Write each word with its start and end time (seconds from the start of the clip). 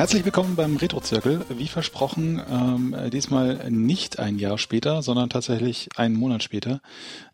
Herzlich 0.00 0.24
willkommen 0.24 0.56
beim 0.56 0.78
Retro-Zirkel. 0.78 1.44
Wie 1.50 1.68
versprochen, 1.68 2.42
ähm, 2.50 2.96
diesmal 3.10 3.70
nicht 3.70 4.18
ein 4.18 4.38
Jahr 4.38 4.56
später, 4.56 5.02
sondern 5.02 5.28
tatsächlich 5.28 5.90
einen 5.94 6.14
Monat 6.14 6.42
später. 6.42 6.80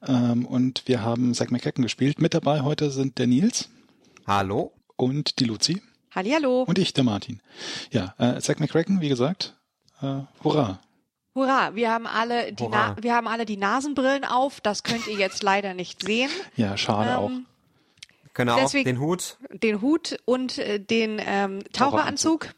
Ähm, 0.04 0.44
und 0.44 0.82
wir 0.86 1.00
haben 1.00 1.32
Zack 1.32 1.52
McCracken 1.52 1.84
gespielt. 1.84 2.20
Mit 2.20 2.34
dabei 2.34 2.62
heute 2.62 2.90
sind 2.90 3.18
der 3.18 3.28
Nils. 3.28 3.68
Hallo. 4.26 4.72
Und 4.96 5.38
die 5.38 5.44
Luzi. 5.44 5.80
Hallihallo. 6.12 6.64
Und 6.64 6.80
ich, 6.80 6.92
der 6.92 7.04
Martin. 7.04 7.40
Ja, 7.92 8.16
äh, 8.18 8.40
Zack 8.40 8.58
McCracken, 8.58 9.00
wie 9.00 9.10
gesagt, 9.10 9.54
äh, 10.02 10.22
hurra. 10.42 10.80
Hurra, 11.36 11.76
wir 11.76 11.92
haben 11.92 12.08
alle 12.08 12.52
die 12.52 12.64
Hurra. 12.64 12.96
Na 12.96 13.00
wir 13.00 13.14
haben 13.14 13.28
alle 13.28 13.46
die 13.46 13.58
Nasenbrillen 13.58 14.24
auf. 14.24 14.60
Das 14.60 14.82
könnt 14.82 15.06
ihr 15.06 15.14
jetzt 15.14 15.44
leider 15.44 15.72
nicht 15.72 16.02
sehen. 16.02 16.30
Ja, 16.56 16.76
schade 16.76 17.10
Ähm, 17.10 17.16
auch. 17.16 17.30
Auch 18.38 18.58
Deswegen- 18.60 18.84
den 18.84 19.00
Hut. 19.00 19.38
Den 19.50 19.80
Hut 19.80 20.18
und 20.24 20.58
äh, 20.58 20.78
den 20.80 21.20
ähm, 21.24 21.60
Taucheranzug. 21.72 22.54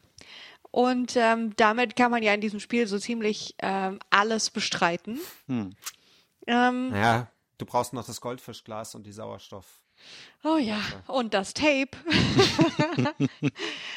Und 0.71 1.15
ähm, 1.15 1.55
damit 1.55 1.95
kann 1.95 2.11
man 2.11 2.21
ja 2.21 2.33
in 2.33 2.41
diesem 2.41 2.59
Spiel 2.59 2.85
so 2.87 2.99
ziemlich 2.99 3.55
ähm, 3.59 3.99
alles 4.11 4.49
bestreiten. 4.51 5.19
Hm. 5.47 5.71
Ähm, 6.47 6.89
Naja, 6.89 7.27
du 7.57 7.65
brauchst 7.65 7.93
noch 7.93 8.05
das 8.05 8.21
Goldfischglas 8.21 8.93
und 8.93 9.05
die 9.07 9.11
Sauerstoff. 9.11 9.65
oh 10.43 10.57
ja, 10.57 10.79
und 11.07 11.33
das 11.33 11.53
Tape. 11.55 11.89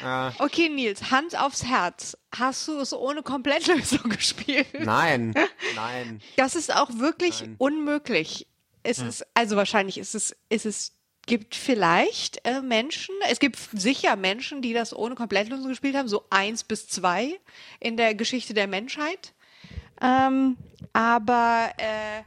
Äh, 0.02 0.30
Okay, 0.38 0.68
Nils, 0.68 1.10
Hand 1.10 1.38
aufs 1.38 1.64
Herz. 1.64 2.16
Hast 2.34 2.66
du 2.68 2.78
es 2.80 2.92
ohne 2.92 3.22
Komplettlösung 3.22 4.02
gespielt? 4.10 4.66
nein, 4.80 5.34
nein. 5.76 6.20
Das 6.36 6.54
ist 6.56 6.74
auch 6.74 6.90
wirklich 6.98 7.40
Nein. 7.42 7.54
unmöglich. 7.58 8.46
Es 8.82 8.98
ist, 8.98 9.24
also 9.34 9.56
wahrscheinlich 9.56 9.96
ist 9.98 10.14
es, 10.14 10.34
ist 10.48 10.66
es, 10.66 10.92
gibt 11.26 11.54
vielleicht 11.54 12.44
äh, 12.44 12.60
Menschen, 12.60 13.14
es 13.30 13.38
gibt 13.38 13.56
sicher 13.72 14.16
Menschen, 14.16 14.62
die 14.62 14.72
das 14.72 14.94
ohne 14.94 15.14
Komplettlösung 15.14 15.68
gespielt 15.68 15.96
haben, 15.96 16.08
so 16.08 16.24
eins 16.30 16.64
bis 16.64 16.88
zwei 16.88 17.38
in 17.80 17.96
der 17.96 18.14
Geschichte 18.14 18.54
der 18.54 18.66
Menschheit. 18.66 19.32
Ähm, 20.00 20.56
aber 20.92 21.70
äh, 21.76 22.22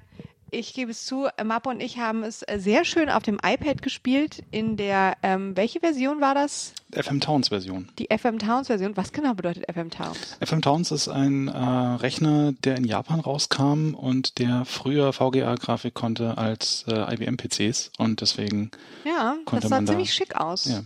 ich 0.55 0.73
gebe 0.73 0.91
es 0.91 1.05
zu, 1.05 1.27
Mappe 1.43 1.69
und 1.69 1.81
ich 1.81 1.97
haben 1.97 2.23
es 2.23 2.41
äh, 2.43 2.57
sehr 2.59 2.85
schön 2.85 3.09
auf 3.09 3.23
dem 3.23 3.37
iPad 3.43 3.81
gespielt. 3.81 4.43
In 4.51 4.77
der, 4.77 5.17
ähm, 5.23 5.55
welche 5.55 5.79
Version 5.79 6.21
war 6.21 6.33
das? 6.33 6.73
FM 6.93 7.19
Towns 7.19 7.49
Version. 7.49 7.89
Die 7.99 8.07
FM 8.15 8.39
Towns 8.39 8.67
Version. 8.67 8.95
Was 8.97 9.11
genau 9.11 9.33
bedeutet 9.33 9.65
FM 9.71 9.89
Towns? 9.89 10.37
FM 10.41 10.61
Towns 10.61 10.91
ist 10.91 11.07
ein 11.09 11.47
äh, 11.49 11.57
Rechner, 11.57 12.53
der 12.63 12.77
in 12.77 12.85
Japan 12.85 13.19
rauskam 13.19 13.93
und 13.93 14.39
der 14.39 14.65
früher 14.65 15.11
VGA-Grafik 15.13 15.93
konnte 15.93 16.37
als 16.37 16.85
äh, 16.87 17.13
IBM-PCs 17.13 17.91
und 17.97 18.21
deswegen, 18.21 18.71
Ja, 19.03 19.35
Konnte 19.45 19.63
das 19.63 19.69
sah 19.69 19.75
man 19.77 19.85
da- 19.85 19.91
ziemlich 19.91 20.13
schick 20.13 20.35
aus. 20.35 20.65
ja, 20.65 20.83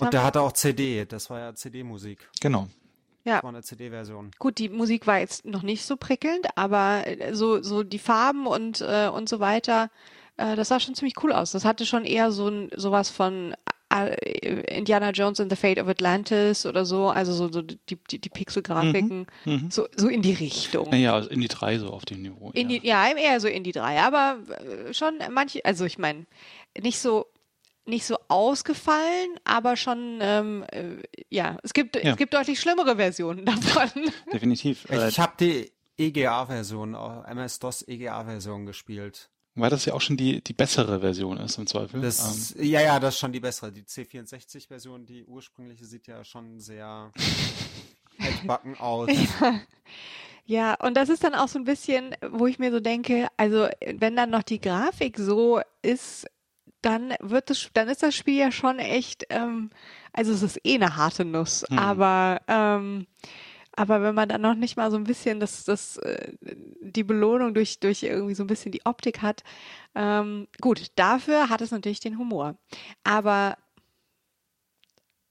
Und 0.00 0.12
der 0.12 0.24
hatte 0.24 0.40
auch 0.40 0.52
CD. 0.52 1.04
Das 1.04 1.30
war 1.30 1.38
ja 1.38 1.54
CD-Musik. 1.54 2.18
genau. 2.40 2.68
Ja. 3.24 3.42
War 3.42 3.50
eine 3.50 3.62
CD-Version. 3.62 4.30
Gut, 4.38 4.58
die 4.58 4.68
Musik 4.68 5.06
war 5.06 5.18
jetzt 5.18 5.44
noch 5.44 5.62
nicht 5.62 5.84
so 5.84 5.96
prickelnd, 5.96 6.46
aber 6.56 7.06
äh, 7.06 7.34
so, 7.34 7.62
so 7.62 7.82
die 7.82 7.98
Farben 7.98 8.46
und, 8.46 8.80
äh, 8.80 9.08
und 9.08 9.28
so 9.28 9.40
weiter, 9.40 9.90
äh, 10.36 10.56
das 10.56 10.68
sah 10.68 10.80
schon 10.80 10.94
ziemlich 10.94 11.14
cool 11.22 11.32
aus. 11.32 11.52
Das 11.52 11.64
hatte 11.64 11.86
schon 11.86 12.04
eher 12.04 12.30
so 12.32 12.48
ein, 12.48 12.70
sowas 12.76 13.10
von 13.10 13.54
äh, 13.92 14.76
Indiana 14.76 15.10
Jones 15.10 15.40
and 15.40 15.50
the 15.50 15.56
Fate 15.56 15.78
of 15.78 15.88
Atlantis 15.88 16.66
oder 16.66 16.84
so, 16.84 17.08
also 17.08 17.32
so, 17.32 17.50
so 17.52 17.62
die, 17.62 17.78
die, 18.10 18.18
die 18.18 18.28
Pixelgrafiken, 18.28 19.26
Mhm. 19.44 19.70
so, 19.70 19.86
so 19.96 20.08
in 20.08 20.22
die 20.22 20.32
Richtung. 20.32 20.90
Naja, 20.90 21.14
also 21.14 21.30
in 21.30 21.40
die 21.40 21.48
drei 21.48 21.78
so 21.78 21.88
auf 21.90 22.04
dem 22.04 22.22
Niveau. 22.22 22.50
In 22.54 22.68
ja. 22.68 22.78
die, 22.80 22.86
ja, 22.86 23.06
eher 23.08 23.40
so 23.40 23.48
in 23.48 23.62
die 23.62 23.72
drei, 23.72 24.00
aber 24.00 24.38
äh, 24.88 24.92
schon 24.92 25.14
manche, 25.30 25.64
also 25.64 25.84
ich 25.84 25.98
meine, 25.98 26.26
nicht 26.80 26.98
so 26.98 27.26
nicht 27.86 28.06
so 28.06 28.16
ausgefallen, 28.28 29.38
aber 29.44 29.76
schon 29.76 30.18
ähm, 30.20 30.64
äh, 30.72 31.02
ja, 31.30 31.58
es 31.62 31.72
gibt 31.72 31.96
Ja. 31.96 32.12
es 32.12 32.16
gibt 32.16 32.32
deutlich 32.34 32.58
schlimmere 32.60 32.96
Versionen 32.96 33.44
davon. 33.46 33.90
Definitiv. 34.32 34.86
Ich 34.90 35.18
habe 35.20 35.32
die 35.38 35.70
EGA-Version, 35.98 36.94
auch 36.94 37.24
MS-DOS 37.26 37.86
EGA-Version 37.86 38.66
gespielt. 38.66 39.28
weil 39.54 39.70
das 39.70 39.84
ja 39.84 39.94
auch 39.94 40.00
schon 40.00 40.16
die, 40.16 40.42
die 40.42 40.52
bessere 40.52 40.98
Version 41.00 41.36
ist 41.38 41.56
im 41.58 41.66
Zweifel. 41.68 42.00
Das, 42.00 42.56
ähm, 42.56 42.64
ja, 42.64 42.80
ja, 42.80 42.98
das 42.98 43.14
ist 43.14 43.20
schon 43.20 43.32
die 43.32 43.38
bessere. 43.40 43.70
Die 43.70 43.82
C64-Version, 43.84 45.06
die 45.06 45.24
ursprüngliche, 45.24 45.84
sieht 45.84 46.06
ja 46.08 46.24
schon 46.24 46.58
sehr 46.58 47.12
altbacken 48.18 48.76
aus. 48.80 49.08
Ja, 50.46 50.74
und 50.74 50.94
das 50.96 51.08
ist 51.08 51.24
dann 51.24 51.34
auch 51.34 51.48
so 51.48 51.58
ein 51.58 51.64
bisschen, 51.64 52.14
wo 52.30 52.46
ich 52.46 52.58
mir 52.58 52.70
so 52.70 52.78
denke, 52.80 53.28
also 53.38 53.68
wenn 53.94 54.14
dann 54.14 54.30
noch 54.30 54.42
die 54.42 54.60
Grafik 54.60 55.16
so 55.18 55.60
ist, 55.80 56.26
dann 56.84 57.14
wird 57.20 57.50
das, 57.50 57.70
dann 57.72 57.88
ist 57.88 58.02
das 58.02 58.14
Spiel 58.14 58.38
ja 58.38 58.52
schon 58.52 58.78
echt, 58.78 59.26
ähm, 59.30 59.70
also 60.12 60.32
es 60.32 60.42
ist 60.42 60.60
eh 60.64 60.74
eine 60.74 60.96
harte 60.96 61.24
Nuss, 61.24 61.64
Hm. 61.68 61.78
aber 61.78 62.40
ähm, 62.48 63.06
aber 63.76 64.02
wenn 64.02 64.14
man 64.14 64.28
dann 64.28 64.40
noch 64.40 64.54
nicht 64.54 64.76
mal 64.76 64.90
so 64.90 64.96
ein 64.96 65.04
bisschen 65.04 65.40
das, 65.40 65.64
das, 65.64 65.96
äh, 65.96 66.32
die 66.80 67.02
Belohnung 67.02 67.54
durch, 67.54 67.80
durch 67.80 68.04
irgendwie 68.04 68.34
so 68.34 68.44
ein 68.44 68.46
bisschen 68.46 68.70
die 68.70 68.84
Optik 68.86 69.20
hat, 69.20 69.42
ähm, 69.96 70.46
gut, 70.60 70.92
dafür 70.94 71.48
hat 71.48 71.60
es 71.60 71.72
natürlich 71.72 71.98
den 71.98 72.18
Humor. 72.18 72.56
Aber 73.02 73.56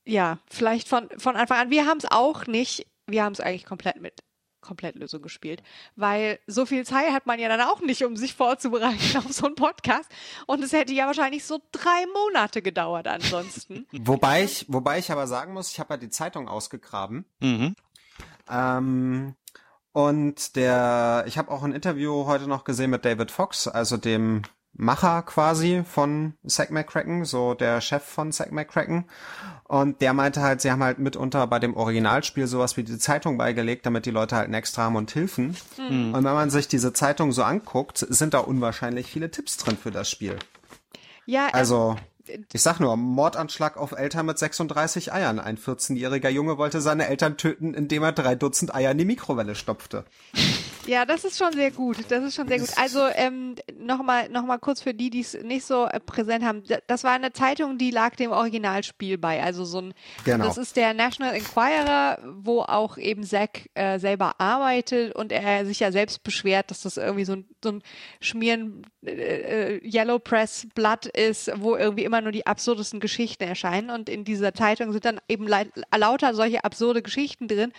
ja, 0.06 0.40
vielleicht 0.50 0.90
von, 0.90 1.10
von 1.18 1.38
Anfang 1.38 1.58
an. 1.58 1.70
Wir 1.70 1.86
haben 1.86 2.00
es 2.00 2.06
auch 2.12 2.46
nicht, 2.46 2.86
wir 3.08 3.24
haben 3.24 3.34
es 3.34 3.40
eigentlich 3.40 3.66
komplett 3.66 4.02
mit 4.02 4.22
Komplettlösung 4.64 5.22
gespielt, 5.22 5.62
weil 5.96 6.40
so 6.48 6.66
viel 6.66 6.86
Zeit 6.86 7.12
hat 7.12 7.28
man 7.28 7.40
ja 7.40 7.48
dann 7.50 7.62
auch 7.62 7.82
nicht, 7.82 8.04
um 8.04 8.18
sich 8.18 8.34
vorzubereiten 8.34 9.18
auf 9.18 9.32
so 9.32 9.46
einen 9.46 9.56
Podcast. 9.56 10.10
Und 10.48 10.64
es 10.64 10.74
hätte 10.74 10.94
ja 10.94 11.06
wahrscheinlich 11.06 11.46
so 11.46 11.62
drei 11.72 12.06
Monate 12.14 12.64
gedauert 12.64 13.08
ansonsten. 13.08 13.86
Wobei 13.92 14.44
ich, 14.44 14.66
wobei 14.68 14.98
ich 15.00 15.12
aber 15.12 15.28
sagen 15.28 15.54
muss, 15.54 15.72
ich 15.72 15.80
habe 15.80 15.94
ja 15.94 15.98
die 15.98 16.10
Zeitung 16.10 16.48
ausgegraben. 16.48 17.26
mhm. 17.40 17.76
Ähm, 18.50 19.36
und 19.94 20.56
der, 20.56 21.24
ich 21.28 21.38
habe 21.38 21.52
auch 21.52 21.62
ein 21.62 21.72
Interview 21.72 22.26
heute 22.26 22.48
noch 22.48 22.64
gesehen 22.64 22.90
mit 22.90 23.06
David 23.06 23.30
Fox, 23.30 23.68
also 23.68 23.96
dem 23.96 24.42
Macher 24.76 25.22
quasi 25.22 25.84
von 25.88 26.34
Zack 26.48 26.72
McCracken, 26.72 27.26
so 27.26 27.54
der 27.54 27.80
Chef 27.80 28.04
von 28.04 28.32
Zack 28.32 28.52
McCracken. 28.52 29.06
Und 29.66 30.02
der 30.02 30.14
meinte 30.14 30.42
halt, 30.42 30.62
sie 30.62 30.72
haben 30.72 30.84
halt 30.84 31.00
mitunter 31.00 31.46
bei 31.48 31.60
dem 31.60 31.76
Originalspiel 31.76 32.48
sowas 32.48 32.76
wie 32.76 32.84
die 32.84 32.98
Zeitung 32.98 33.38
beigelegt, 33.38 33.86
damit 33.86 34.06
die 34.06 34.12
Leute 34.12 34.36
halt 34.36 34.46
einen 34.46 34.56
extra 34.56 34.84
haben 34.84 34.96
und 34.96 35.12
Hilfen. 35.12 35.56
Und 36.14 36.24
wenn 36.24 36.24
man 36.24 36.50
sich 36.50 36.68
diese 36.68 36.94
Zeitung 36.94 37.32
so 37.32 37.44
anguckt, 37.44 37.98
sind 37.98 38.34
da 38.34 38.40
unwahrscheinlich 38.40 39.08
viele 39.08 39.30
Tipps 39.30 39.58
drin 39.58 39.78
für 39.78 39.92
das 39.92 40.10
Spiel. 40.10 40.38
Ja, 41.26 41.46
ähm, 41.46 41.52
Also, 41.54 41.96
ich 42.52 42.62
sag 42.62 42.80
nur, 42.80 42.96
Mordanschlag 42.98 43.78
auf 43.78 43.92
Eltern 43.92 44.26
mit 44.26 44.40
36 44.40 45.14
Eiern. 45.14 45.40
Ein 45.40 45.58
14-jähriger 45.58 46.30
Junge 46.30 46.58
wollte 46.58 46.82
seine 46.82 47.08
Eltern 47.08 47.38
töten, 47.38 47.74
indem 47.74 48.04
er 48.04 48.12
drei 48.12 48.36
Dutzend 48.36 48.74
Eier 48.74 48.92
in 48.92 48.98
die 48.98 49.06
Mikrowelle 49.06 49.56
stopfte. 49.56 50.06
Ja, 50.86 51.06
das 51.06 51.24
ist 51.24 51.38
schon 51.38 51.54
sehr 51.54 51.72
gut. 51.72 51.98
Das 52.10 52.24
ist 52.24 52.36
schon 52.36 52.48
sehr 52.48 52.60
gut. 52.60 52.70
Also 52.78 53.08
ähm, 53.16 53.56
nochmal 53.78 54.30
noch 54.30 54.44
mal 54.46 54.58
kurz 54.58 54.82
für 54.82 54.94
die, 54.94 55.10
die 55.10 55.22
es 55.22 55.34
nicht 55.34 55.66
so 55.66 55.86
äh, 55.86 56.00
präsent 56.00 56.44
haben. 56.44 56.64
Das 56.88 57.04
war 57.04 57.12
eine 57.12 57.32
Zeitung, 57.32 57.78
die 57.78 57.92
lag 57.92 58.16
dem 58.16 58.32
Originalspiel 58.32 59.18
bei. 59.18 59.42
Also 59.42 59.66
so 59.66 59.80
ein, 59.80 59.94
Genau. 60.26 60.46
das 60.46 60.58
ist 60.58 60.76
der 60.76 60.94
National 60.94 61.36
Enquirer, 61.36 62.20
wo 62.24 62.62
auch 62.62 62.98
eben 62.98 63.24
Zack 63.24 63.70
äh, 63.76 64.00
selber 64.00 64.40
arbeitet 64.40 65.16
und 65.16 65.32
er 65.32 65.66
sich 65.66 65.80
ja 65.80 65.92
selbst 65.92 66.24
beschwert, 66.24 66.70
dass 66.72 66.82
das 66.82 66.98
irgendwie 66.98 67.26
so 67.26 67.34
ein, 67.34 67.46
so 67.64 67.72
ein 67.72 67.84
Schmieren 68.20 68.86
äh, 69.06 69.12
äh, 69.78 69.82
Yellow 69.88 70.20
Press 70.20 70.68
Blatt 70.76 71.06
ist, 71.06 71.52
wo 71.56 71.76
irgendwie 71.76 72.04
immer 72.04 72.22
nur 72.22 72.32
die 72.32 72.46
absurdesten 72.46 73.00
Geschichten 73.00 73.44
erscheinen. 73.44 73.90
Und 73.90 74.10
in 74.10 74.26
dieser 74.26 74.54
Zeitung 74.54 74.92
sind 74.92 75.06
dann 75.06 75.20
eben 75.28 75.48
lauter 75.48 76.34
solche 76.34 76.64
absurde 76.64 77.02
Geschichten 77.02 77.48
drin 77.48 77.72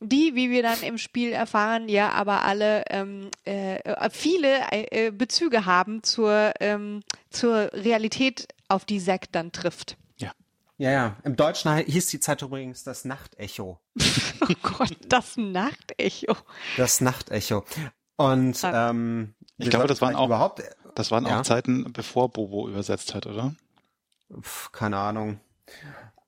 die, 0.00 0.34
wie 0.34 0.50
wir 0.50 0.62
dann 0.62 0.80
im 0.82 0.98
Spiel 0.98 1.30
erfahren, 1.32 1.88
ja 1.88 2.10
aber 2.12 2.42
alle 2.44 2.84
ähm, 2.88 3.30
äh, 3.44 4.08
viele 4.10 4.60
äh, 4.70 5.10
Bezüge 5.10 5.66
haben 5.66 6.02
zur, 6.02 6.52
ähm, 6.60 7.02
zur 7.30 7.70
Realität, 7.72 8.48
auf 8.68 8.84
die 8.84 9.00
Zack 9.00 9.30
dann 9.32 9.52
trifft. 9.52 9.96
Ja. 10.16 10.32
Ja, 10.78 10.90
ja. 10.90 11.16
Im 11.24 11.36
Deutschen 11.36 11.74
he- 11.76 11.84
hieß 11.90 12.06
die 12.06 12.20
Zeitung 12.20 12.48
übrigens 12.48 12.84
das 12.84 13.04
Nachtecho. 13.04 13.78
Oh 14.42 14.54
Gott, 14.62 14.96
das 15.08 15.36
Nachtecho. 15.36 16.34
Das 16.78 17.00
Nachtecho. 17.02 17.64
Und 18.16 18.58
ähm, 18.64 19.34
Ich 19.58 19.68
glaube, 19.68 19.86
das 19.86 20.00
waren 20.00 20.16
auch- 20.16 20.26
überhaupt, 20.26 20.62
Das 20.94 21.10
waren 21.10 21.26
Ja. 21.26 21.38
auch 21.40 21.42
Zeiten, 21.42 21.92
bevor 21.92 22.30
Bobo 22.30 22.66
übersetzt 22.68 23.14
hat, 23.14 23.26
oder? 23.26 23.54
Pf, 24.40 24.72
keine 24.72 24.96
Ahnung. 24.96 25.40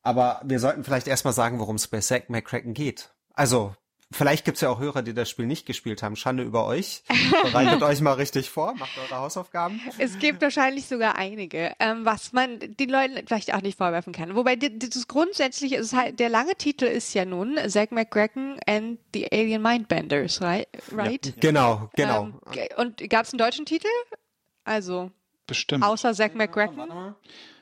Aber 0.02 0.40
wir 0.44 0.58
sollten 0.60 0.84
vielleicht 0.84 1.06
erstmal 1.08 1.32
sagen, 1.32 1.58
worum 1.58 1.76
es 1.76 1.88
bei 1.88 2.00
Zack 2.00 2.28
McCracken 2.28 2.74
geht. 2.74 3.12
Also, 3.34 3.74
vielleicht 4.12 4.44
gibt's 4.44 4.60
ja 4.60 4.68
auch 4.68 4.78
Hörer, 4.78 5.02
die 5.02 5.14
das 5.14 5.30
Spiel 5.30 5.46
nicht 5.46 5.66
gespielt 5.66 6.02
haben. 6.02 6.16
Schande 6.16 6.42
über 6.42 6.66
euch. 6.66 7.02
Bereitet 7.42 7.82
euch 7.82 8.00
mal 8.00 8.12
richtig 8.12 8.50
vor, 8.50 8.74
macht 8.74 8.96
eure 8.98 9.20
Hausaufgaben. 9.20 9.80
Es 9.98 10.18
gibt 10.18 10.42
wahrscheinlich 10.42 10.86
sogar 10.86 11.16
einige, 11.16 11.72
ähm, 11.78 12.04
was 12.04 12.32
man 12.32 12.58
den 12.60 12.88
Leuten 12.88 13.26
vielleicht 13.26 13.54
auch 13.54 13.62
nicht 13.62 13.78
vorwerfen 13.78 14.12
kann. 14.12 14.34
Wobei 14.34 14.56
das 14.56 15.08
Grundsätzliche 15.08 15.76
ist 15.76 15.94
halt, 15.94 16.20
der 16.20 16.28
lange 16.28 16.54
Titel 16.56 16.84
ist 16.84 17.14
ja 17.14 17.24
nun 17.24 17.58
Zack 17.68 17.92
McCracken 17.92 18.58
and 18.66 18.98
the 19.14 19.30
Alien 19.32 19.62
Mindbenders, 19.62 20.40
right? 20.40 20.68
right? 20.92 21.34
Genau, 21.40 21.90
genau. 21.94 22.24
Ähm, 22.24 22.68
und 22.76 23.10
gab 23.10 23.26
es 23.26 23.32
einen 23.32 23.38
deutschen 23.38 23.66
Titel? 23.66 23.88
Also, 24.64 25.10
Bestimmt. 25.46 25.84
außer 25.84 26.14
Zack 26.14 26.34
McCracken? 26.34 27.14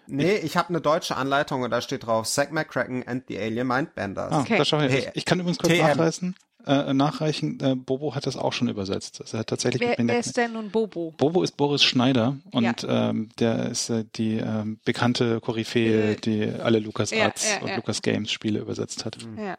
Nee, 0.07 0.37
ich 0.37 0.57
habe 0.57 0.71
eine 0.71 0.81
deutsche 0.81 1.17
Anleitung 1.17 1.63
und 1.63 1.71
da 1.71 1.81
steht 1.81 2.07
drauf 2.07 2.27
Zack 2.27 2.53
McCracken 2.53 3.07
and 3.07 3.25
the 3.29 3.39
Alien 3.39 3.67
Mindbenders. 3.69 4.33
Ah, 4.33 4.41
Okay. 4.41 4.59
da 4.59 4.65
schau 4.65 4.81
ich. 4.81 4.93
Hey, 4.93 5.09
ich 5.15 5.25
kann 5.25 5.39
übrigens 5.41 5.59
kurz 5.59 5.73
TM. 5.73 5.83
nachreichen, 5.87 6.35
äh, 6.67 6.93
nachreichen. 6.93 7.61
Äh, 7.61 7.75
Bobo 7.77 8.15
hat 8.15 8.27
das 8.27 8.37
auch 8.37 8.53
schon 8.53 8.69
übersetzt. 8.69 9.21
Also 9.21 9.37
er 9.37 9.41
hat 9.41 9.47
tatsächlich 9.49 9.81
Wer, 9.83 9.97
wer 9.99 10.19
ist 10.19 10.37
denn 10.37 10.53
nun 10.55 10.71
Bobo? 10.71 11.15
Bobo 11.17 11.43
ist 11.43 11.57
Boris 11.57 11.83
Schneider 11.85 12.37
und 12.51 12.87
ähm, 12.89 13.29
der 13.39 13.71
ist 13.71 13.89
äh, 13.91 14.05
die 14.17 14.37
ähm, 14.39 14.79
bekannte 14.85 15.41
Koryphäe, 15.41 16.13
Äh, 16.13 16.17
die 16.17 16.43
alle 16.61 16.81
Lucas 16.81 17.11
ja, 17.13 17.25
Arts 17.27 17.49
ja, 17.51 17.61
und 17.63 17.69
ja. 17.69 17.77
Lucas 17.77 18.03
Games 18.03 18.31
Spiele 18.33 18.59
übersetzt 18.61 19.05
hat. 19.05 19.17
Ja. 19.39 19.57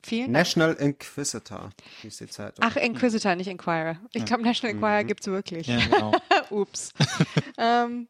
Vielen 0.00 0.32
Dank. 0.32 0.46
National 0.46 0.74
Inquisitor, 0.74 1.70
hieß 2.02 2.16
die 2.18 2.28
Zeitung. 2.28 2.64
Ach, 2.66 2.76
Inquisitor, 2.76 3.34
nicht 3.34 3.48
Inquirer. 3.48 3.96
Ich 4.14 4.24
glaube, 4.24 4.42
National 4.44 4.74
Inquirer 4.76 5.04
gibt's 5.04 5.26
wirklich. 5.26 5.66
Ja, 5.66 5.78
genau. 5.80 6.12
Ups. 6.50 6.92
ähm, 7.58 8.06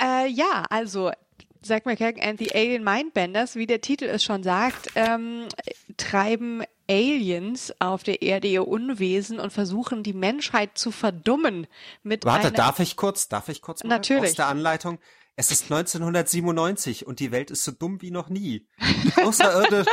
äh, 0.00 0.28
ja, 0.28 0.64
also 0.70 1.10
Zack 1.62 1.86
McCracken 1.86 2.22
and 2.22 2.38
the 2.38 2.54
Alien 2.54 2.84
Mindbenders, 2.84 3.56
wie 3.56 3.66
der 3.66 3.80
Titel 3.80 4.04
es 4.04 4.24
schon 4.24 4.42
sagt, 4.42 4.90
ähm, 4.94 5.46
treiben 5.96 6.62
Aliens 6.88 7.72
auf 7.80 8.02
der 8.02 8.22
Erde 8.22 8.48
ihr 8.48 8.66
Unwesen 8.66 9.38
und 9.40 9.52
versuchen 9.52 10.02
die 10.02 10.14
Menschheit 10.14 10.78
zu 10.78 10.90
verdummen 10.90 11.66
mit 12.02 12.24
Warte, 12.24 12.50
darf 12.52 12.80
ich 12.80 12.96
kurz, 12.96 13.28
darf 13.28 13.48
ich 13.48 13.60
kurz 13.60 13.84
mal 13.84 13.90
Natürlich. 13.90 14.30
aus 14.30 14.36
der 14.36 14.46
Anleitung? 14.46 14.98
Es 15.36 15.52
ist 15.52 15.64
1997 15.64 17.06
und 17.06 17.20
die 17.20 17.30
Welt 17.30 17.52
ist 17.52 17.62
so 17.62 17.70
dumm 17.70 18.02
wie 18.02 18.10
noch 18.10 18.28
nie. 18.28 18.66
Außerirdisch, 19.24 19.86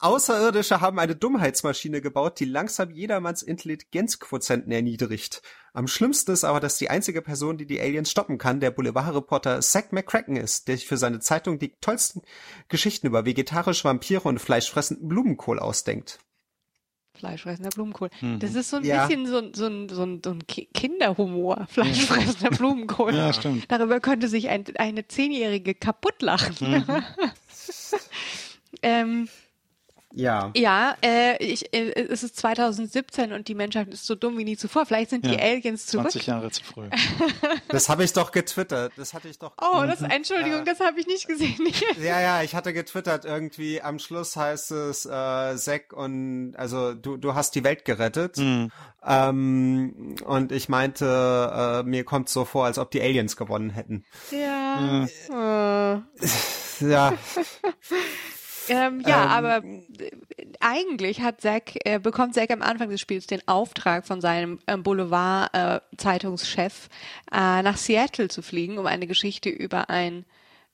Außerirdische 0.00 0.80
haben 0.80 0.98
eine 0.98 1.14
Dummheitsmaschine 1.14 2.00
gebaut, 2.00 2.40
die 2.40 2.46
langsam 2.46 2.90
jedermanns 2.90 3.42
Intelligenzquotienten 3.42 4.72
erniedrigt. 4.72 5.42
Am 5.74 5.86
schlimmsten 5.86 6.32
ist 6.32 6.42
aber, 6.44 6.58
dass 6.58 6.78
die 6.78 6.88
einzige 6.90 7.20
Person, 7.22 7.58
die 7.58 7.66
die 7.66 7.80
Aliens 7.80 8.10
stoppen 8.10 8.38
kann, 8.38 8.60
der 8.60 8.70
Boulevardreporter 8.70 9.60
Zack 9.60 9.92
McCracken 9.92 10.36
ist, 10.36 10.68
der 10.68 10.76
sich 10.78 10.86
für 10.88 10.96
seine 10.96 11.20
Zeitung 11.20 11.58
die 11.58 11.74
tollsten 11.80 12.22
Geschichten 12.68 13.06
über 13.06 13.26
vegetarische 13.26 13.84
Vampire 13.84 14.22
und 14.22 14.38
fleischfressenden 14.40 15.06
Blumenkohl 15.08 15.58
ausdenkt. 15.58 16.18
Fleischfressender 17.18 17.70
Blumenkohl. 17.70 18.08
Mhm. 18.22 18.38
Das 18.38 18.54
ist 18.54 18.70
so 18.70 18.78
ein 18.78 18.84
Ja. 18.84 19.06
bisschen 19.06 19.26
so, 19.26 19.36
ein- 19.38 19.52
so, 19.52 19.66
ein, 19.66 19.88
so, 19.90 20.02
ein, 20.02 20.22
so 20.24 20.30
ein 20.30 20.46
Ki- 20.46 20.70
Kinderhumor, 20.72 21.66
fleischfressender 21.70 22.56
Blumenkohl. 22.56 23.14
Ja, 23.14 23.32
stimmt. 23.34 23.70
Darüber 23.70 24.00
könnte 24.00 24.28
sich 24.28 24.48
ein, 24.48 24.64
eine 24.78 25.06
Zehnjährige 25.06 25.74
kaputt 25.74 26.22
lachen. 26.22 26.56
Mhm. 26.86 27.04
ähm, 28.82 29.28
Ja. 30.12 30.50
ja, 30.56 30.96
äh, 31.04 31.36
ich, 31.42 31.72
äh, 31.72 31.92
es 31.92 32.24
ist 32.24 32.36
2017 32.36 33.32
und 33.32 33.46
die 33.46 33.54
Menschheit 33.54 33.88
ist 33.88 34.06
so 34.06 34.16
dumm 34.16 34.36
wie 34.38 34.44
nie 34.44 34.56
zuvor. 34.56 34.84
Vielleicht 34.84 35.10
sind 35.10 35.24
die 35.24 35.34
Ja. 35.34 35.38
Aliens 35.38 35.86
zurück. 35.86 36.10
20 36.10 36.26
Jahre 36.26 36.50
zu 36.50 36.64
früh. 36.64 36.88
Das 37.68 37.88
habe 37.88 38.02
ich 38.02 38.12
doch 38.12 38.32
getwittert. 38.32 38.92
Das 38.96 39.14
hatte 39.14 39.28
ich 39.28 39.38
doch. 39.38 39.52
Oh, 39.60 39.82
das 39.86 40.02
Entschuldigung, 40.02 40.64
das 40.64 40.80
habe 40.80 40.98
ich 40.98 41.06
nicht 41.06 41.28
gesehen. 41.28 41.56
Ja, 42.02 42.20
ja, 42.20 42.42
ich 42.42 42.54
hatte 42.56 42.72
getwittert 42.72 43.24
irgendwie, 43.24 43.80
am 43.80 43.98
Schluss 44.00 44.34
heißt 44.36 44.72
es, 44.72 45.06
äh, 45.06 45.56
Zack 45.56 45.92
und, 45.92 46.54
also 46.56 46.94
du, 46.94 47.16
du 47.16 47.34
hast 47.34 47.54
die 47.54 47.62
Welt 47.62 47.84
gerettet. 47.84 48.38
Mhm. 48.38 48.70
Ähm, 49.06 50.16
und 50.24 50.50
ich 50.52 50.68
meinte, 50.68 51.82
äh, 51.84 51.88
mir 51.88 52.04
kommt 52.04 52.28
so 52.28 52.44
vor, 52.44 52.64
als 52.66 52.78
ob 52.78 52.90
die 52.90 53.00
Aliens 53.00 53.36
gewonnen 53.36 53.70
hätten. 53.70 54.04
ja. 54.32 55.04
Äh. 55.94 56.00
Ja, 56.80 57.12
Ähm, 58.70 59.00
ja, 59.06 59.24
Ähm, 59.24 59.28
aber 59.30 59.64
äh, 59.66 59.80
eigentlich 60.60 61.20
hat 61.20 61.40
Zack, 61.40 61.72
äh, 61.84 61.98
bekommt 61.98 62.34
Zack 62.34 62.50
am 62.50 62.62
Anfang 62.62 62.88
des 62.90 63.00
Spiels 63.00 63.26
den 63.26 63.46
Auftrag 63.48 64.06
von 64.06 64.20
seinem 64.20 64.58
ähm, 64.66 64.82
Boulevard-Zeitungschef 64.82 66.88
äh, 67.32 67.62
nach 67.62 67.76
Seattle 67.76 68.28
zu 68.28 68.42
fliegen, 68.42 68.78
um 68.78 68.86
eine 68.86 69.06
Geschichte 69.06 69.48
über 69.50 69.90
ein 69.90 70.24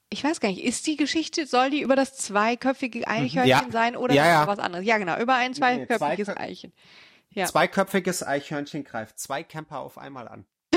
ich 0.08 0.22
weiß 0.22 0.38
gar 0.38 0.50
nicht, 0.50 0.62
ist 0.62 0.86
die 0.86 0.96
Geschichte, 0.96 1.46
soll 1.46 1.70
die 1.70 1.80
über 1.80 1.96
das 1.96 2.16
zweiköpfige 2.16 3.08
Eichhörnchen 3.08 3.44
Ja. 3.48 3.66
sein 3.72 3.96
oder 3.96 4.14
Ja, 4.14 4.22
ist 4.22 4.28
ja. 4.28 4.46
was 4.46 4.60
anderes? 4.60 4.86
Ja, 4.86 4.98
genau, 4.98 5.18
über 5.18 5.34
ein 5.34 5.52
zweiköpfiges 5.52 6.28
zweikö- 6.28 6.36
Eichhörnchen. 6.36 6.72
Ja. 7.30 7.46
zweiköpfiges 7.46 8.24
Eichhörnchen 8.24 8.84
greift 8.84 9.18
zwei 9.18 9.42
Camper 9.42 9.80
auf 9.80 9.98
einmal 9.98 10.28
an. 10.28 10.44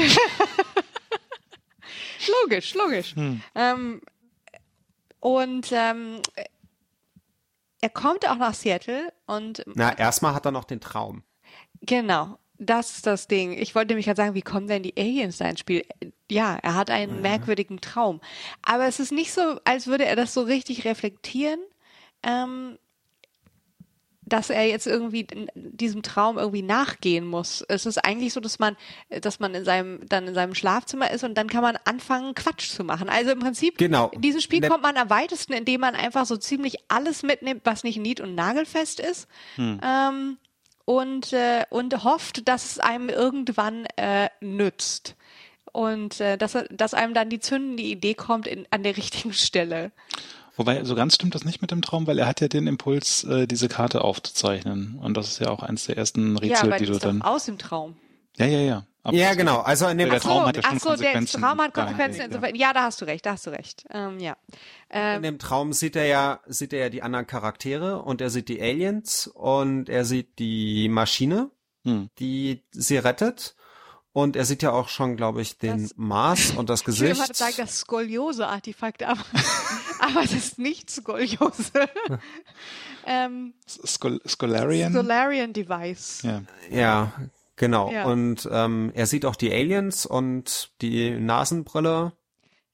Logisch, 2.43 2.73
logisch. 2.73 3.15
Ähm, 3.55 4.01
und 5.19 5.67
ähm, 5.73 6.21
er 7.81 7.89
kommt 7.89 8.27
auch 8.27 8.37
nach 8.37 8.53
Seattle 8.53 9.13
und 9.25 9.63
Na, 9.73 9.97
erstmal 9.97 10.33
hat 10.33 10.45
er 10.45 10.51
noch 10.51 10.65
den 10.65 10.81
Traum. 10.81 11.23
Genau, 11.81 12.37
das 12.57 12.95
ist 12.95 13.07
das 13.07 13.27
Ding. 13.27 13.53
Ich 13.53 13.73
wollte 13.73 13.89
nämlich 13.89 14.05
gerade 14.05 14.17
sagen, 14.17 14.35
wie 14.35 14.41
kommen 14.41 14.67
denn 14.67 14.83
die 14.83 14.97
Aliens 14.97 15.37
da 15.37 15.45
ins 15.49 15.61
Spiel? 15.61 15.85
Ja, 16.29 16.57
er 16.61 16.75
hat 16.75 16.89
einen 16.89 17.21
merkwürdigen 17.21 17.79
Traum. 17.79 18.19
Aber 18.61 18.85
es 18.85 18.99
ist 18.99 19.11
nicht 19.11 19.31
so, 19.31 19.59
als 19.63 19.87
würde 19.87 20.05
er 20.05 20.15
das 20.15 20.33
so 20.33 20.41
richtig 20.41 20.85
reflektieren, 20.85 21.59
ähm, 22.21 22.77
dass 24.29 24.49
er 24.49 24.65
jetzt 24.67 24.87
irgendwie 24.87 25.21
in 25.31 25.49
diesem 25.55 26.03
Traum 26.03 26.37
irgendwie 26.37 26.61
nachgehen 26.61 27.25
muss. 27.25 27.63
Es 27.67 27.85
ist 27.85 27.97
eigentlich 27.97 28.33
so, 28.33 28.39
dass 28.39 28.59
man, 28.59 28.77
dass 29.21 29.39
man 29.39 29.53
in 29.55 29.65
seinem, 29.65 30.07
dann 30.07 30.27
in 30.27 30.33
seinem 30.33 30.55
Schlafzimmer 30.55 31.11
ist 31.11 31.23
und 31.23 31.35
dann 31.35 31.47
kann 31.49 31.61
man 31.61 31.77
anfangen, 31.85 32.35
Quatsch 32.35 32.69
zu 32.69 32.83
machen. 32.83 33.09
Also 33.09 33.31
im 33.31 33.39
Prinzip, 33.39 33.77
Genau. 33.77 34.09
in 34.09 34.21
diesem 34.21 34.41
Spiel 34.41 34.61
Ne- 34.61 34.69
kommt 34.69 34.83
man 34.83 34.95
am 34.97 35.09
weitesten, 35.09 35.53
indem 35.53 35.81
man 35.81 35.95
einfach 35.95 36.25
so 36.25 36.37
ziemlich 36.37 36.77
alles 36.87 37.23
mitnimmt, 37.23 37.61
was 37.65 37.83
nicht 37.83 37.97
nied- 37.97 38.21
und 38.21 38.35
nagelfest 38.35 38.99
ist. 38.99 39.27
Ähm, 39.57 40.37
und, 40.85 41.33
äh, 41.33 41.65
und 41.69 42.03
hofft, 42.03 42.47
dass 42.47 42.65
es 42.71 42.79
einem 42.79 43.09
irgendwann 43.09 43.85
äh, 43.95 44.29
nützt. 44.41 45.15
Und 45.71 46.19
äh, 46.19 46.35
dass, 46.37 46.57
dass 46.71 46.95
einem 46.95 47.13
dann 47.13 47.29
die 47.29 47.39
zündende 47.39 47.83
Idee 47.83 48.15
kommt 48.15 48.47
in, 48.47 48.65
an 48.71 48.81
der 48.81 48.97
richtigen 48.97 49.33
Stelle. 49.33 49.91
Wobei, 50.59 50.83
so 50.83 50.93
ganz 50.93 51.15
stimmt 51.15 51.35
das 51.35 51.45
nicht 51.45 51.61
mit 51.61 51.71
dem 51.71 51.81
Traum, 51.81 52.05
weil 52.05 52.19
er 52.19 52.27
hat 52.27 52.41
ja 52.41 52.49
den 52.49 52.67
Impuls, 52.67 53.23
äh, 53.23 53.47
diese 53.47 53.69
Karte 53.69 54.01
aufzuzeichnen. 54.03 54.99
Und 55.01 55.15
das 55.15 55.29
ist 55.29 55.39
ja 55.39 55.47
auch 55.51 55.63
eins 55.63 55.85
der 55.85 55.95
ersten 55.95 56.33
ja, 56.35 56.39
Rätsel, 56.39 56.67
aber 56.67 56.77
die 56.77 56.85
du 56.85 56.99
dann. 56.99 57.21
aus 57.21 57.45
dem 57.45 57.57
Traum. 57.57 57.95
Ja, 58.35 58.45
ja, 58.45 58.59
ja. 58.59 58.85
Aber 59.03 59.15
Ja, 59.15 59.33
genau. 59.35 59.61
Also 59.61 59.87
in 59.87 59.97
dem 59.97 60.09
Der 60.09 60.17
Ach 60.17 60.21
so, 60.21 60.27
Traum 60.27 60.45
hat 60.45 60.57
ja 60.57 60.63
schon 60.63 60.71
ach 60.75 60.79
so, 60.81 60.89
der 60.89 60.97
Konsequenzen 60.97 61.41
Traum 61.41 61.61
hat 61.61 61.73
Konsequenzen 61.73 62.21
insofern. 62.23 62.55
Ja, 62.55 62.73
da 62.73 62.83
hast 62.83 62.99
du 62.99 63.05
recht, 63.05 63.25
da 63.25 63.31
hast 63.31 63.47
du 63.47 63.51
recht. 63.51 63.85
Ähm, 63.89 64.19
ja. 64.19 64.35
Ähm, 64.89 65.15
In 65.17 65.23
dem 65.23 65.39
Traum 65.39 65.71
sieht 65.71 65.95
er 65.95 66.05
ja, 66.07 66.41
sieht 66.45 66.73
er 66.73 66.79
ja 66.79 66.89
die 66.89 67.03
anderen 67.03 67.25
Charaktere 67.25 68.01
und 68.01 68.19
er 68.19 68.29
sieht 68.29 68.49
die 68.49 68.61
Aliens 68.61 69.27
und 69.27 69.87
er 69.87 70.03
sieht 70.03 70.39
die 70.39 70.89
Maschine, 70.89 71.49
Hm. 71.85 72.09
die 72.19 72.65
sie 72.71 72.97
rettet. 72.97 73.55
Und 74.11 74.35
er 74.35 74.43
sieht 74.45 74.63
ja 74.63 74.71
auch 74.71 74.89
schon, 74.89 75.15
glaube 75.17 75.41
ich, 75.41 75.57
den 75.57 75.83
Das- 75.83 75.93
Mars 75.95 76.51
und 76.51 76.69
das 76.69 76.81
ich 76.87 76.87
würde 76.99 77.09
Gesicht. 77.13 77.35
sagen, 77.35 77.53
das 77.57 77.79
Skoliose-Artefakt, 77.81 79.03
aber, 79.03 79.23
aber 79.99 80.23
es 80.23 80.33
ist 80.33 80.57
nicht 80.59 80.89
Skoliose. 80.89 81.71
ähm, 83.05 83.53
Skol 83.67 84.19
Scolarian. 84.27 84.93
Solarian 84.93 85.53
Device. 85.53 86.21
ja. 86.23 86.41
Ja, 86.69 87.11
genau. 87.55 87.91
Ja. 87.91 88.05
Und 88.05 88.47
ähm, 88.51 88.91
er 88.95 89.05
sieht 89.05 89.25
auch 89.25 89.35
die 89.35 89.51
Aliens 89.53 90.05
und 90.05 90.71
die 90.81 91.11
Nasenbrille. 91.11 92.13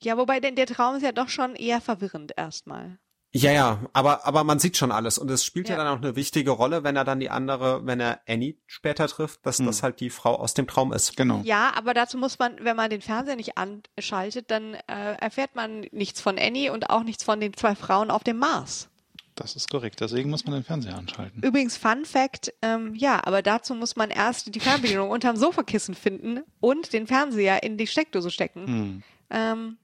Ja, 0.01 0.17
wobei 0.17 0.39
denn 0.39 0.55
der 0.55 0.67
Traum 0.67 0.95
ist 0.95 1.03
ja 1.03 1.11
doch 1.11 1.29
schon 1.29 1.55
eher 1.55 1.81
verwirrend 1.81 2.33
erstmal. 2.37 2.97
Ja, 3.37 3.51
ja, 3.51 3.79
aber, 3.91 4.25
aber 4.25 4.45
man 4.45 4.59
sieht 4.59 4.77
schon 4.77 4.93
alles. 4.93 5.17
Und 5.17 5.29
es 5.29 5.43
spielt 5.43 5.67
ja. 5.67 5.75
Ja. 5.75 5.83
dann 5.83 5.93
auch 5.93 6.01
eine 6.01 6.15
wichtige 6.15 6.51
Rolle, 6.51 6.85
wenn 6.85 6.95
er 6.95 7.03
dann 7.03 7.19
die 7.19 7.29
andere, 7.29 7.85
wenn 7.85 7.99
er 7.99 8.21
Annie 8.29 8.55
später 8.65 9.07
trifft, 9.09 9.45
dass 9.45 9.59
Hm. 9.59 9.65
das 9.65 9.83
halt 9.83 9.99
die 9.99 10.09
Frau 10.09 10.35
aus 10.35 10.53
dem 10.53 10.67
Traum 10.67 10.93
ist. 10.93 11.17
Genau. 11.17 11.41
Ja, 11.43 11.73
aber 11.75 11.93
dazu 11.93 12.17
muss 12.17 12.39
man, 12.39 12.55
wenn 12.61 12.77
man 12.77 12.89
den 12.89 13.01
Fernseher 13.01 13.35
nicht 13.35 13.57
anschaltet, 13.57 14.51
dann 14.51 14.75
äh, 14.87 15.15
erfährt 15.19 15.53
man 15.53 15.81
nichts 15.91 16.21
von 16.21 16.39
Annie 16.39 16.71
und 16.71 16.89
auch 16.89 17.03
nichts 17.03 17.25
von 17.25 17.41
den 17.41 17.53
zwei 17.53 17.75
Frauen 17.75 18.09
auf 18.09 18.23
dem 18.23 18.37
Mars. 18.37 18.87
Das 19.35 19.57
ist 19.57 19.69
korrekt. 19.69 19.99
Deswegen 19.99 20.29
muss 20.29 20.45
man 20.45 20.53
den 20.53 20.63
Fernseher 20.63 20.97
anschalten. 20.97 21.43
Übrigens, 21.43 21.75
Fun 21.75 22.05
Fact, 22.05 22.53
ähm, 22.61 22.95
ja, 22.95 23.19
aber 23.25 23.41
dazu 23.41 23.75
muss 23.75 23.97
man 23.97 24.11
erst 24.11 24.55
die 24.55 24.61
Fernbedienung 24.61 25.09
unterm 25.11 25.35
Sofakissen 25.35 25.93
finden 25.93 26.39
und 26.61 26.93
den 26.93 27.05
Fernseher 27.05 27.63
in 27.63 27.77
die 27.77 27.87
Steckdose 27.87 28.31
stecken. 28.31 28.65
Hm. 28.65 29.03
Ähm, 29.29 29.77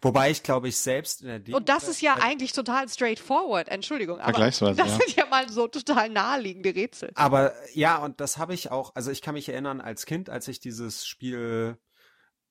Wobei 0.00 0.30
ich 0.30 0.42
glaube 0.42 0.68
ich 0.68 0.76
selbst 0.76 1.22
in 1.22 1.28
der 1.28 1.38
Demo 1.38 1.56
und 1.58 1.68
das 1.68 1.88
ist 1.88 2.00
ja 2.00 2.14
eigentlich 2.20 2.52
total 2.52 2.88
straightforward, 2.88 3.68
Entschuldigung. 3.68 4.16
Aber 4.18 4.32
Vergleichsweise, 4.32 4.76
das 4.76 4.88
ja. 4.88 4.98
sind 4.98 5.16
ja 5.16 5.26
mal 5.26 5.48
so 5.48 5.68
total 5.68 6.08
naheliegende 6.08 6.74
Rätsel. 6.74 7.10
Aber 7.14 7.52
ja, 7.74 7.98
und 7.98 8.20
das 8.20 8.38
habe 8.38 8.54
ich 8.54 8.70
auch, 8.70 8.94
also 8.94 9.10
ich 9.10 9.22
kann 9.22 9.34
mich 9.34 9.48
erinnern 9.48 9.80
als 9.80 10.06
Kind, 10.06 10.30
als 10.30 10.48
ich 10.48 10.60
dieses 10.60 11.06
Spiel 11.06 11.78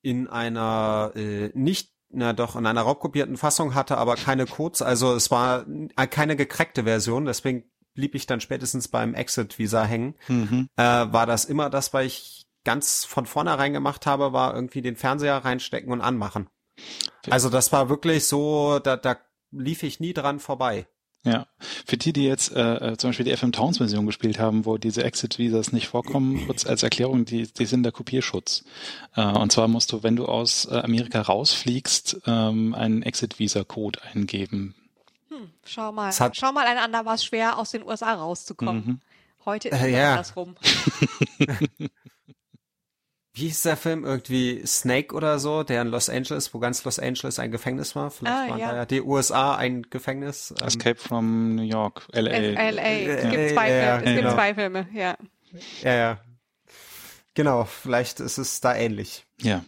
in 0.01 0.27
einer 0.27 1.12
äh, 1.15 1.50
nicht, 1.53 1.91
na 2.09 2.33
doch, 2.33 2.55
in 2.55 2.65
einer 2.65 2.81
raubkopierten 2.81 3.38
Fassung 3.38 3.75
hatte, 3.75 3.97
aber 3.97 4.15
keine 4.15 4.45
Codes, 4.45 4.81
also 4.81 5.13
es 5.15 5.31
war 5.31 5.65
äh, 5.97 6.07
keine 6.07 6.36
gecrackte 6.36 6.83
Version, 6.83 7.25
deswegen 7.25 7.69
blieb 7.93 8.15
ich 8.15 8.27
dann 8.27 8.39
spätestens 8.39 8.88
beim 8.88 9.13
Exit-Visa 9.15 9.83
hängen, 9.83 10.15
Mhm. 10.27 10.69
äh, 10.77 10.83
war 10.83 11.25
das 11.25 11.45
immer 11.45 11.69
das, 11.69 11.93
was 11.93 12.05
ich 12.05 12.45
ganz 12.63 13.05
von 13.05 13.25
vornherein 13.25 13.74
gemacht 13.74 14.05
habe, 14.05 14.33
war 14.33 14.53
irgendwie 14.53 14.81
den 14.81 14.95
Fernseher 14.95 15.38
reinstecken 15.38 15.91
und 15.91 16.01
anmachen. 16.01 16.47
Also 17.29 17.50
das 17.50 17.72
war 17.72 17.89
wirklich 17.89 18.25
so, 18.25 18.79
da, 18.79 18.98
da 18.98 19.17
lief 19.51 19.84
ich 19.84 20.00
nie 20.00 20.13
dran 20.13 20.39
vorbei. 20.39 20.88
Ja, 21.24 21.48
für 21.86 21.98
die, 21.98 22.13
die 22.13 22.25
jetzt 22.25 22.55
äh, 22.55 22.93
äh 22.93 22.98
zum 22.98 23.10
Beispiel 23.10 23.25
die 23.25 23.36
FM 23.36 23.51
Towns 23.51 23.79
Version 23.79 24.05
gespielt 24.05 24.39
haben, 24.39 24.65
wo 24.65 24.77
diese 24.77 25.03
Exit-Visas 25.03 25.74
nicht 25.74 25.88
vorkommen, 25.88 26.43
kurz 26.48 26.65
als 26.65 26.84
Erklärung, 26.84 27.25
die, 27.25 27.51
die 27.51 27.65
sind 27.65 27.84
der 27.84 27.91
Kopierschutz. 27.91 28.63
Äh, 29.15 29.25
und 29.25 29.51
zwar 29.51 29.67
musst 29.67 29.91
du, 29.91 30.03
wenn 30.03 30.15
du 30.15 30.25
aus 30.25 30.65
äh, 30.65 30.75
Amerika 30.77 31.22
rausfliegst, 31.22 32.22
ähm, 32.27 32.74
einen 32.74 33.01
Exit-Visa-Code 33.01 34.00
eingeben. 34.13 34.75
Hm, 35.29 35.50
schau 35.65 35.91
mal, 35.91 36.13
schau 36.31 36.51
mal, 36.53 36.65
ein 36.65 36.77
anderer 36.77 37.05
war 37.05 37.15
es 37.15 37.25
schwer, 37.25 37.60
aus 37.60 37.72
den 37.72 37.84
USA 37.84 38.13
rauszukommen. 38.13 38.86
Mhm. 38.86 39.01
Heute 39.43 39.69
ist 39.69 39.75
es 39.75 39.81
äh, 39.81 39.91
ja. 39.91 40.12
andersrum. 40.12 40.55
wie 43.38 43.46
hieß 43.46 43.62
der 43.62 43.77
Film? 43.77 44.03
Irgendwie 44.03 44.65
Snake 44.65 45.13
oder 45.13 45.38
so, 45.38 45.62
der 45.62 45.84
in 45.84 45.89
Los 45.89 46.10
Angeles, 46.10 46.53
wo 46.53 46.60
ganz 46.60 46.84
Los 46.84 46.98
Angeles 46.98 47.38
ein 47.38 47.51
Gefängnis 47.51 47.96
war. 47.96 48.10
Vielleicht 48.10 48.36
ah, 48.36 48.50
waren 48.50 48.60
ja. 48.60 48.72
da 48.72 48.77
ja 48.77 48.86
die 48.86 49.01
USA 49.01 49.56
ein 49.56 49.84
Gefängnis. 49.84 50.56
Ähm. 50.60 50.67
Escape 50.67 50.96
from 50.96 51.56
New 51.56 51.62
York, 51.62 52.08
LA. 52.13 52.32
LA. 52.32 52.82
Es 52.82 53.29
gibt 53.29 53.50
zwei, 53.51 53.72
ja, 53.72 54.00
Filme. 54.00 54.12
Es 54.12 54.22
gibt 54.22 54.34
zwei 54.34 54.56
Filme, 54.56 54.88
ja. 54.91 55.17
Ja, 55.84 55.94
ja. 55.94 56.20
Genau, 57.36 57.65
vielleicht 57.65 58.20
ist 58.20 58.39
es 58.39 58.60
da 58.60 58.75
ähnlich. 58.75 59.25
Ja. 59.39 59.63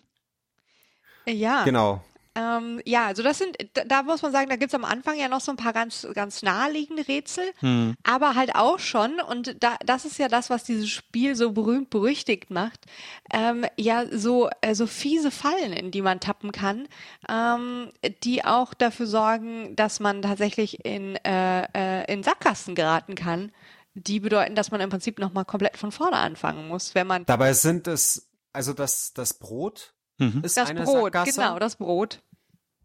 Ja. 1.27 1.63
Genau. 1.63 2.03
Ähm, 2.35 2.79
ja, 2.85 3.07
also 3.07 3.23
das 3.23 3.39
sind, 3.39 3.57
da, 3.73 4.03
muss 4.03 4.21
man 4.21 4.31
sagen, 4.31 4.49
da 4.49 4.55
gibt's 4.55 4.75
am 4.75 4.85
Anfang 4.85 5.17
ja 5.17 5.27
noch 5.27 5.41
so 5.41 5.51
ein 5.51 5.57
paar 5.57 5.73
ganz, 5.73 6.07
ganz 6.13 6.43
naheliegende 6.43 7.07
Rätsel, 7.07 7.43
hm. 7.59 7.95
aber 8.03 8.35
halt 8.35 8.55
auch 8.55 8.77
schon, 8.79 9.19
und 9.19 9.61
da, 9.63 9.77
das 9.83 10.05
ist 10.05 10.19
ja 10.19 10.27
das, 10.27 10.49
was 10.49 10.63
dieses 10.63 10.89
Spiel 10.89 11.35
so 11.35 11.51
berühmt 11.51 11.89
berüchtigt 11.89 12.51
macht, 12.51 12.85
ähm, 13.33 13.65
ja, 13.77 14.05
so, 14.11 14.49
äh, 14.61 14.75
so 14.75 14.85
fiese 14.85 15.31
Fallen, 15.31 15.73
in 15.73 15.89
die 15.91 16.03
man 16.03 16.19
tappen 16.19 16.51
kann, 16.51 16.87
ähm, 17.27 17.91
die 18.23 18.45
auch 18.45 18.73
dafür 18.75 19.07
sorgen, 19.07 19.75
dass 19.75 19.99
man 19.99 20.21
tatsächlich 20.21 20.85
in, 20.85 21.15
äh, 21.25 21.63
äh, 21.73 22.13
in 22.13 22.21
Sackgassen 22.23 22.75
geraten 22.75 23.15
kann. 23.15 23.51
Die 23.95 24.19
bedeuten, 24.19 24.55
dass 24.55 24.69
man 24.71 24.81
im 24.81 24.89
Prinzip 24.89 25.17
nochmal 25.17 25.45
komplett 25.45 25.75
von 25.75 25.91
vorne 25.91 26.17
anfangen 26.17 26.67
muss, 26.67 26.93
wenn 26.93 27.07
man. 27.07 27.25
Dabei 27.25 27.53
sind 27.53 27.87
es, 27.87 28.29
also 28.53 28.73
das, 28.73 29.13
das 29.13 29.33
Brot 29.33 29.93
mhm. 30.19 30.41
ist 30.43 30.57
das 30.57 30.69
eine 30.69 30.83
Brot, 30.83 31.13
Sackgasse. 31.13 31.41
Genau, 31.41 31.59
das 31.59 31.75
Brot. 31.75 32.21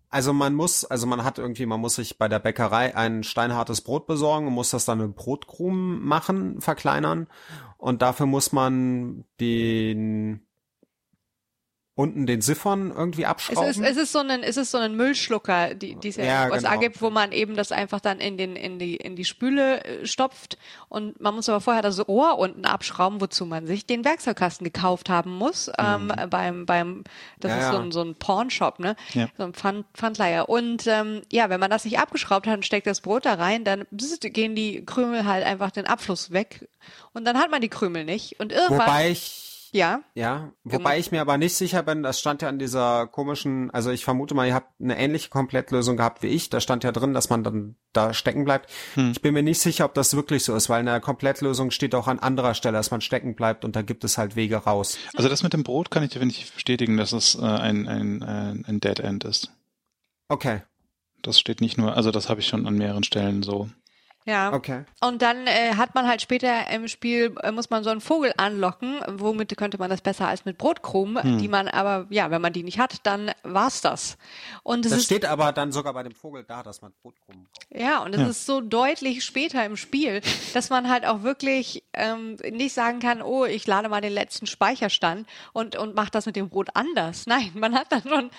Also 0.08 0.32
man 0.32 0.54
muss, 0.54 0.84
also 0.84 1.08
man 1.08 1.24
hat 1.24 1.38
irgendwie, 1.38 1.66
man 1.66 1.80
muss 1.80 1.96
sich 1.96 2.18
bei 2.18 2.28
der 2.28 2.38
Bäckerei 2.38 2.96
ein 2.96 3.24
steinhartes 3.24 3.80
Brot 3.80 4.06
besorgen 4.06 4.46
und 4.46 4.52
muss 4.52 4.70
das 4.70 4.84
dann 4.84 4.98
mit 4.98 5.16
Brotkrumen 5.16 6.04
machen, 6.04 6.60
verkleinern. 6.60 7.26
Und 7.78 8.00
dafür 8.00 8.26
muss 8.26 8.52
man 8.52 9.24
den 9.40 10.46
unten 11.96 12.26
den 12.26 12.40
Siphon 12.40 12.90
irgendwie 12.90 13.24
abschrauben. 13.24 13.70
Es 13.70 13.76
ist, 13.76 13.84
es 13.84 13.96
ist 13.96 14.12
so 14.12 14.18
ein, 14.18 14.42
es 14.42 14.56
ist 14.56 14.72
so 14.72 14.78
ein 14.78 14.96
Müllschlucker, 14.96 15.74
die, 15.74 15.94
die 15.94 16.08
es 16.08 16.16
ja, 16.16 16.24
ja 16.24 16.42
in 16.42 16.48
den 16.48 16.54
USA 16.54 16.70
genau. 16.70 16.80
gibt, 16.80 17.02
wo 17.02 17.10
man 17.10 17.30
eben 17.30 17.54
das 17.54 17.70
einfach 17.70 18.00
dann 18.00 18.18
in 18.18 18.36
den, 18.36 18.56
in 18.56 18.80
die, 18.80 18.96
in 18.96 19.14
die 19.14 19.24
Spüle 19.24 19.84
äh, 19.84 20.06
stopft. 20.06 20.58
Und 20.88 21.20
man 21.20 21.36
muss 21.36 21.48
aber 21.48 21.60
vorher 21.60 21.82
das 21.82 22.08
Rohr 22.08 22.38
unten 22.38 22.64
abschrauben, 22.64 23.20
wozu 23.20 23.46
man 23.46 23.68
sich 23.68 23.86
den 23.86 24.04
Werkzeugkasten 24.04 24.64
gekauft 24.64 25.08
haben 25.08 25.36
muss, 25.36 25.70
ähm, 25.78 26.06
mhm. 26.06 26.12
ähm, 26.18 26.30
beim, 26.30 26.66
beim, 26.66 27.04
das 27.38 27.52
ja, 27.52 27.58
ist 27.58 27.70
so 27.70 27.78
ein, 27.78 27.92
so 27.92 28.02
ein 28.02 28.16
Pawnshop, 28.16 28.80
ne? 28.80 28.96
Ja. 29.12 29.28
So 29.38 29.44
ein 29.44 29.54
Pfand, 29.54 29.86
Pfandleiher. 29.94 30.48
Und, 30.48 30.88
ähm, 30.88 31.22
ja, 31.30 31.48
wenn 31.48 31.60
man 31.60 31.70
das 31.70 31.84
nicht 31.84 32.00
abgeschraubt 32.00 32.48
hat 32.48 32.56
und 32.56 32.66
steckt 32.66 32.88
das 32.88 33.02
Brot 33.02 33.24
da 33.24 33.34
rein, 33.34 33.62
dann 33.62 33.86
gehen 33.92 34.56
die 34.56 34.84
Krümel 34.84 35.26
halt 35.26 35.46
einfach 35.46 35.70
den 35.70 35.86
Abfluss 35.86 36.32
weg. 36.32 36.68
Und 37.12 37.24
dann 37.24 37.38
hat 37.38 37.52
man 37.52 37.60
die 37.60 37.68
Krümel 37.68 38.04
nicht. 38.04 38.40
Und 38.40 38.50
irgendwann. 38.50 38.88
Wobei 38.88 39.10
ich 39.10 39.53
ja. 39.74 40.02
Ja, 40.14 40.52
wobei 40.62 40.92
genau. 40.92 41.00
ich 41.00 41.12
mir 41.12 41.20
aber 41.20 41.36
nicht 41.36 41.54
sicher 41.54 41.82
bin, 41.82 42.02
das 42.02 42.20
stand 42.20 42.42
ja 42.42 42.48
in 42.48 42.58
dieser 42.58 43.06
komischen, 43.06 43.70
also 43.72 43.90
ich 43.90 44.04
vermute 44.04 44.34
mal, 44.34 44.46
ihr 44.46 44.54
habt 44.54 44.80
eine 44.80 44.96
ähnliche 44.96 45.30
Komplettlösung 45.30 45.96
gehabt 45.96 46.22
wie 46.22 46.28
ich. 46.28 46.48
Da 46.48 46.60
stand 46.60 46.84
ja 46.84 46.92
drin, 46.92 47.12
dass 47.12 47.28
man 47.28 47.42
dann 47.42 47.76
da 47.92 48.14
stecken 48.14 48.44
bleibt. 48.44 48.70
Hm. 48.94 49.10
Ich 49.10 49.20
bin 49.20 49.34
mir 49.34 49.42
nicht 49.42 49.60
sicher, 49.60 49.84
ob 49.84 49.94
das 49.94 50.14
wirklich 50.14 50.44
so 50.44 50.54
ist, 50.54 50.68
weil 50.68 50.80
in 50.80 50.86
der 50.86 51.00
Komplettlösung 51.00 51.70
steht 51.70 51.94
auch 51.94 52.06
an 52.06 52.20
anderer 52.20 52.54
Stelle, 52.54 52.76
dass 52.76 52.90
man 52.90 53.00
stecken 53.00 53.34
bleibt 53.34 53.64
und 53.64 53.74
da 53.74 53.82
gibt 53.82 54.04
es 54.04 54.16
halt 54.16 54.36
Wege 54.36 54.56
raus. 54.56 54.96
Also 55.14 55.28
das 55.28 55.42
mit 55.42 55.52
dem 55.52 55.64
Brot 55.64 55.90
kann 55.90 56.04
ich 56.04 56.10
definitiv 56.10 56.52
bestätigen, 56.52 56.96
dass 56.96 57.12
es 57.12 57.34
äh, 57.34 57.42
ein, 57.42 57.88
ein, 57.88 58.22
ein, 58.22 58.64
ein 58.66 58.80
Dead 58.80 59.00
End 59.00 59.24
ist. 59.24 59.50
Okay. 60.28 60.62
Das 61.22 61.40
steht 61.40 61.60
nicht 61.60 61.78
nur, 61.78 61.96
also 61.96 62.10
das 62.10 62.28
habe 62.28 62.40
ich 62.40 62.46
schon 62.46 62.66
an 62.66 62.76
mehreren 62.76 63.02
Stellen 63.02 63.42
so 63.42 63.70
ja. 64.26 64.54
Okay. 64.54 64.84
Und 65.02 65.20
dann 65.20 65.46
äh, 65.46 65.74
hat 65.76 65.94
man 65.94 66.08
halt 66.08 66.22
später 66.22 66.70
im 66.70 66.88
Spiel, 66.88 67.34
äh, 67.42 67.52
muss 67.52 67.68
man 67.68 67.84
so 67.84 67.90
einen 67.90 68.00
Vogel 68.00 68.32
anlocken. 68.38 69.00
Womit 69.06 69.54
könnte 69.58 69.76
man 69.76 69.90
das 69.90 70.00
besser 70.00 70.26
als 70.26 70.46
mit 70.46 70.56
Brotkrumen, 70.56 71.22
hm. 71.22 71.38
die 71.38 71.48
man 71.48 71.68
aber, 71.68 72.06
ja, 72.08 72.30
wenn 72.30 72.40
man 72.40 72.54
die 72.54 72.62
nicht 72.62 72.78
hat, 72.78 73.00
dann 73.02 73.32
war's 73.42 73.82
das. 73.82 74.16
Und 74.62 74.86
es 74.86 74.92
das 74.92 75.00
ist, 75.00 75.06
steht 75.06 75.26
aber 75.26 75.52
dann 75.52 75.72
sogar 75.72 75.92
bei 75.92 76.02
dem 76.02 76.14
Vogel 76.14 76.42
da, 76.42 76.62
dass 76.62 76.80
man 76.80 76.92
Brotkrumen 77.02 77.44
braucht. 77.44 77.66
Ja, 77.78 78.02
und 78.02 78.14
es 78.14 78.20
ja. 78.20 78.28
ist 78.28 78.46
so 78.46 78.62
deutlich 78.62 79.22
später 79.24 79.62
im 79.66 79.76
Spiel, 79.76 80.22
dass 80.54 80.70
man 80.70 80.88
halt 80.88 81.04
auch 81.04 81.22
wirklich 81.22 81.84
ähm, 81.92 82.36
nicht 82.50 82.72
sagen 82.72 83.00
kann, 83.00 83.20
oh, 83.20 83.44
ich 83.44 83.66
lade 83.66 83.90
mal 83.90 84.00
den 84.00 84.12
letzten 84.12 84.46
Speicherstand 84.46 85.28
und, 85.52 85.76
und 85.76 85.94
mach 85.94 86.08
das 86.08 86.24
mit 86.24 86.36
dem 86.36 86.48
Brot 86.48 86.68
anders. 86.72 87.26
Nein, 87.26 87.50
man 87.54 87.74
hat 87.74 87.92
dann 87.92 88.02
schon, 88.02 88.30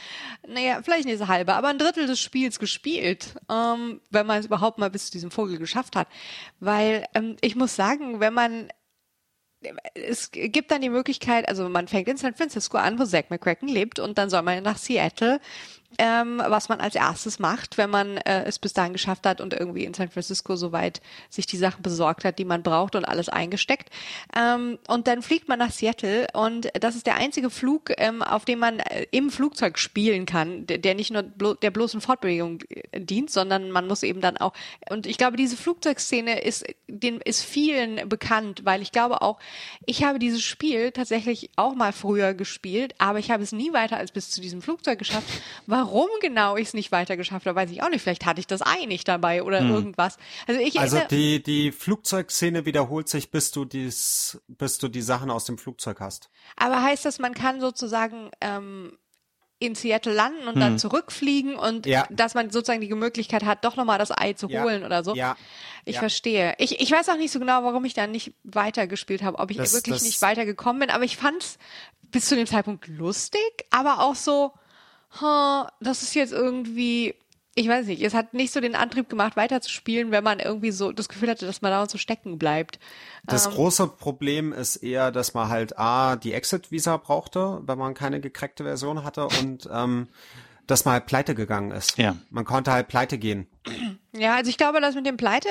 naja, 0.47 0.81
vielleicht 0.81 1.05
nicht 1.05 1.19
so 1.19 1.27
halbe, 1.27 1.53
aber 1.53 1.67
ein 1.67 1.77
Drittel 1.77 2.07
des 2.07 2.19
Spiels 2.19 2.57
gespielt, 2.57 3.35
ähm, 3.51 4.01
wenn 4.09 4.25
man 4.25 4.39
es 4.39 4.47
überhaupt 4.47 4.79
mal 4.79 4.89
bis 4.89 5.05
zu 5.07 5.11
diesem 5.11 5.29
Vogel 5.29 5.59
geschafft 5.59 5.74
geschafft 5.75 5.95
hat. 5.95 6.07
Weil 6.59 7.05
ähm, 7.13 7.35
ich 7.41 7.55
muss 7.55 7.75
sagen, 7.75 8.19
wenn 8.19 8.33
man 8.33 8.69
es 9.95 10.29
gibt 10.31 10.69
dann 10.69 10.81
die 10.81 10.89
Möglichkeit, 10.89 11.49
also 11.49 11.67
man 11.69 11.87
fängt 11.87 12.07
in 12.07 12.17
San 12.17 12.35
Francisco 12.35 12.77
an, 12.77 12.99
wo 12.99 13.05
Zack 13.05 13.31
McCracken 13.31 13.67
lebt, 13.67 13.97
und 13.99 14.17
dann 14.17 14.29
soll 14.29 14.43
man 14.43 14.61
nach 14.61 14.77
Seattle 14.77 15.39
ähm, 15.97 16.41
was 16.45 16.69
man 16.69 16.79
als 16.79 16.95
erstes 16.95 17.39
macht, 17.39 17.77
wenn 17.77 17.89
man 17.89 18.17
äh, 18.17 18.43
es 18.43 18.59
bis 18.59 18.73
dahin 18.73 18.93
geschafft 18.93 19.25
hat 19.25 19.41
und 19.41 19.53
irgendwie 19.53 19.85
in 19.85 19.93
San 19.93 20.09
Francisco 20.09 20.55
soweit 20.55 21.01
sich 21.29 21.45
die 21.45 21.57
Sachen 21.57 21.81
besorgt 21.81 22.25
hat, 22.25 22.39
die 22.39 22.45
man 22.45 22.63
braucht 22.63 22.95
und 22.95 23.05
alles 23.05 23.29
eingesteckt. 23.29 23.89
Ähm, 24.35 24.77
und 24.87 25.07
dann 25.07 25.21
fliegt 25.21 25.47
man 25.47 25.59
nach 25.59 25.71
Seattle 25.71 26.27
und 26.33 26.69
das 26.79 26.95
ist 26.95 27.07
der 27.07 27.15
einzige 27.15 27.49
Flug, 27.49 27.91
ähm, 27.97 28.21
auf 28.21 28.45
dem 28.45 28.59
man 28.59 28.79
äh, 28.79 29.05
im 29.11 29.29
Flugzeug 29.29 29.79
spielen 29.79 30.25
kann, 30.25 30.67
der, 30.67 30.77
der 30.77 30.95
nicht 30.95 31.11
nur 31.11 31.23
blo 31.23 31.53
der 31.53 31.71
bloßen 31.71 32.01
Fortbewegung 32.01 32.59
äh, 32.69 32.99
dient, 32.99 33.29
sondern 33.29 33.71
man 33.71 33.87
muss 33.87 34.03
eben 34.03 34.21
dann 34.21 34.37
auch, 34.37 34.53
und 34.89 35.07
ich 35.07 35.17
glaube, 35.17 35.37
diese 35.37 35.57
Flugzeugszene 35.57 36.41
ist, 36.41 36.65
den, 36.87 37.21
ist 37.21 37.43
vielen 37.43 38.07
bekannt, 38.09 38.61
weil 38.65 38.81
ich 38.81 38.91
glaube 38.91 39.21
auch, 39.21 39.39
ich 39.85 40.03
habe 40.03 40.19
dieses 40.19 40.43
Spiel 40.43 40.91
tatsächlich 40.91 41.49
auch 41.55 41.75
mal 41.75 41.93
früher 41.93 42.33
gespielt, 42.33 42.95
aber 42.97 43.19
ich 43.19 43.31
habe 43.31 43.43
es 43.43 43.51
nie 43.51 43.73
weiter 43.73 43.97
als 43.97 44.11
bis 44.11 44.29
zu 44.29 44.41
diesem 44.41 44.61
Flugzeug 44.61 44.99
geschafft. 44.99 45.27
Warum? 45.65 45.84
Warum 45.85 46.09
genau 46.19 46.57
ich 46.57 46.69
es 46.69 46.73
nicht 46.73 46.91
weiter 46.91 47.15
geschafft 47.17 47.45
habe, 47.45 47.55
weiß 47.55 47.71
ich 47.71 47.83
auch 47.83 47.89
nicht. 47.89 48.01
Vielleicht 48.01 48.25
hatte 48.25 48.39
ich 48.39 48.47
das 48.47 48.61
Ei 48.61 48.85
nicht 48.85 49.07
dabei 49.07 49.43
oder 49.43 49.59
hm. 49.59 49.71
irgendwas. 49.71 50.17
Also 50.47 50.59
ich 50.59 50.79
Also 50.79 50.99
die 51.09 51.43
die 51.43 51.71
Flugzeugszene 51.71 52.65
wiederholt 52.65 53.07
sich, 53.07 53.31
bis 53.31 53.51
du 53.51 53.65
dies, 53.65 54.41
bis 54.47 54.77
du 54.77 54.87
die 54.87 55.01
Sachen 55.01 55.29
aus 55.29 55.45
dem 55.45 55.57
Flugzeug 55.57 55.99
hast. 55.99 56.29
Aber 56.55 56.81
heißt 56.81 57.05
das, 57.05 57.19
man 57.19 57.33
kann 57.33 57.61
sozusagen 57.61 58.31
ähm, 58.41 58.97
in 59.59 59.75
Seattle 59.75 60.13
landen 60.13 60.47
und 60.47 60.55
hm. 60.55 60.59
dann 60.59 60.79
zurückfliegen 60.79 61.55
und 61.55 61.85
ja. 61.85 62.07
dass 62.09 62.33
man 62.33 62.49
sozusagen 62.49 62.81
die 62.81 62.93
Möglichkeit 62.93 63.45
hat, 63.45 63.63
doch 63.63 63.75
nochmal 63.75 63.97
das 63.97 64.11
Ei 64.11 64.33
zu 64.33 64.49
holen 64.49 64.81
ja. 64.81 64.85
oder 64.87 65.03
so. 65.03 65.15
Ja. 65.15 65.37
Ich 65.85 65.95
ja. 65.95 65.99
verstehe. 65.99 66.55
Ich, 66.57 66.81
ich 66.81 66.91
weiß 66.91 67.09
auch 67.09 67.17
nicht 67.17 67.31
so 67.31 67.39
genau, 67.39 67.63
warum 67.63 67.85
ich 67.85 67.93
da 67.93 68.07
nicht 68.07 68.33
weitergespielt 68.43 69.23
habe, 69.23 69.39
ob 69.39 69.51
ich 69.51 69.57
das, 69.57 69.73
wirklich 69.73 69.95
das 69.95 70.03
nicht 70.03 70.21
weitergekommen 70.21 70.81
bin, 70.81 70.89
aber 70.89 71.03
ich 71.03 71.15
fand 71.15 71.43
es 71.43 71.57
bis 72.11 72.27
zu 72.27 72.35
dem 72.35 72.47
Zeitpunkt 72.47 72.87
lustig, 72.87 73.41
aber 73.71 74.01
auch 74.01 74.15
so, 74.15 74.53
ha, 75.21 75.71
das 75.79 76.03
ist 76.03 76.15
jetzt 76.15 76.33
irgendwie, 76.33 77.15
ich 77.55 77.67
weiß 77.67 77.87
nicht, 77.87 78.01
es 78.01 78.13
hat 78.13 78.33
nicht 78.33 78.51
so 78.51 78.59
den 78.59 78.75
Antrieb 78.75 79.09
gemacht, 79.09 79.35
weiterzuspielen, 79.35 80.11
wenn 80.11 80.23
man 80.23 80.39
irgendwie 80.39 80.71
so 80.71 80.91
das 80.91 81.09
Gefühl 81.09 81.29
hatte, 81.29 81.45
dass 81.45 81.61
man 81.61 81.71
da 81.71 81.87
so 81.87 81.97
stecken 81.97 82.37
bleibt. 82.37 82.79
Das 83.23 83.45
ähm, 83.45 83.53
große 83.53 83.87
Problem 83.87 84.53
ist 84.53 84.77
eher, 84.77 85.11
dass 85.11 85.33
man 85.33 85.49
halt 85.49 85.77
A, 85.79 86.15
die 86.15 86.33
Exit-Visa 86.33 86.97
brauchte, 86.97 87.61
wenn 87.65 87.77
man 87.77 87.93
keine 87.93 88.19
gecrackte 88.19 88.63
Version 88.63 89.03
hatte 89.03 89.27
und 89.27 89.69
ähm, 89.71 90.07
dass 90.67 90.85
man 90.85 90.93
halt 90.93 91.05
pleite 91.05 91.35
gegangen 91.35 91.71
ist. 91.71 91.97
Ja. 91.97 92.15
Man 92.29 92.45
konnte 92.45 92.71
halt 92.71 92.87
pleite 92.87 93.17
gehen. 93.17 93.47
Ja, 94.13 94.35
also 94.35 94.49
ich 94.49 94.57
glaube, 94.57 94.81
das 94.81 94.95
mit 94.95 95.05
dem 95.05 95.17
Pleite 95.17 95.49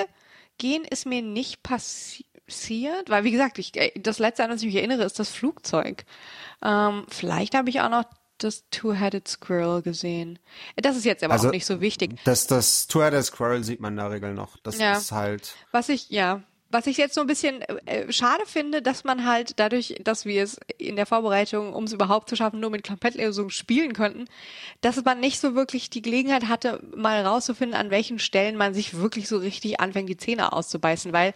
gehen 0.59 0.85
ist 0.85 1.07
mir 1.07 1.23
nicht 1.23 1.63
passiert, 1.63 3.09
weil 3.09 3.25
wie 3.25 3.31
gesagt, 3.31 3.59
ich, 3.59 3.77
äh, 3.77 3.93
das 3.99 4.19
letzte, 4.19 4.45
an 4.45 4.51
das 4.51 4.61
ich 4.61 4.67
mich 4.67 4.77
erinnere, 4.77 5.05
ist 5.05 5.19
das 5.19 5.31
Flugzeug. 5.31 6.05
Ähm, 6.63 7.07
vielleicht 7.09 7.55
habe 7.55 7.71
ich 7.71 7.81
auch 7.81 7.91
noch 7.91 8.05
das 8.39 8.65
Two-Headed 8.71 9.27
Squirrel 9.29 9.83
gesehen. 9.83 10.39
Das 10.77 10.97
ist 10.97 11.05
jetzt 11.05 11.23
aber 11.23 11.35
also, 11.35 11.49
auch 11.49 11.53
nicht 11.53 11.67
so 11.67 11.81
wichtig. 11.81 12.19
Das, 12.25 12.47
das 12.47 12.87
Two-Headed 12.87 13.25
Squirrel 13.25 13.65
sieht 13.65 13.81
man 13.81 13.95
in 13.95 13.99
der 13.99 14.11
Regel 14.11 14.35
noch. 14.35 14.57
Das 14.63 14.79
ja. 14.79 14.97
ist 14.97 15.13
halt. 15.13 15.55
Was 15.73 15.89
ich, 15.89 16.11
ja, 16.11 16.43
was 16.75 16.89
ich 16.89 16.97
jetzt 16.97 17.15
so 17.15 17.21
ein 17.21 17.29
bisschen 17.29 17.63
äh, 17.63 18.13
schade 18.13 18.43
finde, 18.47 18.83
dass 18.83 19.05
man 19.05 19.25
halt 19.25 19.61
dadurch, 19.61 19.95
dass 20.03 20.25
wir 20.25 20.43
es 20.43 20.59
in 20.77 20.97
der 20.97 21.07
Vorbereitung, 21.07 21.73
um 21.73 21.85
es 21.85 21.93
überhaupt 21.93 22.29
zu 22.29 22.35
schaffen, 22.35 22.59
nur 22.59 22.71
mit 22.71 22.87
Komplettlösungen 22.87 23.51
spielen 23.51 23.93
könnten, 23.93 24.27
dass 24.81 25.03
man 25.05 25.21
nicht 25.21 25.41
so 25.41 25.55
wirklich 25.55 25.89
die 25.89 26.03
Gelegenheit 26.03 26.49
hatte, 26.49 26.83
mal 26.95 27.25
rauszufinden, 27.25 27.79
an 27.79 27.91
welchen 27.91 28.19
Stellen 28.19 28.57
man 28.57 28.75
sich 28.75 28.99
wirklich 28.99 29.29
so 29.29 29.39
richtig 29.39 29.79
anfängt, 29.79 30.09
die 30.09 30.17
Zähne 30.17 30.53
auszubeißen, 30.53 31.13
weil 31.13 31.33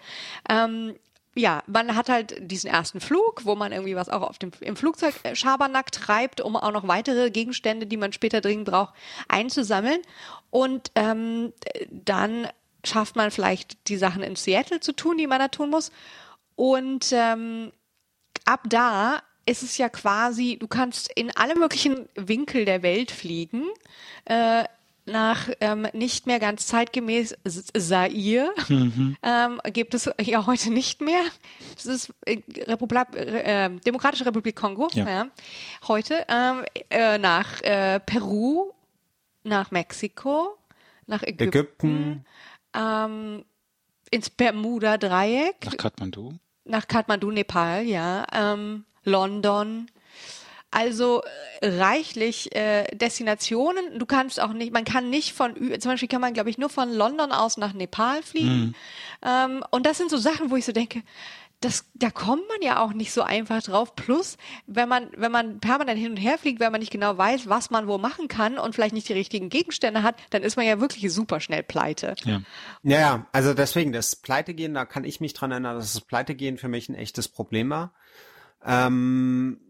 ähm, 0.51 0.97
ja, 1.39 1.63
man 1.67 1.95
hat 1.95 2.09
halt 2.09 2.37
diesen 2.41 2.69
ersten 2.69 3.01
Flug, 3.01 3.45
wo 3.45 3.55
man 3.55 3.73
irgendwie 3.73 3.95
was 3.95 4.09
auch 4.09 4.23
auf 4.23 4.39
dem, 4.39 4.51
im 4.61 4.77
Flugzeug 4.77 5.15
äh, 5.23 5.37
Schabernack 5.37 5.93
treibt, 5.93 6.41
um 6.41 6.57
auch 6.57 6.73
noch 6.73 6.89
weitere 6.89 7.31
Gegenstände, 7.31 7.87
die 7.87 7.97
man 7.97 8.13
später 8.13 8.41
dringend 8.41 8.69
braucht, 8.69 8.95
einzusammeln. 9.29 10.01
Und 10.51 10.91
ähm, 10.97 11.53
dann 11.91 12.49
schafft 12.85 13.15
man 13.17 13.31
vielleicht 13.31 13.89
die 13.89 13.97
Sachen 13.97 14.23
in 14.23 14.37
Seattle 14.37 14.81
zu 14.81 14.93
tun, 14.93 15.17
die 15.17 15.27
man 15.27 15.39
da 15.39 15.49
tun 15.49 15.71
muss. 15.71 15.93
Und 16.57 17.13
ähm, 17.13 17.73
ab 18.45 18.63
da 18.69 19.23
ist 19.47 19.63
es 19.63 19.79
ja 19.79 19.89
quasi, 19.89 20.59
du 20.59 20.67
kannst 20.67 21.11
in 21.15 21.35
alle 21.37 21.55
möglichen 21.55 22.09
Winkel 22.17 22.65
der 22.65 22.83
Welt 22.83 23.11
fliegen. 23.11 23.65
Äh, 24.25 24.65
nach 25.09 25.49
ähm, 25.61 25.89
nicht 25.93 26.27
mehr 26.27 26.39
ganz 26.39 26.67
zeitgemäß 26.67 27.37
Zaire 27.45 28.53
mhm. 28.69 29.17
ähm, 29.23 29.61
gibt 29.73 29.95
es 29.95 30.11
ja 30.21 30.47
heute 30.47 30.71
nicht 30.71 31.01
mehr. 31.01 31.23
Das 31.75 31.87
ist 31.87 32.15
äh, 32.27 32.41
Republik, 32.67 33.15
äh, 33.15 33.71
Demokratische 33.87 34.27
Republik 34.27 34.57
Kongo. 34.57 34.89
Ja. 34.93 35.09
ja. 35.09 35.27
Heute 35.87 36.25
ähm, 36.29 36.65
äh, 36.91 37.19
nach 37.19 37.61
äh, 37.63 38.01
Peru, 38.01 38.73
nach 39.45 39.71
Mexiko, 39.71 40.57
nach 41.07 41.23
Ägypten, 41.23 41.49
Ägypten. 41.49 42.25
Ähm, 42.75 43.45
ins 44.11 44.31
Bermuda-Dreieck. 44.31 45.65
Nach 45.65 45.77
Kathmandu. 45.77 46.35
Nach 46.65 46.87
Kathmandu, 46.87 47.31
Nepal, 47.31 47.85
ja. 47.85 48.27
Ähm, 48.33 48.85
London. 49.05 49.91
Also 50.71 51.23
äh, 51.61 51.69
reichlich 51.69 52.55
äh, 52.55 52.85
Destinationen. 52.95 53.99
Du 53.99 54.07
kannst 54.07 54.41
auch 54.41 54.53
nicht, 54.53 54.73
man 54.73 54.85
kann 54.85 55.09
nicht 55.09 55.33
von, 55.33 55.55
zum 55.81 55.93
Beispiel 55.93 56.09
kann 56.09 56.21
man, 56.21 56.35
glaube 56.35 56.51
ich, 56.51 56.59
nur 56.59 56.69
von 56.69 56.93
London 56.93 57.33
aus 57.33 57.57
nach 57.57 57.73
Nepal 57.73 58.23
fliegen. 58.23 58.59
Mhm. 58.59 58.75
Ähm, 59.23 59.65
und 59.71 59.87
das 59.87 59.97
sind 59.97 60.11
so 60.11 60.19
Sachen, 60.19 60.51
wo 60.51 60.57
ich 60.57 60.67
so 60.67 60.73
denke, 60.73 61.03
das, 61.61 61.87
da 61.95 62.11
kommt 62.11 62.47
man 62.49 62.63
ja 62.63 62.81
auch 62.81 62.93
nicht 62.93 63.13
so 63.13 63.23
einfach 63.23 63.63
drauf. 63.63 63.97
Plus, 63.97 64.37
wenn 64.67 64.89
man, 64.89 65.11
wenn 65.17 65.33
man 65.33 65.59
permanent 65.59 65.99
hin 65.99 66.13
und 66.13 66.17
her 66.17 66.39
fliegt, 66.39 66.61
wenn 66.61 66.71
man 66.71 66.81
nicht 66.81 66.93
genau 66.93 67.19
weiß, 67.19 67.49
was 67.49 67.71
man 67.71 67.89
wo 67.89 67.99
machen 67.99 68.29
kann 68.29 68.59
und 68.59 68.75
vielleicht 68.75 68.95
nicht 68.95 69.09
die 69.09 69.15
richtigen 69.15 69.49
Gegenstände 69.49 70.03
hat, 70.03 70.17
dann 70.31 70.43
ist 70.43 70.57
man 70.57 70.67
ja 70.67 70.81
wirklich 70.81 71.13
super 71.13 71.41
schnell 71.41 71.65
pleite. 71.65 72.15
Ja, 72.25 72.43
ja, 72.83 72.99
ja 73.01 73.27
also 73.33 73.55
deswegen, 73.55 73.93
das 73.93 74.15
Pleitegehen, 74.17 74.75
da 74.75 74.85
kann 74.85 75.05
ich 75.05 75.21
mich 75.21 75.35
dran 75.35 75.51
erinnern, 75.51 75.77
dass 75.77 75.95
das 75.95 76.03
Pleitegehen 76.03 76.59
für 76.59 76.69
mich 76.69 76.89
ein 76.89 76.95
echtes 76.95 77.27
Problem 77.27 77.71
war. 77.71 77.93
Ähm, 78.65 79.61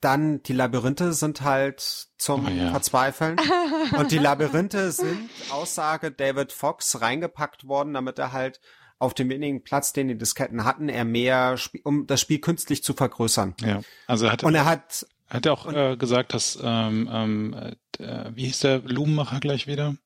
dann 0.00 0.42
die 0.42 0.52
Labyrinthe 0.52 1.12
sind 1.12 1.42
halt 1.42 2.08
zum 2.16 2.46
oh 2.46 2.50
ja. 2.50 2.70
Verzweifeln. 2.70 3.36
Und 3.98 4.12
die 4.12 4.18
Labyrinthe 4.18 4.92
sind, 4.92 5.30
Aussage 5.50 6.10
David 6.10 6.52
Fox, 6.52 7.00
reingepackt 7.00 7.66
worden, 7.66 7.94
damit 7.94 8.18
er 8.18 8.32
halt 8.32 8.60
auf 8.98 9.14
dem 9.14 9.30
wenigen 9.30 9.64
Platz, 9.64 9.92
den 9.92 10.08
die 10.08 10.18
Disketten 10.18 10.64
hatten, 10.64 10.88
er 10.88 11.04
mehr, 11.04 11.56
um 11.84 12.06
das 12.06 12.20
Spiel 12.20 12.38
künstlich 12.38 12.84
zu 12.84 12.92
vergrößern. 12.92 13.54
Ja, 13.60 13.80
also 14.06 14.26
er 14.26 14.32
hat, 14.32 14.44
und 14.44 14.54
er 14.54 14.66
hat, 14.66 15.06
hat 15.28 15.46
er 15.46 15.52
auch 15.54 15.72
äh, 15.72 15.96
gesagt, 15.96 16.34
dass, 16.34 16.58
ähm, 16.62 17.08
ähm, 17.10 17.54
äh, 17.98 18.30
wie 18.34 18.44
hieß 18.44 18.60
der 18.60 18.80
Lumenmacher 18.80 19.40
gleich 19.40 19.66
wieder? 19.66 19.96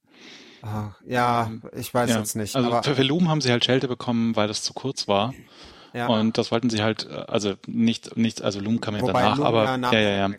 Ach, 0.63 0.95
ja, 1.05 1.47
ähm, 1.47 1.63
ich 1.77 1.93
weiß 1.93 2.11
ja, 2.11 2.19
jetzt 2.19 2.37
nicht. 2.37 2.55
Also 2.57 2.69
aber, 2.69 2.83
für, 2.85 2.95
für 2.95 3.03
Lumen 3.03 3.29
haben 3.29 3.41
sie 3.41 3.51
halt 3.51 3.65
Schelte 3.65 3.89
bekommen, 3.89 4.37
weil 4.37 4.49
das 4.49 4.63
zu 4.63 4.73
kurz 4.73 5.09
war. 5.09 5.35
Ja. 5.95 6.09
Und 6.09 6.39
das 6.39 6.51
wollten 6.51 6.71
sie 6.71 6.83
halt, 6.83 7.09
äh, 7.09 7.15
also 7.29 7.55
nicht, 7.67 8.17
nicht, 8.17 8.43
also 8.43 8.59
Loom 8.59 8.81
kam 8.81 8.97
ja 8.97 9.03
Wobei 9.03 9.23
danach, 9.23 9.37
Loom 9.39 9.47
aber 9.47 9.65
ja, 9.93 10.01
ja, 10.01 10.29
ja. 10.29 10.31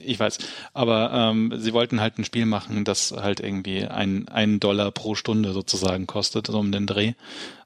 Ich 0.00 0.18
weiß. 0.18 0.38
Aber 0.72 1.12
ähm, 1.12 1.52
sie 1.58 1.74
wollten 1.74 2.00
halt 2.00 2.18
ein 2.18 2.24
Spiel 2.24 2.46
machen, 2.46 2.84
das 2.84 3.12
halt 3.12 3.40
irgendwie 3.40 3.84
ein, 3.84 4.28
ein 4.28 4.60
Dollar 4.60 4.90
pro 4.90 5.14
Stunde 5.14 5.52
sozusagen 5.52 6.06
kostet, 6.06 6.46
so 6.46 6.58
um 6.58 6.72
den 6.72 6.86
Dreh, 6.86 7.08
äh, 7.08 7.14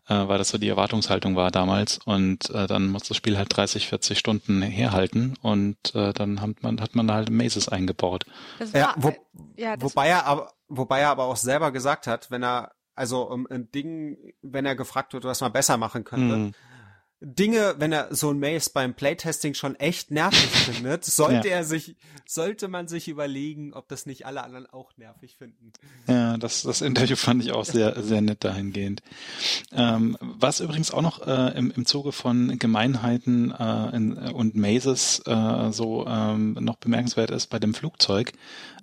weil 0.08 0.38
das 0.38 0.48
so 0.48 0.58
die 0.58 0.68
Erwartungshaltung 0.68 1.36
war 1.36 1.52
damals. 1.52 2.00
Und 2.04 2.50
äh, 2.50 2.66
dann 2.66 2.88
muss 2.88 3.04
das 3.04 3.16
Spiel 3.16 3.38
halt 3.38 3.56
30, 3.56 3.86
40 3.86 4.18
Stunden 4.18 4.60
herhalten 4.60 5.34
und 5.42 5.94
äh, 5.94 6.12
dann 6.12 6.40
hat 6.40 6.60
man, 6.64 6.80
hat 6.80 6.96
man 6.96 7.10
halt 7.12 7.30
Mazes 7.30 7.68
eingebaut. 7.68 8.24
War, 8.58 8.80
ja, 8.80 8.94
wo, 8.96 9.14
ja, 9.56 9.80
wobei 9.80 10.08
er 10.08 10.26
aber, 10.26 10.50
wobei 10.66 11.00
er 11.00 11.10
aber 11.10 11.26
auch 11.26 11.36
selber 11.36 11.70
gesagt 11.70 12.08
hat, 12.08 12.32
wenn 12.32 12.42
er 12.42 12.72
also 12.96 13.22
um 13.22 13.46
ein 13.46 13.70
Ding, 13.70 14.18
wenn 14.42 14.66
er 14.66 14.74
gefragt 14.74 15.14
wird, 15.14 15.22
was 15.22 15.40
man 15.40 15.52
besser 15.52 15.76
machen 15.76 16.02
könnte, 16.02 16.34
hm 16.34 16.54
Dinge, 17.24 17.76
wenn 17.78 17.92
er 17.92 18.12
so 18.14 18.30
ein 18.30 18.40
Maze 18.40 18.70
beim 18.74 18.94
Playtesting 18.94 19.54
schon 19.54 19.76
echt 19.76 20.10
nervig 20.10 20.50
findet, 20.50 21.04
sollte 21.04 21.48
ja. 21.48 21.56
er 21.56 21.64
sich, 21.64 21.94
sollte 22.26 22.66
man 22.66 22.88
sich 22.88 23.06
überlegen, 23.06 23.72
ob 23.74 23.88
das 23.88 24.06
nicht 24.06 24.26
alle 24.26 24.42
anderen 24.42 24.66
auch 24.66 24.96
nervig 24.96 25.36
finden. 25.36 25.72
Ja, 26.08 26.36
das, 26.36 26.62
das 26.62 26.80
Interview 26.80 27.14
fand 27.14 27.44
ich 27.44 27.52
auch 27.52 27.64
sehr, 27.64 28.02
sehr 28.02 28.20
nett 28.20 28.42
dahingehend. 28.42 29.02
Ähm, 29.70 30.18
was 30.20 30.58
übrigens 30.58 30.90
auch 30.90 31.02
noch 31.02 31.24
äh, 31.24 31.56
im, 31.56 31.70
im 31.70 31.86
Zuge 31.86 32.10
von 32.10 32.58
Gemeinheiten 32.58 33.52
äh, 33.52 33.96
in, 33.96 34.14
und 34.18 34.56
Mazes 34.56 35.22
äh, 35.24 35.70
so 35.70 36.04
ähm, 36.08 36.54
noch 36.54 36.76
bemerkenswert 36.76 37.30
ist 37.30 37.46
bei 37.48 37.60
dem 37.60 37.72
Flugzeug. 37.72 38.32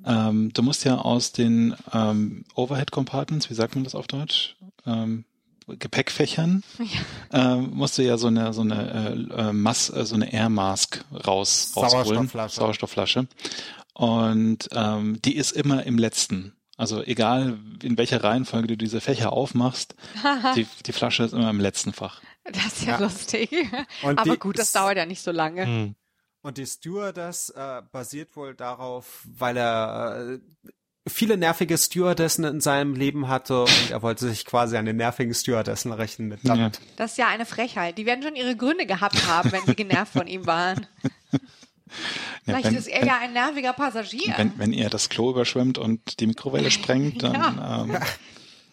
Ähm, 0.05 0.53
du 0.53 0.63
musst 0.63 0.85
ja 0.85 0.97
aus 0.97 1.33
den 1.33 1.75
ähm, 1.93 2.45
Overhead 2.55 2.91
Compartments, 2.91 3.49
wie 3.49 3.53
sagt 3.53 3.75
man 3.75 3.83
das 3.83 3.95
auf 3.95 4.07
Deutsch? 4.07 4.55
Ähm, 4.85 5.25
Gepäckfächern 5.77 6.63
ja. 7.31 7.53
äh, 7.53 7.57
musste 7.57 8.03
ja 8.03 8.17
so 8.17 8.27
eine 8.27 8.53
so 8.53 8.61
eine 8.61 9.29
äh, 9.31 9.53
Mass, 9.53 9.89
äh, 9.89 10.05
so 10.05 10.15
eine 10.15 10.31
Air 10.31 10.49
Mask 10.49 11.03
raus 11.11 11.73
rausholen, 11.75 12.05
Sauerstoffflasche. 12.05 12.55
Sauerstoffflasche. 12.55 13.27
Und 13.93 14.69
ähm, 14.71 15.21
die 15.23 15.35
ist 15.35 15.51
immer 15.51 15.85
im 15.85 15.97
letzten. 15.97 16.53
Also 16.77 17.03
egal 17.03 17.59
in 17.83 17.97
welcher 17.97 18.23
Reihenfolge 18.23 18.67
du 18.67 18.77
diese 18.77 19.01
Fächer 19.01 19.33
aufmachst, 19.33 19.95
die, 20.55 20.65
die 20.85 20.93
Flasche 20.93 21.23
ist 21.23 21.33
immer 21.33 21.49
im 21.49 21.59
letzten 21.59 21.91
Fach. 21.91 22.21
Das 22.45 22.67
ist 22.67 22.85
ja, 22.85 22.93
ja. 22.93 22.99
lustig. 22.99 23.51
Und 24.01 24.17
Aber 24.17 24.37
gut, 24.37 24.57
das 24.57 24.71
dauert 24.71 24.97
ja 24.97 25.05
nicht 25.05 25.21
so 25.21 25.31
lange. 25.31 25.65
Hm. 25.65 25.95
Und 26.41 26.57
die 26.57 26.65
Stewardess 26.65 27.49
äh, 27.49 27.81
basiert 27.91 28.35
wohl 28.35 28.55
darauf, 28.55 29.27
weil 29.27 29.57
er 29.57 30.35
äh, 30.35 30.39
viele 31.09 31.37
nervige 31.37 31.77
Stewardessen 31.77 32.45
in 32.45 32.61
seinem 32.61 32.95
Leben 32.95 33.27
hatte 33.27 33.61
und 33.61 33.91
er 33.91 34.01
wollte 34.01 34.27
sich 34.27 34.45
quasi 34.45 34.77
an 34.77 34.85
den 34.85 34.97
nervigen 34.97 35.33
Stewardessen 35.33 35.91
rechnen 35.91 36.29
mit 36.29 36.43
Ja. 36.43 36.71
Das 36.95 37.11
ist 37.11 37.17
ja 37.17 37.27
eine 37.27 37.45
Frechheit. 37.45 37.97
Die 37.97 38.05
werden 38.05 38.23
schon 38.23 38.35
ihre 38.35 38.55
Gründe 38.55 38.85
gehabt 38.85 39.27
haben, 39.27 39.51
wenn 39.51 39.65
sie 39.65 39.75
genervt 39.75 40.13
von 40.13 40.27
ihm 40.27 40.45
waren. 40.45 40.87
Vielleicht 42.45 42.65
ja, 42.65 42.71
wenn, 42.71 42.77
ist 42.77 42.87
er 42.87 43.01
wenn, 43.01 43.07
ja 43.07 43.17
ein 43.19 43.33
nerviger 43.33 43.73
Passagier. 43.73 44.33
Wenn, 44.37 44.57
wenn 44.57 44.73
er 44.73 44.89
das 44.89 45.09
Klo 45.09 45.31
überschwemmt 45.31 45.77
und 45.77 46.19
die 46.19 46.27
Mikrowelle 46.27 46.71
sprengt, 46.71 47.23
dann 47.23 47.33
ja. 47.33 47.81
Ähm, 47.83 47.97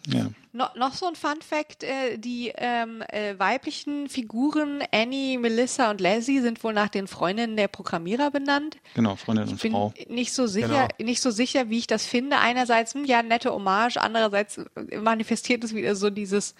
ja. 0.07 0.27
No, 0.53 0.65
noch 0.75 0.95
so 0.95 1.05
ein 1.05 1.15
Fun 1.15 1.39
Fact, 1.47 1.83
äh, 1.83 2.17
die 2.17 2.51
ähm, 2.55 3.03
äh, 3.09 3.37
weiblichen 3.37 4.09
Figuren 4.09 4.81
Annie, 4.91 5.37
Melissa 5.37 5.91
und 5.91 6.01
Leslie 6.01 6.41
sind 6.41 6.63
wohl 6.63 6.73
nach 6.73 6.89
den 6.89 7.07
Freundinnen 7.07 7.55
der 7.55 7.67
Programmierer 7.67 8.31
benannt. 8.31 8.77
Genau, 8.95 9.15
Freundin 9.15 9.49
und 9.49 9.61
Frau. 9.61 9.93
Nicht 10.07 10.33
so 10.33 10.47
sicher, 10.47 10.67
genau. 10.67 10.87
nicht 10.97 11.21
so 11.21 11.29
sicher, 11.29 11.69
wie 11.69 11.77
ich 11.77 11.87
das 11.87 12.07
finde. 12.07 12.39
Einerseits, 12.39 12.95
hm, 12.95 13.05
ja, 13.05 13.21
nette 13.21 13.53
Hommage, 13.53 13.97
andererseits 13.97 14.57
äh, 14.57 14.97
manifestiert 14.97 15.63
es 15.63 15.75
wieder 15.75 15.95
so 15.95 16.09
dieses 16.09 16.55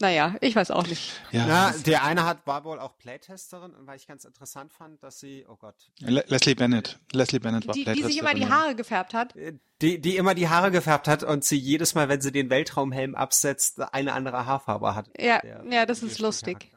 naja, 0.00 0.36
ich 0.40 0.54
weiß 0.54 0.70
auch 0.70 0.86
nicht. 0.86 1.12
Ja, 1.32 1.46
ja 1.46 1.74
der 1.84 2.04
eine 2.04 2.24
hat, 2.24 2.46
war 2.46 2.64
wohl 2.64 2.78
auch 2.78 2.96
Playtesterin, 2.98 3.72
weil 3.80 3.96
ich 3.96 4.06
ganz 4.06 4.24
interessant 4.24 4.72
fand, 4.72 5.02
dass 5.02 5.18
sie, 5.18 5.44
oh 5.48 5.56
Gott. 5.56 5.74
Le 5.98 6.24
Leslie 6.28 6.54
Bennett. 6.54 6.98
Leslie 7.12 7.40
Bennett 7.40 7.66
war 7.66 7.74
die, 7.74 7.82
Playtesterin. 7.82 8.08
Die 8.08 8.12
sich 8.14 8.22
immer 8.22 8.34
die 8.34 8.46
Haare 8.46 8.74
gefärbt 8.76 9.14
hat. 9.14 9.34
Äh, 9.36 9.54
die, 9.82 10.00
die 10.00 10.16
immer 10.16 10.34
die 10.34 10.48
Haare 10.48 10.70
gefärbt 10.70 11.08
hat 11.08 11.24
und 11.24 11.44
sie 11.44 11.58
jedes 11.58 11.94
Mal, 11.94 12.08
wenn 12.08 12.20
sie 12.20 12.32
den 12.32 12.50
Weltraumhelm 12.50 13.14
absetzt, 13.14 13.80
eine 13.92 14.12
andere 14.12 14.46
Haarfarbe 14.46 14.94
hat. 14.94 15.08
Ja, 15.18 15.40
der, 15.40 15.64
ja, 15.68 15.86
das 15.86 16.02
ist 16.02 16.18
lustig. 16.20 16.70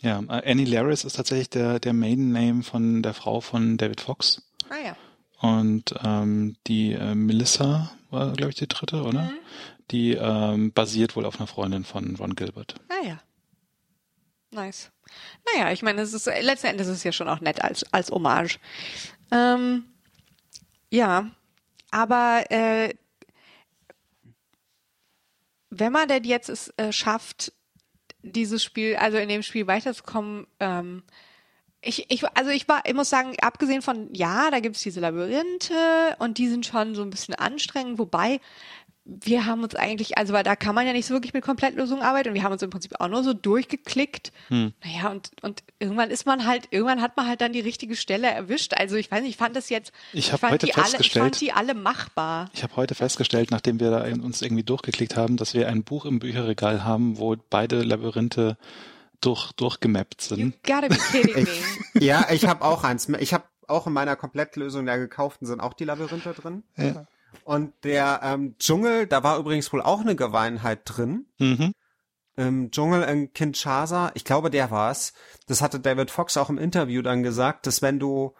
Ja, 0.00 0.20
äh, 0.20 0.50
Annie 0.50 0.66
Laris 0.66 1.04
ist 1.04 1.16
tatsächlich 1.16 1.50
der, 1.50 1.80
der 1.80 1.92
Maiden 1.92 2.32
Name 2.32 2.62
von 2.62 3.02
der 3.02 3.14
Frau 3.14 3.40
von 3.40 3.76
David 3.76 4.00
Fox. 4.00 4.42
Ah 4.68 4.76
ja. 4.84 4.96
Und 5.40 5.94
ähm, 6.04 6.56
die 6.66 6.92
äh, 6.92 7.14
Melissa 7.14 7.90
war, 8.10 8.32
glaube 8.32 8.50
ich, 8.50 8.56
die 8.56 8.68
dritte, 8.68 9.02
oder? 9.02 9.22
Mhm. 9.22 9.38
Die 9.90 10.12
ähm, 10.12 10.72
basiert 10.72 11.16
wohl 11.16 11.26
auf 11.26 11.38
einer 11.38 11.46
Freundin 11.46 11.84
von 11.84 12.16
Ron 12.16 12.34
Gilbert. 12.34 12.74
Ah 12.88 13.06
ja. 13.06 13.20
Nice. 14.52 14.90
Naja, 15.52 15.72
ich 15.72 15.82
meine, 15.82 16.02
es 16.02 16.12
ist 16.12 16.26
letzten 16.26 16.68
Endes 16.68 16.88
ist 16.88 16.98
es 16.98 17.04
ja 17.04 17.12
schon 17.12 17.28
auch 17.28 17.40
nett 17.40 17.62
als, 17.62 17.84
als 17.92 18.10
Hommage. 18.10 18.58
Ähm, 19.30 19.84
ja, 20.90 21.30
aber 21.90 22.44
äh, 22.50 22.94
wenn 25.70 25.92
man 25.92 26.08
denn 26.08 26.24
jetzt 26.24 26.48
es 26.48 26.72
äh, 26.76 26.92
schafft, 26.92 27.52
dieses 28.22 28.62
Spiel, 28.62 28.96
also 28.96 29.18
in 29.18 29.28
dem 29.28 29.42
Spiel 29.42 29.66
weiterzukommen, 29.66 30.46
ähm, 30.58 31.04
ich, 31.82 32.10
ich, 32.10 32.24
also 32.36 32.50
ich 32.50 32.68
war, 32.68 32.82
ich 32.84 32.92
muss 32.92 33.08
sagen, 33.08 33.34
abgesehen 33.40 33.80
von, 33.80 34.12
ja, 34.12 34.50
da 34.50 34.60
gibt 34.60 34.76
es 34.76 34.82
diese 34.82 35.00
Labyrinthe 35.00 36.16
und 36.18 36.36
die 36.36 36.48
sind 36.48 36.66
schon 36.66 36.94
so 36.94 37.02
ein 37.02 37.08
bisschen 37.08 37.34
anstrengend, 37.34 37.98
wobei 37.98 38.40
wir 39.22 39.46
haben 39.46 39.62
uns 39.62 39.74
eigentlich, 39.74 40.16
also 40.18 40.32
weil 40.32 40.44
da 40.44 40.54
kann 40.54 40.74
man 40.74 40.86
ja 40.86 40.92
nicht 40.92 41.06
so 41.06 41.14
wirklich 41.14 41.34
mit 41.34 41.44
Komplettlösungen 41.44 42.02
arbeiten 42.02 42.28
und 42.28 42.34
wir 42.34 42.44
haben 42.44 42.52
uns 42.52 42.62
im 42.62 42.70
Prinzip 42.70 43.00
auch 43.00 43.08
nur 43.08 43.24
so 43.24 43.32
durchgeklickt. 43.32 44.32
Hm. 44.48 44.72
Naja, 44.84 45.10
und, 45.10 45.30
und 45.42 45.62
irgendwann 45.80 46.10
ist 46.10 46.26
man 46.26 46.46
halt, 46.46 46.68
irgendwann 46.70 47.02
hat 47.02 47.16
man 47.16 47.26
halt 47.26 47.40
dann 47.40 47.52
die 47.52 47.60
richtige 47.60 47.96
Stelle 47.96 48.28
erwischt. 48.28 48.74
Also 48.74 48.96
ich 48.96 49.10
weiß 49.10 49.22
nicht, 49.22 49.30
ich 49.30 49.36
fand 49.36 49.56
das 49.56 49.68
jetzt, 49.68 49.92
ich, 50.12 50.32
ich 50.32 50.42
heute 50.42 50.68
festgestellt, 50.68 50.94
alle, 50.94 51.02
ich 51.04 51.12
fand 51.12 51.40
die 51.40 51.52
alle 51.52 51.74
machbar. 51.74 52.50
Ich 52.52 52.62
habe 52.62 52.76
heute 52.76 52.94
festgestellt, 52.94 53.50
nachdem 53.50 53.80
wir 53.80 53.90
da 53.90 54.04
uns 54.04 54.42
irgendwie 54.42 54.62
durchgeklickt 54.62 55.16
haben, 55.16 55.36
dass 55.36 55.54
wir 55.54 55.68
ein 55.68 55.82
Buch 55.82 56.04
im 56.04 56.20
Bücherregal 56.20 56.84
haben, 56.84 57.18
wo 57.18 57.34
beide 57.50 57.82
Labyrinthe 57.82 58.56
durch, 59.20 59.52
durchgemappt 59.52 60.20
sind. 60.20 60.38
You 60.38 60.52
gotta 60.66 60.88
be 60.88 60.96
kidding 60.96 61.44
me. 61.94 62.04
ja, 62.04 62.26
ich 62.30 62.46
habe 62.46 62.64
auch 62.64 62.84
eins. 62.84 63.08
Ich 63.18 63.34
habe 63.34 63.44
auch 63.66 63.86
in 63.86 63.92
meiner 63.92 64.16
Komplettlösung 64.16 64.86
der 64.86 64.98
gekauften 64.98 65.46
sind 65.46 65.60
auch 65.60 65.74
die 65.74 65.84
Labyrinthe 65.84 66.32
drin. 66.32 66.62
Ja. 66.76 67.06
Und 67.44 67.72
der 67.84 68.20
ähm, 68.22 68.56
Dschungel, 68.58 69.06
da 69.06 69.22
war 69.22 69.38
übrigens 69.38 69.72
wohl 69.72 69.82
auch 69.82 70.00
eine 70.00 70.16
Geweinheit 70.16 70.80
drin. 70.84 71.26
Mhm. 71.38 71.72
Im 72.36 72.70
Dschungel 72.70 73.02
in 73.02 73.32
Kinshasa, 73.32 74.12
ich 74.14 74.24
glaube, 74.24 74.50
der 74.50 74.70
war's. 74.70 75.12
Das 75.46 75.60
hatte 75.62 75.80
David 75.80 76.10
Fox 76.10 76.36
auch 76.36 76.48
im 76.48 76.58
Interview 76.58 77.02
dann 77.02 77.22
gesagt, 77.22 77.66
dass 77.66 77.82
wenn 77.82 77.98
du 77.98 78.34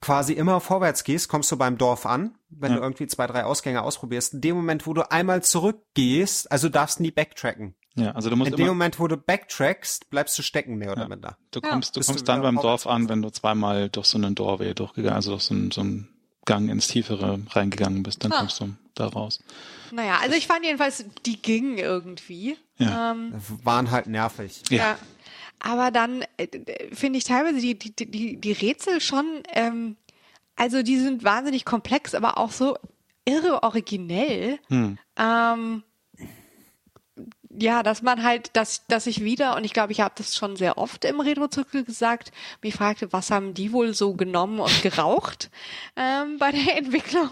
quasi 0.00 0.32
immer 0.34 0.60
vorwärts 0.60 1.02
gehst, 1.02 1.28
kommst 1.28 1.50
du 1.50 1.56
beim 1.56 1.78
Dorf 1.78 2.06
an, 2.06 2.36
wenn 2.50 2.72
Ja. 2.72 2.76
du 2.78 2.82
irgendwie 2.82 3.06
zwei, 3.06 3.26
drei 3.26 3.44
Ausgänge 3.44 3.82
ausprobierst. 3.82 4.34
In 4.34 4.40
dem 4.42 4.56
Moment, 4.56 4.86
wo 4.86 4.92
du 4.94 5.10
einmal 5.10 5.42
zurückgehst, 5.42 6.50
also 6.52 6.68
du 6.68 6.72
darfst 6.72 7.00
nie 7.00 7.10
backtracken. 7.10 7.74
Ja, 7.94 8.12
also 8.12 8.30
du 8.30 8.36
musst 8.36 8.50
In 8.52 8.56
dem 8.56 8.66
Moment, 8.68 9.00
wo 9.00 9.08
du 9.08 9.16
backtrackst, 9.16 10.08
bleibst 10.10 10.38
du 10.38 10.42
stecken, 10.42 10.76
mehr 10.76 10.92
oder 10.92 11.02
Ja. 11.02 11.08
minder. 11.08 11.36
du 11.50 11.60
Ja. 11.60 11.70
kommst, 11.70 11.96
du 11.96 12.00
Bist 12.00 12.10
du 12.10 12.12
kommst 12.12 12.28
dann 12.28 12.42
beim 12.42 12.56
Dorf 12.56 12.86
an, 12.86 13.08
wenn 13.08 13.22
du 13.22 13.30
zweimal 13.30 13.88
durch 13.88 14.06
so 14.06 14.18
einen 14.18 14.34
Doorway 14.36 14.72
durchgegangen, 14.74 15.16
also 15.16 15.32
durch 15.32 15.42
so 15.42 15.54
einen, 15.54 15.70
so 15.72 15.80
einen 15.80 16.08
Gang 16.48 16.70
ins 16.70 16.88
Tiefere 16.88 17.38
reingegangen 17.50 18.02
bist, 18.02 18.24
dann 18.24 18.32
Ah. 18.32 18.38
kommst 18.38 18.58
du 18.60 18.70
da 18.94 19.06
raus. 19.06 19.38
Naja, 19.92 20.18
also 20.22 20.34
ich 20.34 20.46
fand 20.46 20.64
jedenfalls, 20.64 21.04
die 21.26 21.40
gingen 21.40 21.76
irgendwie. 21.76 22.56
Ja. 22.78 23.12
Ähm, 23.12 23.34
Waren 23.64 23.90
halt 23.90 24.06
nervig. 24.06 24.62
Ja. 24.70 24.76
ja. 24.78 24.98
Aber 25.60 25.90
dann 25.90 26.24
äh, 26.38 26.46
finde 26.94 27.18
ich 27.18 27.24
teilweise 27.24 27.60
die, 27.60 27.78
die, 27.78 27.92
die, 28.10 28.40
die 28.40 28.52
Rätsel 28.52 29.00
schon, 29.02 29.42
ähm, 29.52 29.96
also 30.56 30.82
die 30.82 30.98
sind 30.98 31.22
wahnsinnig 31.22 31.64
komplex, 31.66 32.14
aber 32.14 32.38
auch 32.38 32.50
so 32.52 32.76
irre 33.26 33.62
originell. 33.62 34.58
Hm. 34.68 34.96
Ähm, 35.18 35.82
ja, 37.60 37.82
dass 37.82 38.02
man 38.02 38.22
halt, 38.22 38.56
dass, 38.56 38.86
dass 38.86 39.06
ich 39.06 39.22
wieder, 39.24 39.56
und 39.56 39.64
ich 39.64 39.72
glaube, 39.72 39.92
ich 39.92 40.00
habe 40.00 40.14
das 40.16 40.36
schon 40.36 40.56
sehr 40.56 40.78
oft 40.78 41.04
im 41.04 41.20
Retro-Zirkel 41.20 41.84
gesagt, 41.84 42.32
mich 42.62 42.74
fragte, 42.74 43.12
was 43.12 43.30
haben 43.30 43.54
die 43.54 43.72
wohl 43.72 43.94
so 43.94 44.14
genommen 44.14 44.60
und 44.60 44.82
geraucht 44.82 45.50
ähm, 45.96 46.38
bei 46.38 46.52
der 46.52 46.76
Entwicklung. 46.76 47.30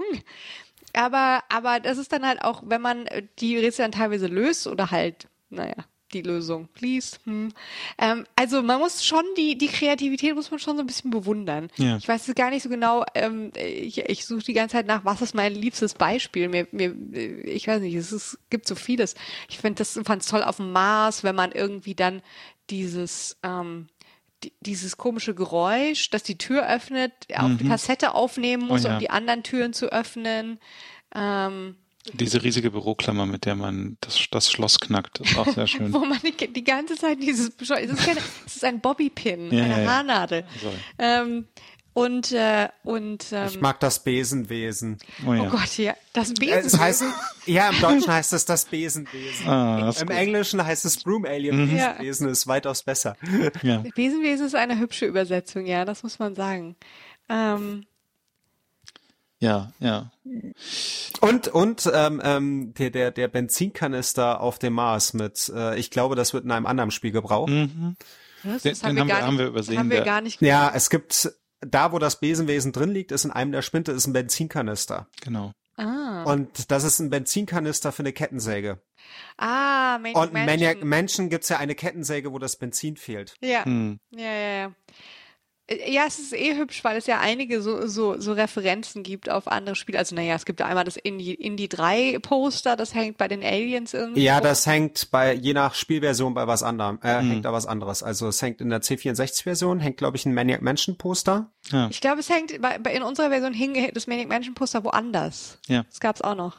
Aber, 0.93 1.43
aber 1.49 1.81
das 1.81 1.99
ist 1.99 2.13
dann 2.13 2.27
halt 2.27 2.43
auch, 2.43 2.63
wenn 2.67 2.81
man 2.81 3.07
äh, 3.07 3.23
die 3.39 3.59
Rätsel 3.59 3.85
dann 3.85 3.93
teilweise 3.93 4.27
löst 4.27 4.67
oder 4.67 4.91
halt, 4.91 5.29
naja, 5.51 5.75
die 6.13 6.23
Lösung 6.23 6.69
liest. 6.79 7.21
Hm. 7.25 7.53
Ähm, 7.99 8.25
also 8.37 8.63
man 8.63 8.79
muss 8.79 9.05
schon 9.05 9.25
die, 9.37 9.59
die 9.59 9.69
Kreativität 9.69 10.35
muss 10.35 10.51
man 10.51 10.61
schon 10.61 10.77
so 10.77 10.83
ein 10.83 10.87
bisschen 10.87 11.11
bewundern. 11.11 11.69
Ja. 11.77 11.97
Ich 11.97 12.07
weiß 12.07 12.29
es 12.29 12.35
gar 12.35 12.51
nicht 12.51 12.63
so 12.63 12.69
genau, 12.69 13.05
ähm, 13.15 13.53
ich, 13.57 13.99
ich 13.99 14.25
suche 14.27 14.45
die 14.45 14.53
ganze 14.53 14.75
Zeit 14.75 14.87
nach, 14.87 15.05
was 15.05 15.23
ist 15.23 15.35
mein 15.35 15.55
liebstes 15.55 15.95
Beispiel. 15.95 16.49
Mir, 16.49 16.67
mir, 16.71 16.95
ich 17.45 17.67
weiß 17.67 17.81
nicht, 17.81 17.95
es 17.95 18.13
ist, 18.13 18.39
gibt 18.51 18.67
so 18.69 18.75
vieles. 18.75 19.15
Ich 19.49 19.59
finde 19.59 19.79
das 19.79 19.99
fand 20.05 20.23
es 20.23 20.29
toll 20.29 20.43
auf 20.43 20.57
dem 20.57 20.73
Mars, 20.73 21.25
wenn 21.25 21.35
man 21.35 21.53
irgendwie 21.53 21.95
dann 21.95 22.23
dieses 22.71 23.37
ähm, 23.43 23.89
die, 24.45 24.53
dieses 24.61 24.97
komische 24.97 25.35
Geräusch, 25.35 26.11
dass 26.11 26.23
die 26.23 26.37
Tür 26.39 26.69
öffnet, 26.69 27.13
auf 27.35 27.53
die 27.59 27.69
Kassette 27.69 28.15
aufnehmen 28.15 28.67
muss, 28.67 28.83
Mhm. 28.83 28.87
Oh 28.87 28.89
ja. 28.89 28.95
um 28.95 29.01
die 29.01 29.11
anderen 29.11 29.43
Türen 29.43 29.73
zu 29.73 29.87
öffnen. 29.93 30.59
Ähm, 31.15 31.77
Diese 32.13 32.43
riesige 32.43 32.71
Büroklammer, 32.71 33.27
mit 33.27 33.45
der 33.45 33.55
man 33.55 33.97
das, 34.01 34.19
das 34.31 34.51
Schloss 34.51 34.81
knackt, 34.81 35.21
ist 35.21 35.37
auch 35.39 35.49
sehr 35.49 35.67
schön. 35.67 35.93
wo 35.93 36.01
man 36.01 36.19
die, 36.21 36.53
die 36.53 36.65
ganze 36.65 36.97
Zeit 36.97 37.23
dieses 37.23 37.51
es 37.59 37.71
ist, 37.71 37.97
keine, 38.05 38.21
es 38.47 38.57
ist 38.57 38.65
ein 38.65 38.81
Bobbypin, 38.81 39.53
Ja, 39.53 39.65
eine 39.65 39.75
ja, 39.75 39.81
ja. 39.81 39.91
Haarnadel. 39.91 40.45
So. 40.63 40.73
Ähm, 40.99 41.47
und 41.93 42.31
äh, 42.33 42.69
und 42.85 43.25
ähm, 43.33 43.47
Ich 43.49 43.61
mag 43.61 43.81
das 43.81 44.05
Besenwesen. 44.05 44.99
Oh 45.27 45.33
ja. 45.33 45.45
oh 45.45 45.49
Gott, 45.49 45.79
ja, 45.79 45.95
das 46.13 46.31
Äh, 46.31 46.35
Besen. 46.35 46.67
Es 46.67 46.79
heißt, 46.79 47.05
ja, 47.47 47.71
im 47.71 47.81
Deutschen 47.81 48.13
heißt 48.13 48.35
es 48.35 48.45
das 48.45 48.67
Besenwesen. 48.67 49.49
Ah, 49.49 49.81
das 49.81 50.03
Im 50.03 50.09
gut. 50.09 50.17
Englischen 50.17 50.63
heißt 50.63 50.85
es 50.85 51.03
Broom 51.03 51.25
Alien. 51.25 51.75
Ja. 51.75 51.93
Besenwesen 51.93 52.29
ist 52.29 52.47
weitaus 52.47 52.83
besser. 52.83 53.17
Ja. 53.63 53.83
Besenwesen 53.95 54.47
ist 54.47 54.55
eine 54.55 54.79
hübsche 54.79 55.07
Übersetzung, 55.07 55.65
ja, 55.65 55.87
das 55.87 56.03
muss 56.03 56.19
man 56.19 56.35
sagen. 56.35 56.77
Ähm, 57.31 57.87
ja, 59.41 59.73
ja. 59.81 60.11
Und 61.21 61.49
und 61.49 61.91
ähm, 61.93 62.21
ähm, 62.25 62.75
der 62.75 62.91
der 62.91 63.11
der 63.11 63.29
Benzinkanister 63.29 64.41
auf 64.41 64.59
dem 64.59 64.73
Mars 64.75 65.13
mit, 65.15 65.51
äh, 65.55 65.77
ich 65.79 65.91
glaube, 65.91 66.15
das 66.17 66.33
wird 66.35 66.45
in 66.45 66.51
einem 66.51 66.67
anderen 66.67 66.91
Spiel 66.91 67.13
gebraucht. 67.13 67.51
Mhm. 67.51 67.97
das 68.43 68.63
Den- 68.63 68.75
den 68.81 68.99
haben 69.01 69.09
wir- 69.09 69.23
haben 69.27 69.39
wir 69.39 69.47
übersehen, 69.47 69.79
Haben 69.79 69.91
wir 69.91 70.03
gar 70.03 70.21
nicht. 70.21 70.41
Ja, 70.43 70.71
es 70.75 70.91
gibt 70.91 71.31
da, 71.61 71.93
wo 71.93 71.99
das 71.99 72.21
Besenwesen 72.21 72.73
drin 72.73 72.91
liegt, 72.91 73.13
ist 73.13 73.25
in 73.25 73.31
einem 73.31 73.53
der 73.53 73.63
Spinte 73.63 73.93
ist 73.93 74.07
ein 74.07 74.13
Benzinkanister. 74.13 75.09
Genau. 75.23 75.53
Ah, 75.79 76.23
Und 76.25 76.71
das 76.71 76.85
ist 76.85 77.01
ein 77.01 77.11
Benzinkanister 77.11 77.93
für 77.93 78.01
eine 78.03 78.13
Kettensäge. 78.15 78.81
ah 79.37 79.99
Maniac 79.99 80.17
Und 80.23 80.29
in 80.35 80.47
Maniac. 80.47 80.85
Mansion 80.85 81.29
gibt's 81.29 81.49
ja 81.51 81.59
eine 81.59 81.75
Kettensäge, 81.75 82.33
wo 82.33 82.39
das 82.39 82.57
Benzin 82.57 82.97
fehlt. 82.97 83.35
Ja. 83.43 83.65
Hm. 83.65 83.99
Ja, 84.11 84.25
ja, 84.25 84.57
ja. 84.59 84.73
Äh, 85.67 85.93
Ja, 85.93 86.05
es 86.07 86.19
ist 86.19 86.33
eh 86.33 86.57
hübsch, 86.57 86.83
weil 86.85 86.97
es 86.97 87.07
ja 87.07 87.21
einige 87.21 87.61
so, 87.63 87.87
so, 87.87 88.19
so 88.21 88.33
Referenzen 88.33 89.03
gibt 89.03 89.29
auf 89.31 89.49
andere 89.49 89.75
Spiele. 89.77 89.99
Also, 89.99 90.15
naja, 90.15 90.35
es 90.35 90.45
gibt 90.45 90.61
einmal 90.63 90.85
das 90.85 90.97
Indie, 90.97 91.35
Indie 91.35 91.69
3 91.69 92.19
Poster, 92.21 92.77
das 92.77 92.95
hängt 92.95 93.19
bei 93.19 93.29
den 93.29 93.43
Aliens 93.43 93.95
irgendwie. 93.95 94.23
Ja, 94.23 94.41
das 94.41 94.67
hängt 94.67 95.11
bei, 95.11 95.33
je 95.35 95.53
nach 95.55 95.75
Spielversion 95.75 96.35
bei 96.35 96.47
was 96.47 96.63
anderem, 96.63 96.99
äh, 97.03 97.21
Mhm. 97.23 97.31
hängt 97.31 97.45
da 97.45 97.53
was 97.53 97.67
anderes. 97.67 98.03
Also 98.03 98.29
es 98.29 98.41
hängt 98.43 98.61
in 98.61 98.71
der 98.71 98.81
C64-Version, 98.83 99.81
hängt 99.81 99.97
glaube 99.97 100.17
ich 100.17 100.27
ein 100.27 100.35
Maniac 100.35 100.63
Mansion 100.63 100.97
Poster. 100.99 101.51
Ja. 101.71 101.89
Ich 101.91 102.01
glaube, 102.01 102.21
es 102.21 102.29
hängt, 102.31 102.61
bei, 102.61 102.79
bei, 102.79 102.93
in 102.95 103.03
unserer 103.03 103.31
Version 103.31 103.53
hing 103.53 103.91
das 103.93 104.07
Maniac 104.07 104.29
Mansion 104.29 104.55
Poster 104.55 104.85
woanders. 104.85 105.59
Ja. 105.67 105.85
Das 105.89 106.01
gab's 106.01 106.21
auch 106.23 106.35
noch. 106.37 106.57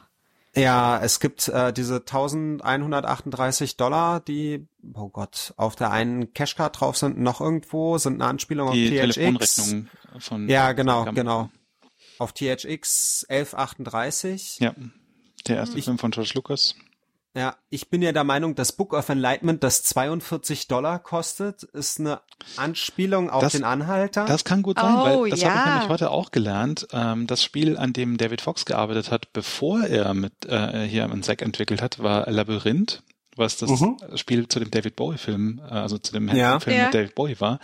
Ja, 0.58 1.00
es 1.02 1.20
gibt 1.20 1.48
äh, 1.48 1.72
diese 1.72 1.96
1138 1.98 3.78
Dollar, 3.78 4.20
die, 4.20 4.67
oh 4.93 5.10
Gott, 5.10 5.54
auf 5.58 5.76
der 5.76 5.91
einen 5.91 6.34
Cashcard 6.34 6.80
drauf 6.80 6.98
sind, 6.98 7.17
noch 7.20 7.41
irgendwo, 7.41 7.98
sind 7.98 8.15
eine 8.22 8.26
Anspielung 8.30 8.72
Die 8.72 8.88
auf 9.00 9.08
THX. 9.08 9.15
Telefonrechnung 9.15 9.88
von. 10.20 10.50
Ja, 10.50 10.72
genau, 10.74 11.06
von- 11.06 11.15
genau. 11.15 11.50
Auf 12.20 12.34
THX 12.34 13.26
1138. 13.30 14.58
Ja. 14.60 14.74
Der 15.48 15.58
erste 15.58 15.82
Film 15.82 15.98
von 15.98 16.12
George 16.12 16.32
Lucas. 16.36 16.76
Ja, 17.38 17.56
ich 17.69 17.89
bin 17.89 18.02
ja 18.02 18.12
der 18.13 18.23
Meinung, 18.23 18.56
das 18.56 18.71
Book 18.71 18.93
of 18.93 19.08
Enlightenment, 19.10 19.63
das 19.63 19.84
42 19.84 20.67
Dollar 20.67 20.97
kostet, 20.97 21.62
ist 21.62 22.00
eine 22.00 22.21
Anspielung 22.56 23.30
auf 23.30 23.41
Das- 23.43 23.52
den 23.54 23.63
Anhalter. 23.63 24.26
Das 24.26 24.43
kann 24.43 24.63
gut 24.63 24.80
sein, 24.80 24.95
Oh, 24.95 25.21
weil 25.23 25.30
das 25.30 25.43
habe 25.45 25.54
ich 25.54 25.65
ja. 25.65 25.71
nämlich 25.73 25.89
heute 25.89 26.10
auch 26.10 26.32
gelernt. 26.32 26.88
Ähm, 26.91 27.28
das 27.28 27.43
Spiel, 27.43 27.78
an 27.78 27.93
dem 27.93 28.17
David 28.17 28.41
Fox 28.41 28.65
gearbeitet 28.65 29.12
hat, 29.12 29.34
bevor 29.34 29.84
er 29.84 30.13
mit 30.15 30.45
äh, 30.47 30.88
hier 30.88 31.04
einen 31.04 31.21
Zack 31.21 31.41
entwickelt 31.43 31.82
hat, 31.82 32.00
war 32.02 32.30
Labyrinth, 32.30 33.04
was 33.36 33.58
das 33.58 33.69
Mhm. 33.69 33.97
Spiel 34.15 34.47
zu 34.47 34.60
dem 34.60 34.71
David 34.71 34.95
Bowie-Film, 34.95 35.62
äh, 35.69 35.73
also 35.73 36.00
zu 36.00 36.13
dem 36.13 36.30
Ja. 36.36 36.60
Film 36.60 36.76
Ja. 36.76 36.86
mit 36.86 36.93
David 36.95 37.13
Bowie 37.13 37.39
war. 37.39 37.60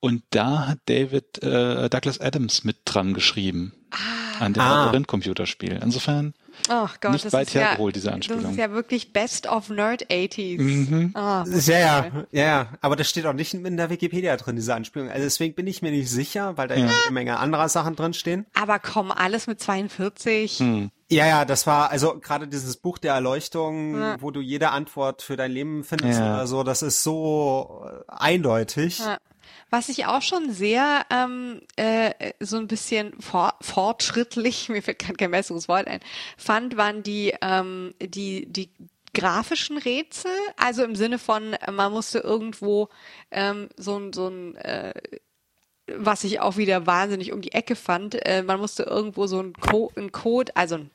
Und 0.00 0.22
da 0.30 0.68
hat 0.68 0.78
David 0.86 1.42
äh, 1.42 1.90
Douglas 1.90 2.18
Adams 2.18 2.64
mit 2.64 2.78
dran 2.86 3.12
geschrieben 3.12 3.74
an 4.40 4.54
dem 4.54 4.62
Ah. 4.62 4.86
Labyrinth-Computerspiel. 4.86 5.80
Insofern 5.82 6.32
Ach 6.68 7.00
Gott, 7.00 7.12
Nicht 7.12 7.24
das 7.24 7.32
weit 7.32 7.48
ist 7.48 7.54
ja, 7.54 7.60
hergeholt, 7.62 7.96
diese 7.96 8.06
Das 8.06 8.14
Anspielung. 8.14 8.50
ist 8.50 8.56
ja 8.58 8.70
wirklich 8.70 9.12
Best 9.12 9.46
of 9.46 9.68
Nerd 9.70 10.06
80s. 10.10 10.60
Mhm. 10.60 11.12
Ja, 11.14 11.44
ja, 11.46 11.78
ja, 11.78 12.24
ja, 12.32 12.68
aber 12.80 12.96
das 12.96 13.08
steht 13.08 13.26
auch 13.26 13.32
nicht 13.32 13.54
in 13.54 13.76
der 13.76 13.90
Wikipedia 13.90 14.36
drin, 14.36 14.56
diese 14.56 14.74
Anspielung. 14.74 15.08
Also 15.10 15.22
deswegen 15.24 15.54
bin 15.54 15.66
ich 15.66 15.82
mir 15.82 15.90
nicht 15.90 16.10
sicher, 16.10 16.56
weil 16.56 16.68
da 16.68 16.74
ja. 16.76 16.86
eine 16.86 16.94
Menge 17.12 17.38
anderer 17.38 17.68
Sachen 17.68 17.96
drin 17.96 18.12
stehen. 18.14 18.46
aber 18.54 18.78
komm, 18.78 19.10
alles 19.10 19.46
mit 19.46 19.60
42. 19.60 20.58
Hm. 20.58 20.90
Ja, 21.10 21.26
ja, 21.26 21.44
das 21.46 21.66
war 21.66 21.90
also 21.90 22.18
gerade 22.20 22.46
dieses 22.48 22.76
Buch 22.76 22.98
der 22.98 23.14
Erleuchtung, 23.14 23.98
Ja. 23.98 24.16
wo 24.20 24.30
du 24.30 24.40
jede 24.40 24.70
Antwort 24.70 25.22
für 25.22 25.36
dein 25.36 25.50
Leben 25.52 25.82
findest 25.84 26.18
Ja. 26.20 26.34
oder 26.34 26.46
so, 26.46 26.62
das 26.64 26.82
ist 26.82 27.02
so 27.02 27.82
äh, 27.86 28.02
eindeutig. 28.08 28.98
Ja. 28.98 29.16
Was 29.70 29.88
ich 29.88 30.06
auch 30.06 30.22
schon 30.22 30.50
sehr 30.50 31.04
ähm, 31.10 31.60
äh, 31.76 32.32
so 32.40 32.56
ein 32.56 32.68
bisschen 32.68 33.20
for 33.20 33.54
fortschrittlich, 33.60 34.68
mir 34.68 34.82
fällt 34.82 34.98
kein, 34.98 35.16
kein 35.16 35.30
besseres 35.30 35.68
Wort 35.68 35.86
ein, 35.86 36.00
fand, 36.36 36.76
waren 36.76 37.02
die 37.02 37.34
ähm, 37.40 37.94
die 38.00 38.46
die 38.46 38.70
grafischen 39.14 39.78
Rätsel, 39.78 40.30
also 40.56 40.84
im 40.84 40.94
Sinne 40.94 41.18
von, 41.18 41.54
äh, 41.54 41.70
man 41.72 41.92
musste 41.92 42.20
irgendwo 42.20 42.88
ähm, 43.30 43.68
so 43.76 43.98
ein 43.98 44.12
so 44.12 44.28
ein 44.28 44.56
äh, 44.56 44.94
was 45.96 46.24
ich 46.24 46.40
auch 46.40 46.56
wieder 46.56 46.86
wahnsinnig 46.86 47.32
um 47.32 47.40
die 47.40 47.52
Ecke 47.52 47.74
fand, 47.74 48.14
äh, 48.26 48.42
man 48.42 48.60
musste 48.60 48.82
irgendwo 48.82 49.26
so 49.26 49.40
ein, 49.42 49.54
Co 49.54 49.90
ein 49.96 50.12
Code, 50.12 50.54
also 50.54 50.76
ein 50.76 50.90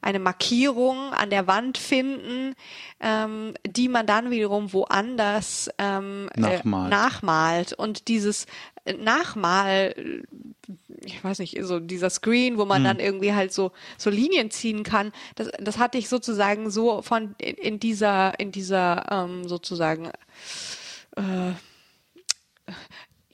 eine 0.00 0.18
Markierung 0.18 1.12
an 1.12 1.30
der 1.30 1.46
Wand 1.46 1.78
finden, 1.78 2.54
ähm, 3.00 3.54
die 3.66 3.88
man 3.88 4.06
dann 4.06 4.30
wiederum 4.30 4.72
woanders 4.72 5.70
ähm, 5.78 6.28
Nachmalt. 6.36 6.92
Äh, 6.92 6.94
nachmalt. 6.94 7.72
Und 7.72 8.08
dieses 8.08 8.46
äh, 8.84 8.94
Nachmal, 8.94 9.94
äh, 9.96 10.22
ich 11.04 11.22
weiß 11.22 11.38
nicht, 11.38 11.58
so 11.62 11.80
dieser 11.80 12.10
Screen, 12.10 12.58
wo 12.58 12.64
man 12.64 12.84
dann 12.84 13.00
irgendwie 13.00 13.32
halt 13.32 13.52
so 13.52 13.72
so 13.98 14.10
Linien 14.10 14.50
ziehen 14.50 14.82
kann, 14.82 15.12
das, 15.34 15.50
das 15.58 15.78
hatte 15.78 15.98
ich 15.98 16.08
sozusagen 16.08 16.70
so 16.70 17.02
von 17.02 17.34
in, 17.38 17.56
in 17.56 17.80
dieser 17.80 18.38
in 18.38 18.52
dieser 18.52 19.10
ähm, 19.10 19.48
sozusagen 19.48 20.10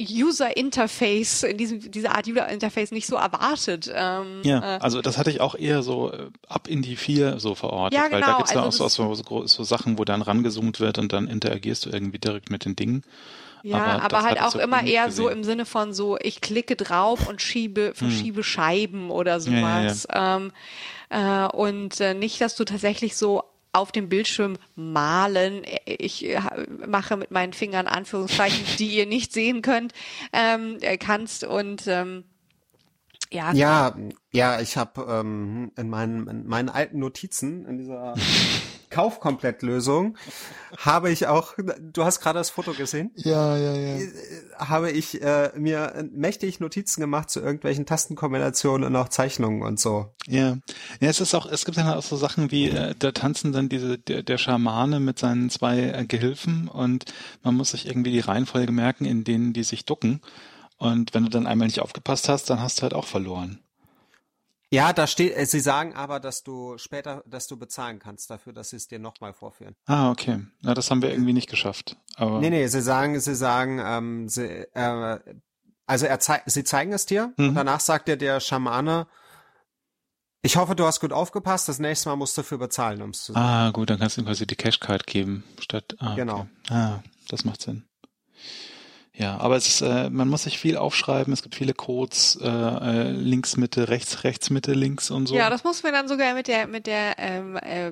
User 0.01 0.57
Interface, 0.57 1.43
in 1.43 1.57
diesem, 1.57 1.91
dieser 1.91 2.15
Art 2.15 2.27
User 2.29 2.49
Interface 2.49 2.93
nicht 2.93 3.07
so 3.07 3.17
erwartet. 3.17 3.91
Ähm, 3.93 4.43
Ja, 4.45 4.77
äh, 4.77 4.79
also 4.79 5.03
das 5.03 5.19
hatte 5.19 5.31
ich 5.31 5.41
auch 5.41 5.55
eher 5.55 5.83
so 5.83 6.13
äh, 6.13 6.31
ab 6.49 6.69
in 6.69 6.83
die 6.83 6.97
vier 6.97 7.41
so 7.41 7.55
verortet, 7.55 7.99
Ja, 7.99 8.05
weil 8.05 8.21
da 8.21 8.27
genau, 8.27 8.37
gibt's 8.39 8.53
ja 8.53 8.63
also 8.63 8.85
auch 8.85 8.91
so, 8.91 9.15
so, 9.15 9.47
so, 9.47 9.65
Sachen, 9.65 9.99
wo 9.99 10.05
dann 10.05 10.23
rangezoomt 10.23 10.79
wird 10.79 10.99
und 10.99 11.13
dann 11.13 11.27
interagierst 11.27 11.87
du 11.87 11.91
irgendwie 11.91 12.19
direkt 12.19 12.51
mit 12.51 12.65
den 12.65 12.77
Dingen. 12.77 13.03
Ja, 13.65 13.85
aber, 13.85 14.03
aber 14.05 14.23
halt 14.23 14.41
auch 14.41 14.53
so 14.53 14.61
immer 14.61 14.85
eher 14.85 15.07
gesehen. 15.07 15.25
so 15.25 15.29
im 15.29 15.43
Sinne 15.43 15.67
von 15.67 15.93
so, 15.93 16.17
ich 16.21 16.41
klicke 16.41 16.77
drauf 16.77 17.29
und 17.29 17.43
schiebe, 17.43 17.93
verschiebe 17.95 18.39
hm. 18.39 18.45
Scheiben 18.45 19.11
oder 19.11 19.41
sowas. 19.41 20.07
Ja, 20.09 20.15
ja, 20.15 20.23
ja. 20.23 20.37
Ähm, 20.37 20.53
äh, 21.11 21.57
und 21.57 22.01
äh, 22.01 22.15
nicht, 22.15 22.41
dass 22.41 22.55
du 22.55 22.65
tatsächlich 22.65 23.17
so 23.17 23.43
auf 23.73 23.93
dem 23.93 24.09
Bildschirm 24.09 24.59
malen. 24.75 25.63
Ich 25.85 26.25
äh, 26.27 26.41
mache 26.87 27.17
mit 27.17 27.31
meinen 27.31 27.53
Fingern 27.53 27.87
Anführungszeichen, 27.87 28.65
die 28.79 28.97
ihr 28.97 29.07
nicht 29.07 29.33
sehen 29.33 29.63
könnt, 29.63 29.93
ähm, 30.33 30.79
äh, 30.81 30.97
kannst 30.99 31.45
und 31.45 31.87
ähm, 31.87 32.25
ja. 33.31 33.53
Ja, 33.53 33.97
ja, 34.33 34.61
ich 34.61 34.77
habe 34.77 35.07
ähm, 35.09 35.73
in 35.77 35.89
meinen 35.89 36.27
in 36.29 36.47
meinen 36.47 36.69
alten 36.69 36.99
Notizen 36.99 37.67
in 37.67 37.79
dieser 37.79 38.15
Kaufkomplettlösung 38.91 40.17
habe 40.79 41.11
ich 41.11 41.27
auch, 41.27 41.55
du 41.81 42.05
hast 42.05 42.21
gerade 42.21 42.39
das 42.39 42.51
Foto 42.51 42.73
gesehen? 42.73 43.11
Ja, 43.17 43.57
ja, 43.57 43.75
ja. 43.75 43.97
Äh, 43.97 44.09
habe 44.57 44.91
ich 44.91 45.23
äh, 45.23 45.51
mir 45.57 46.09
mächtig 46.13 46.61
Notizen 46.61 47.01
gemacht 47.01 47.31
zu 47.31 47.41
irgendwelchen 47.41 47.87
Tastenkombinationen 47.87 48.87
und 48.87 48.97
auch 48.97 49.09
Zeichnungen 49.09 49.63
und 49.63 49.79
so. 49.79 50.15
Ja. 50.27 50.59
Ja, 51.01 51.09
es 51.09 51.21
ist 51.21 51.35
auch, 51.35 51.47
es 51.47 51.65
gibt 51.65 51.77
dann 51.77 51.89
auch 51.89 52.03
so 52.03 52.17
Sachen 52.17 52.51
wie, 52.51 52.71
äh, 52.71 52.95
da 52.99 53.13
tanzen 53.13 53.53
dann 53.53 53.69
diese, 53.69 53.99
der, 53.99 54.23
der 54.23 54.39
Schamane 54.39 55.01
mit 55.01 55.19
seinen 55.19 55.51
zwei 55.51 55.79
äh, 55.79 56.05
Gehilfen 56.07 56.69
und 56.69 57.05
man 57.43 57.55
muss 57.55 57.71
sich 57.71 57.87
irgendwie 57.87 58.13
die 58.13 58.21
Reihenfolge 58.21 58.73
merken, 58.73 59.05
in 59.05 59.25
denen 59.25 59.53
die 59.53 59.65
sich 59.65 59.85
ducken. 59.85 60.21
Und 60.79 61.13
wenn 61.13 61.25
du 61.25 61.31
dann 61.31 61.47
einmal 61.47 61.67
nicht 61.67 61.81
aufgepasst 61.81 62.29
hast, 62.29 62.51
dann 62.51 62.61
hast 62.61 62.79
du 62.79 62.83
halt 62.83 62.95
auch 62.95 63.05
verloren. 63.05 63.61
Ja, 64.71 64.93
da 64.93 65.07
steht, 65.07 65.37
äh, 65.37 65.47
sie 65.47 65.61
sagen 65.61 65.95
aber, 65.95 66.21
dass 66.21 66.43
du 66.43 66.77
später, 66.77 67.23
dass 67.27 67.47
du 67.47 67.57
bezahlen 67.57 67.99
kannst 67.99 68.31
dafür, 68.31 68.53
dass 68.53 68.71
sie 68.71 68.77
es 68.77 68.87
dir 68.87 68.99
nochmal 68.99 69.33
vorführen. 69.33 69.75
Ah, 69.87 70.11
okay. 70.11 70.41
Na, 70.61 70.75
das 70.75 70.91
haben 70.91 71.01
wir 71.01 71.11
irgendwie 71.11 71.33
nicht 71.33 71.49
geschafft. 71.49 71.97
Aber 72.17 72.41
nee, 72.41 72.51
nee, 72.51 72.67
sie 72.67 72.83
sagen, 72.83 73.19
sie 73.19 73.35
sagen, 73.35 73.81
ähm, 73.83 74.29
sie, 74.29 74.47
äh, 74.75 75.19
also 75.87 76.05
er 76.05 76.21
zei 76.21 76.43
sie 76.45 76.65
zeigen 76.65 76.93
es 76.93 77.07
dir 77.07 77.33
mhm. 77.39 77.49
und 77.49 77.55
danach 77.55 77.81
sagt 77.81 78.09
dir 78.09 78.19
der 78.19 78.41
Schamane, 78.41 79.07
ich 80.43 80.57
hoffe, 80.57 80.77
du 80.77 80.85
hast 80.85 81.01
gut 81.01 81.13
aufgepasst, 81.13 81.69
das 81.69 81.79
nächste 81.79 82.11
Mal 82.11 82.17
musst 82.17 82.37
du 82.37 82.43
dafür 82.43 82.59
bezahlen, 82.59 83.03
um 83.03 83.11
es 83.11 83.25
zu 83.25 83.33
sagen. 83.33 83.45
Ah, 83.45 83.71
gut, 83.71 83.91
dann 83.91 83.99
kannst 83.99 84.17
du 84.17 84.21
ihm 84.21 84.27
quasi 84.27 84.47
die 84.47 84.55
Cashcard 84.55 85.07
geben, 85.07 85.45
statt, 85.61 85.97
ah, 85.99 86.15
Genau. 86.15 86.41
Okay. 86.65 86.75
Ah, 86.75 87.03
das 87.29 87.45
macht 87.45 87.63
Sinn. 87.63 87.85
Ja, 89.19 89.37
aber 89.41 89.57
es 89.57 89.67
ist, 89.67 89.81
äh, 89.81 90.11
man 90.11 90.29
muss 90.29 90.45
sich 90.45 90.61
viel 90.61 90.77
aufschreiben. 90.77 91.33
Es 91.33 91.43
gibt 91.43 91.57
viele 91.57 91.75
Codes, 91.75 92.39
äh, 92.41 92.47
äh, 92.47 93.11
links 93.11 93.57
Mitte, 93.57 93.89
rechts, 93.89 94.23
rechts 94.23 94.49
Mitte, 94.49 94.75
links 94.75 95.11
und 95.11 95.27
so. 95.27 95.35
Ja, 95.35 95.51
das 95.51 95.65
muss 95.65 95.83
man 95.83 95.93
dann 95.93 96.07
sogar 96.07 96.35
mit 96.35 96.47
der 96.47 96.69
mit 96.69 96.87
der 96.87 97.19
ähm, 97.19 97.57
äh, 97.57 97.91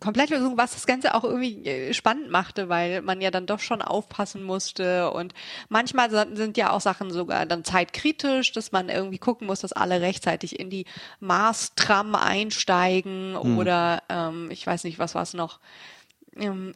Komplettlösung, 0.00 0.56
was 0.56 0.72
das 0.72 0.86
Ganze 0.86 1.14
auch 1.14 1.24
irgendwie 1.24 1.62
äh, 1.66 1.92
spannend 1.92 2.30
machte, 2.30 2.70
weil 2.70 3.02
man 3.02 3.20
ja 3.20 3.30
dann 3.30 3.44
doch 3.44 3.60
schon 3.60 3.82
aufpassen 3.82 4.42
musste 4.42 5.10
und 5.10 5.34
manchmal 5.68 6.08
sind 6.34 6.56
ja 6.56 6.70
auch 6.70 6.80
Sachen 6.80 7.10
sogar 7.10 7.44
dann 7.44 7.62
zeitkritisch, 7.62 8.52
dass 8.52 8.72
man 8.72 8.88
irgendwie 8.88 9.18
gucken 9.18 9.46
muss, 9.46 9.60
dass 9.60 9.74
alle 9.74 10.00
rechtzeitig 10.00 10.58
in 10.58 10.70
die 10.70 10.86
Mars-Tram 11.20 12.14
einsteigen 12.14 13.36
hm. 13.38 13.58
oder 13.58 14.02
ähm, 14.08 14.50
ich 14.50 14.66
weiß 14.66 14.84
nicht, 14.84 14.98
was 14.98 15.14
war 15.14 15.22
es 15.22 15.34
noch 15.34 15.60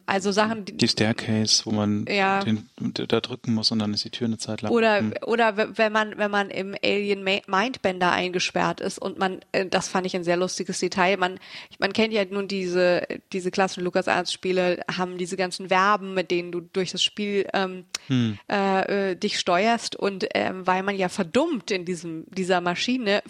also 0.05 0.31
Sachen, 0.31 0.65
die, 0.65 0.75
die 0.75 0.87
Staircase, 0.87 1.65
wo 1.65 1.71
man 1.71 2.05
ja. 2.07 2.43
den, 2.43 2.67
da 2.79 3.19
drücken 3.19 3.53
muss 3.53 3.71
und 3.71 3.79
dann 3.79 3.93
ist 3.93 4.03
die 4.03 4.09
Tür 4.09 4.27
eine 4.27 4.37
Zeit 4.37 4.61
lang. 4.61 4.71
Oder 4.71 5.03
oder 5.25 5.77
wenn 5.77 5.91
man 5.91 6.17
wenn 6.17 6.31
man 6.31 6.49
im 6.49 6.75
Alien 6.83 7.23
Mindbender 7.23 8.11
eingesperrt 8.11 8.81
ist 8.81 8.97
und 8.97 9.19
man 9.19 9.39
äh, 9.51 9.65
das 9.65 9.87
fand 9.87 10.07
ich 10.07 10.15
ein 10.15 10.23
sehr 10.23 10.37
lustiges 10.37 10.79
Detail. 10.79 11.17
Man 11.17 11.39
man 11.79 11.93
kennt 11.93 12.13
ja 12.13 12.25
nun 12.25 12.47
diese 12.47 13.05
diese 13.33 13.51
klassischen 13.51 13.83
LucasArts 13.83 14.33
Spiele 14.33 14.81
haben 14.95 15.17
diese 15.17 15.37
ganzen 15.37 15.67
Verben, 15.67 16.13
mit 16.13 16.31
denen 16.31 16.51
du 16.51 16.61
durch 16.61 16.91
das 16.91 17.03
Spiel 17.03 17.47
ähm, 17.53 17.85
hm. 18.07 18.39
äh, 18.49 19.11
äh, 19.11 19.15
dich 19.15 19.39
steuerst 19.39 19.95
und 19.95 20.27
ähm, 20.33 20.65
weil 20.65 20.81
man 20.83 20.95
ja 20.95 21.09
verdummt 21.09 21.71
in 21.71 21.85
diesem 21.85 22.25
dieser 22.29 22.61
Maschine 22.61 23.21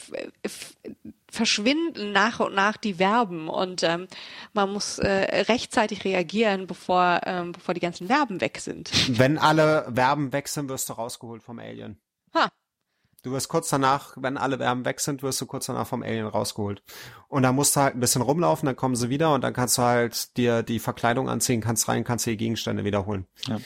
verschwinden 1.32 2.12
nach 2.12 2.40
und 2.40 2.54
nach 2.54 2.78
die 2.78 2.96
Verben 2.96 3.48
und 3.48 3.84
ähm, 3.84 4.08
man 4.54 4.72
muss 4.72 5.00
äh, 5.00 5.44
rechtzeitig 5.44 6.04
reagieren, 6.04 6.68
bevor, 6.68 7.22
ähm, 7.26 7.54
bevor 7.54 7.74
die 7.74 7.80
ganzen 7.80 8.08
Verben 8.08 8.42
weg 8.42 8.60
sind. 8.60 8.92
Wenn 9.18 9.38
alle 9.38 9.90
Verben 9.94 10.34
weg 10.34 10.50
sind, 10.50 10.70
wirst 10.70 10.90
du 10.90 10.94
rausgeholt 10.94 11.42
vom 11.42 11.60
Alien. 11.60 12.00
Ha. 12.36 12.50
Du 13.24 13.32
wirst 13.32 13.50
kurz 13.50 13.70
danach, 13.70 14.14
wenn 14.18 14.38
alle 14.38 14.58
Verben 14.58 14.84
weg 14.84 15.00
sind, 15.00 15.22
wirst 15.22 15.40
du 15.40 15.46
kurz 15.46 15.68
danach 15.68 15.88
vom 15.88 16.02
Alien 16.02 16.26
rausgeholt. 16.26 16.82
Und 17.28 17.44
dann 17.44 17.56
musst 17.56 17.76
du 17.76 17.82
halt 17.82 17.96
ein 17.96 18.00
bisschen 18.00 18.24
rumlaufen, 18.24 18.66
dann 18.66 18.76
kommen 18.76 18.96
sie 18.96 19.10
wieder 19.10 19.34
und 19.34 19.42
dann 19.42 19.54
kannst 19.54 19.78
du 19.78 19.84
halt 19.84 20.36
dir 20.38 20.64
die 20.64 20.80
Verkleidung 20.80 21.30
anziehen, 21.30 21.62
kannst 21.62 21.88
rein, 21.88 22.04
kannst 22.04 22.26
die 22.26 22.36
Gegenstände 22.36 22.84
wiederholen. 22.84 23.28
Ja. 23.48 23.60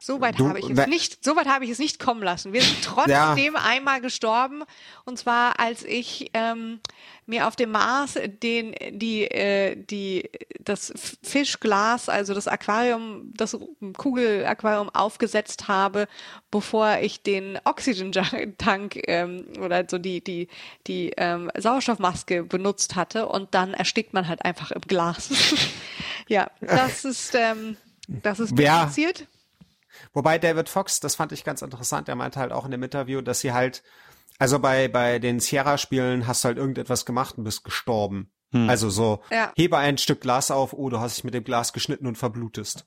So 0.00 0.20
weit 0.20 0.38
habe 0.38 0.58
ich 0.58 0.70
es 0.70 0.86
nicht, 0.86 1.24
so 1.24 1.36
weit 1.36 1.46
habe 1.46 1.64
ich 1.64 1.70
es 1.70 1.78
nicht 1.78 1.98
kommen 1.98 2.22
lassen. 2.22 2.52
Wir 2.52 2.62
sind 2.62 2.82
trotzdem 2.84 3.54
ja. 3.54 3.62
einmal 3.64 4.00
gestorben. 4.00 4.62
Und 5.04 5.18
zwar, 5.18 5.58
als 5.58 5.82
ich 5.82 6.30
ähm, 6.34 6.80
mir 7.26 7.46
auf 7.46 7.56
dem 7.56 7.72
Mars 7.72 8.18
den, 8.42 8.74
die, 8.90 9.24
äh, 9.24 9.76
die, 9.76 10.30
das 10.60 10.92
Fischglas, 11.22 12.08
also 12.08 12.34
das 12.34 12.48
Aquarium, 12.48 13.32
das 13.34 13.56
Kugelaquarium 13.96 14.88
aufgesetzt 14.90 15.68
habe, 15.68 16.08
bevor 16.50 16.98
ich 17.00 17.22
den 17.22 17.58
Oxygen-Tank 17.64 19.00
ähm, 19.08 19.44
oder 19.60 19.84
so 19.88 19.98
die, 19.98 20.22
die, 20.22 20.48
die 20.86 21.12
ähm, 21.16 21.50
Sauerstoffmaske 21.56 22.44
benutzt 22.44 22.96
hatte. 22.96 23.28
Und 23.28 23.54
dann 23.54 23.74
erstickt 23.74 24.14
man 24.14 24.28
halt 24.28 24.44
einfach 24.44 24.70
im 24.70 24.82
Glas. 24.82 25.30
ja, 26.28 26.50
das 26.60 27.04
ist, 27.04 27.34
ähm, 27.34 27.76
das 28.06 28.40
ist 28.40 28.54
passiert. 28.56 29.26
Wobei 30.12 30.38
David 30.38 30.68
Fox, 30.68 31.00
das 31.00 31.14
fand 31.14 31.32
ich 31.32 31.44
ganz 31.44 31.62
interessant, 31.62 32.08
er 32.08 32.14
meinte 32.14 32.40
halt 32.40 32.52
auch 32.52 32.64
in 32.64 32.70
dem 32.70 32.82
Interview, 32.82 33.20
dass 33.20 33.40
sie 33.40 33.52
halt, 33.52 33.82
also 34.38 34.58
bei, 34.58 34.88
bei 34.88 35.18
den 35.18 35.40
Sierra-Spielen 35.40 36.26
hast 36.26 36.44
du 36.44 36.48
halt 36.48 36.58
irgendetwas 36.58 37.04
gemacht 37.04 37.38
und 37.38 37.44
bist 37.44 37.64
gestorben. 37.64 38.30
Hm. 38.52 38.68
Also 38.68 38.88
so, 38.90 39.20
ja. 39.30 39.52
hebe 39.56 39.76
ein 39.76 39.98
Stück 39.98 40.20
Glas 40.20 40.50
auf, 40.50 40.72
oh, 40.72 40.88
du 40.88 41.00
hast 41.00 41.16
dich 41.16 41.24
mit 41.24 41.34
dem 41.34 41.44
Glas 41.44 41.72
geschnitten 41.72 42.06
und 42.06 42.16
verblutest. 42.16 42.86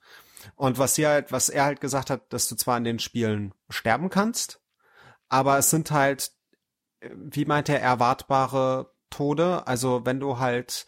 Und 0.56 0.80
was 0.80 0.96
sie 0.96 1.06
halt, 1.06 1.32
was 1.32 1.50
er 1.50 1.66
halt 1.66 1.82
gesagt 1.82 2.10
hat, 2.10 2.34
dass 2.34 2.48
du 2.48 2.56
zwar 2.56 2.78
in 2.78 2.84
den 2.84 3.00
Spielen 3.00 3.54
sterben 3.70 4.10
kannst, 4.10 4.60
aber 5.30 5.58
es 5.58 5.70
sind 5.70 5.92
halt, 5.92 6.32
wie 7.00 7.46
meint 7.46 7.70
er, 7.70 7.82
erwartbare 7.82 8.92
Tode. 9.10 9.68
Also 9.68 10.06
wenn 10.06 10.20
du 10.20 10.40
halt, 10.40 10.86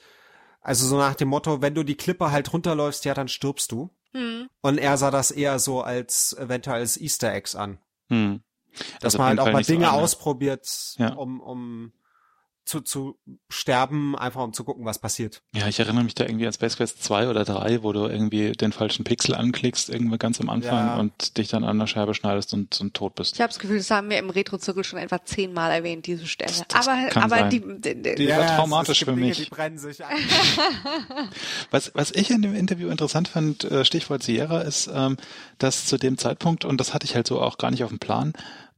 also 0.62 0.88
so 0.88 0.98
nach 0.98 1.16
dem 1.16 1.30
Motto, 1.30 1.62
wenn 1.62 1.76
du 1.76 1.84
die 1.84 1.98
Klippe 1.98 2.32
halt 2.32 2.52
runterläufst, 2.52 3.06
ja, 3.06 3.14
dann 3.14 3.28
stirbst 3.28 3.72
du. 3.72 3.96
Hm. 4.14 4.50
Und 4.62 4.78
er 4.78 4.98
sah 4.98 5.12
das 5.12 5.32
eher 5.32 5.60
so 5.60 5.82
als 5.82 6.36
eventuell 6.38 6.82
als 6.82 7.00
Easter 7.00 7.34
Eggs 7.34 7.56
an. 7.56 7.80
Hm. 8.10 8.42
Dass 9.02 9.16
also 9.16 9.18
man 9.20 9.28
halt 9.28 9.40
auch 9.40 9.52
mal 9.52 9.64
Dinge 9.64 9.86
so 9.86 9.92
ausprobiert, 9.92 10.68
ja. 10.98 11.14
um, 11.14 11.40
um 11.42 11.94
zu, 12.66 12.82
zu 12.82 13.18
sterben, 13.50 14.18
einfach 14.18 14.42
um 14.42 14.54
zu 14.54 14.64
gucken, 14.64 14.86
was 14.86 15.00
passiert. 15.00 15.42
Ja, 15.54 15.68
ich 15.68 15.80
erinnere 15.80 16.04
mich 16.04 16.16
da 16.16 16.26
irgendwie 16.26 16.48
an 16.48 16.54
Space 16.54 16.78
Quest 16.78 17.04
2 17.04 17.30
oder 17.30 17.44
3, 17.44 17.84
wo 17.84 17.92
du 17.92 18.08
irgendwie 18.08 18.54
den 18.54 18.72
falschen 18.72 19.04
Pixel 19.04 19.36
anklickst, 19.36 19.90
irgendwie 19.90 20.18
ganz 20.18 20.40
am 20.40 20.50
Anfang 20.50 20.88
ja. 20.88 21.00
und 21.00 21.38
dich 21.38 21.50
dann 21.50 21.64
an 21.64 21.78
der 21.78 21.88
Scheibe 21.88 22.14
schneidest 22.14 22.54
und, 22.54 22.80
und 22.80 22.94
tot 22.94 23.16
bist. 23.16 23.36
Ich 23.36 23.42
habe 23.42 23.50
das 23.50 23.60
Gefühl, 23.60 23.78
das 23.78 23.92
haben 23.92 24.10
wir 24.10 24.18
im 24.18 24.30
Retro-Zirkel 24.30 24.84
schon 24.84 25.00
etwa 25.00 25.24
zehnmal 25.24 25.72
erwähnt, 25.72 26.08
diese 26.08 26.26
Stelle. 26.26 26.54
Das 26.70 26.88
aber 26.88 27.16
aber 27.16 27.30
sein. 27.30 27.50
die, 27.50 27.60
die, 27.60 28.02
die, 28.02 28.16
die 28.16 28.24
ja, 28.24 28.40
war 28.40 28.58
traumatisch 28.58 29.04
für 29.04 29.16
mich. 29.16 29.44
die 29.44 29.50
brennen 29.50 29.78
sich 29.78 30.04
an. 30.04 30.14
was, 31.72 31.92
was 31.96 32.12
ich 32.12 32.32
in 32.32 32.42
dem 32.42 32.56
Interview 32.56 32.90
interessant 32.90 33.28
fand, 33.28 33.66
äh, 33.66 33.84
Stichwort 33.84 34.24
Sierra, 34.24 34.62
ist, 34.62 34.90
ähm, 34.94 35.18
dass 35.58 35.86
zu 35.86 35.98
dem 35.98 36.18
Zeitpunkt, 36.18 36.66
und 36.66 36.80
das 36.80 36.94
hatte 36.94 37.06
ich 37.06 37.16
halt 37.16 37.28
so 37.28 37.42
auch 37.42 37.58
gar 37.58 37.72
nicht 37.72 37.84
auf 37.84 37.90
dem 37.90 38.00
Plan, 38.00 38.34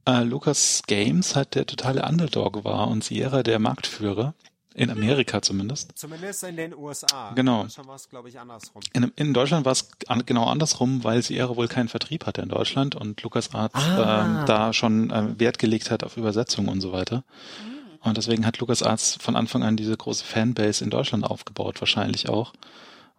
äh, 0.06 0.24
Lucas 0.24 0.84
Games 0.88 1.36
halt 1.36 1.56
der 1.56 1.66
totale 1.66 2.04
Underdog 2.04 2.64
war 2.64 2.88
und 2.88 3.04
Sierra 3.04 3.44
der 3.44 3.60
Marktführer. 3.60 4.34
In 4.78 4.92
Amerika 4.92 5.42
zumindest. 5.42 5.98
Zumindest 5.98 6.44
in 6.44 6.58
den 6.58 6.76
USA. 6.76 7.32
Genau. 7.34 7.62
In 7.62 7.68
Deutschland 7.68 7.88
war 7.88 7.96
es, 7.96 8.10
glaube 8.10 8.28
ich, 8.28 8.38
andersrum. 8.38 8.82
In, 8.92 9.10
in 9.16 9.34
Deutschland 9.34 9.64
war 9.64 9.72
es 9.72 9.88
an, 10.08 10.26
genau 10.26 10.48
andersrum, 10.48 11.06
weil 11.06 11.22
Sierra 11.22 11.56
wohl 11.56 11.70
keinen 11.70 11.88
Vertrieb 11.88 12.26
hatte 12.26 12.42
in 12.42 12.50
Deutschland 12.50 12.94
und 12.94 13.24
LucasArts 13.24 13.74
ah. 13.74 14.44
äh, 14.44 14.46
da 14.46 14.74
schon 14.74 15.12
äh, 15.12 15.40
Wert 15.40 15.60
gelegt 15.60 15.92
hat 15.92 16.04
auf 16.04 16.18
Übersetzung 16.18 16.68
und 16.68 16.82
so 16.82 16.92
weiter. 16.92 17.24
Mhm. 17.64 17.76
Und 18.02 18.18
deswegen 18.18 18.46
hat 18.46 18.60
LucasArts 18.60 19.18
von 19.22 19.38
Anfang 19.38 19.64
an 19.64 19.78
diese 19.78 19.96
große 19.96 20.26
Fanbase 20.26 20.84
in 20.84 20.90
Deutschland 20.90 21.24
aufgebaut, 21.24 21.80
wahrscheinlich 21.82 22.28
auch, 22.28 22.52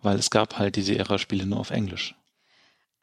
weil 0.03 0.19
es 0.19 0.29
gab 0.29 0.59
halt 0.59 0.77
diese 0.77 0.93
Sierra-Spiele 0.93 1.47
nur 1.47 1.61
auf 1.61 1.71
Englisch. 1.71 2.15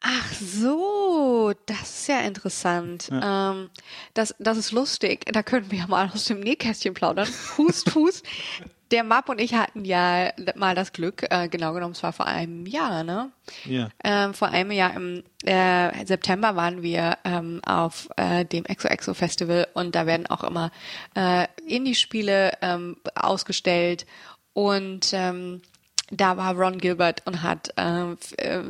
Ach 0.06 0.32
so, 0.34 1.54
das 1.64 2.00
ist 2.00 2.08
ja 2.08 2.20
interessant. 2.20 3.08
Ja. 3.10 3.52
Ähm, 3.52 3.70
das, 4.12 4.34
das 4.38 4.58
ist 4.58 4.70
lustig. 4.70 5.24
Da 5.32 5.42
können 5.42 5.70
wir 5.70 5.78
ja 5.78 5.86
mal 5.86 6.10
aus 6.12 6.26
dem 6.26 6.40
Nähkästchen 6.40 6.92
plaudern. 6.92 7.26
Hust, 7.56 7.88
Fuß. 7.90 8.22
Der 8.90 9.02
Map 9.02 9.30
und 9.30 9.40
ich 9.40 9.54
hatten 9.54 9.86
ja 9.86 10.30
mal 10.56 10.74
das 10.74 10.92
Glück, 10.92 11.24
äh, 11.30 11.48
genau 11.48 11.72
genommen, 11.72 11.94
es 11.94 12.02
war 12.02 12.12
vor 12.12 12.26
einem 12.26 12.66
Jahr, 12.66 13.02
ne? 13.02 13.32
Ja. 13.64 13.88
Ähm, 14.04 14.34
vor 14.34 14.48
einem 14.48 14.72
Jahr 14.72 14.94
im 14.94 15.22
äh, 15.42 16.04
September 16.04 16.54
waren 16.54 16.82
wir 16.82 17.16
ähm, 17.24 17.62
auf 17.64 18.10
äh, 18.18 18.44
dem 18.44 18.66
Exo 18.66 18.88
Exo 18.88 19.14
Festival 19.14 19.68
und 19.72 19.94
da 19.94 20.04
werden 20.04 20.26
auch 20.26 20.44
immer 20.44 20.70
äh, 21.16 21.46
Indie-Spiele 21.66 22.58
ähm, 22.60 22.98
ausgestellt 23.14 24.04
und 24.52 25.08
ähm, 25.14 25.62
da 26.10 26.36
war 26.36 26.54
Ron 26.54 26.78
Gilbert 26.78 27.22
und 27.24 27.42
hat 27.42 27.72
äh, 27.76 28.14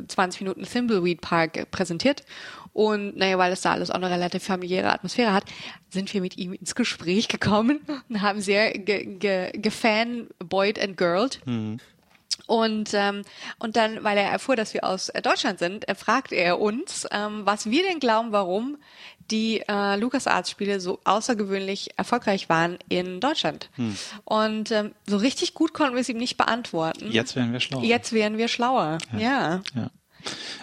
20 0.07 0.41
äh, 0.41 0.45
Minuten 0.45 0.63
Thimbleweed 0.65 1.21
Park 1.21 1.71
präsentiert. 1.71 2.25
Und 2.73 3.17
naja, 3.17 3.39
weil 3.39 3.53
es 3.53 3.61
da 3.61 3.73
alles 3.73 3.91
auch 3.91 3.97
eine 3.97 4.11
relativ 4.11 4.43
familiäre 4.43 4.93
Atmosphäre 4.93 5.33
hat, 5.33 5.45
sind 5.91 6.13
wir 6.13 6.21
mit 6.21 6.37
ihm 6.37 6.53
ins 6.55 6.75
Gespräch 6.75 7.29
gekommen 7.29 7.81
und 8.09 8.21
haben 8.21 8.41
sehr 8.41 8.73
ge, 8.73 9.05
ge, 9.17 9.53
gefanboyed 9.53 10.81
and 10.81 10.97
girled. 10.97 11.41
Mhm. 11.47 11.79
Und, 12.47 12.91
ähm, 12.93 13.23
und 13.59 13.77
dann, 13.77 14.05
weil 14.05 14.19
er 14.19 14.31
erfuhr, 14.31 14.57
dass 14.57 14.75
wir 14.75 14.85
aus 14.85 15.11
Deutschland 15.23 15.59
sind, 15.59 15.89
äh, 15.89 15.95
fragte 15.95 16.35
er 16.35 16.61
uns, 16.61 17.07
ähm, 17.11 17.43
was 17.45 17.71
wir 17.71 17.83
denn 17.85 18.01
glauben, 18.01 18.33
warum 18.33 18.77
die 19.31 19.61
äh, 19.69 19.97
LucasArts-Spiele 19.97 20.81
so 20.81 21.01
außergewöhnlich 21.05 21.91
erfolgreich 21.97 22.49
waren 22.49 22.79
in 22.89 23.21
Deutschland. 23.21 23.71
Hm. 23.75 23.97
Und 24.25 24.71
ähm, 24.71 24.93
so 25.07 25.17
richtig 25.17 25.55
gut 25.55 25.73
konnten 25.73 25.95
wir 25.95 26.01
es 26.01 26.09
ihm 26.09 26.19
nicht 26.19 26.37
beantworten. 26.37 27.11
Jetzt 27.11 27.37
wären 27.37 27.53
wir 27.53 27.61
schlauer. 27.61 27.83
Jetzt 27.83 28.13
wären 28.13 28.39
wir 28.39 28.49
schlauer, 28.49 28.99
ja. 29.13 29.19
ja. 29.19 29.63
ja. 29.75 29.91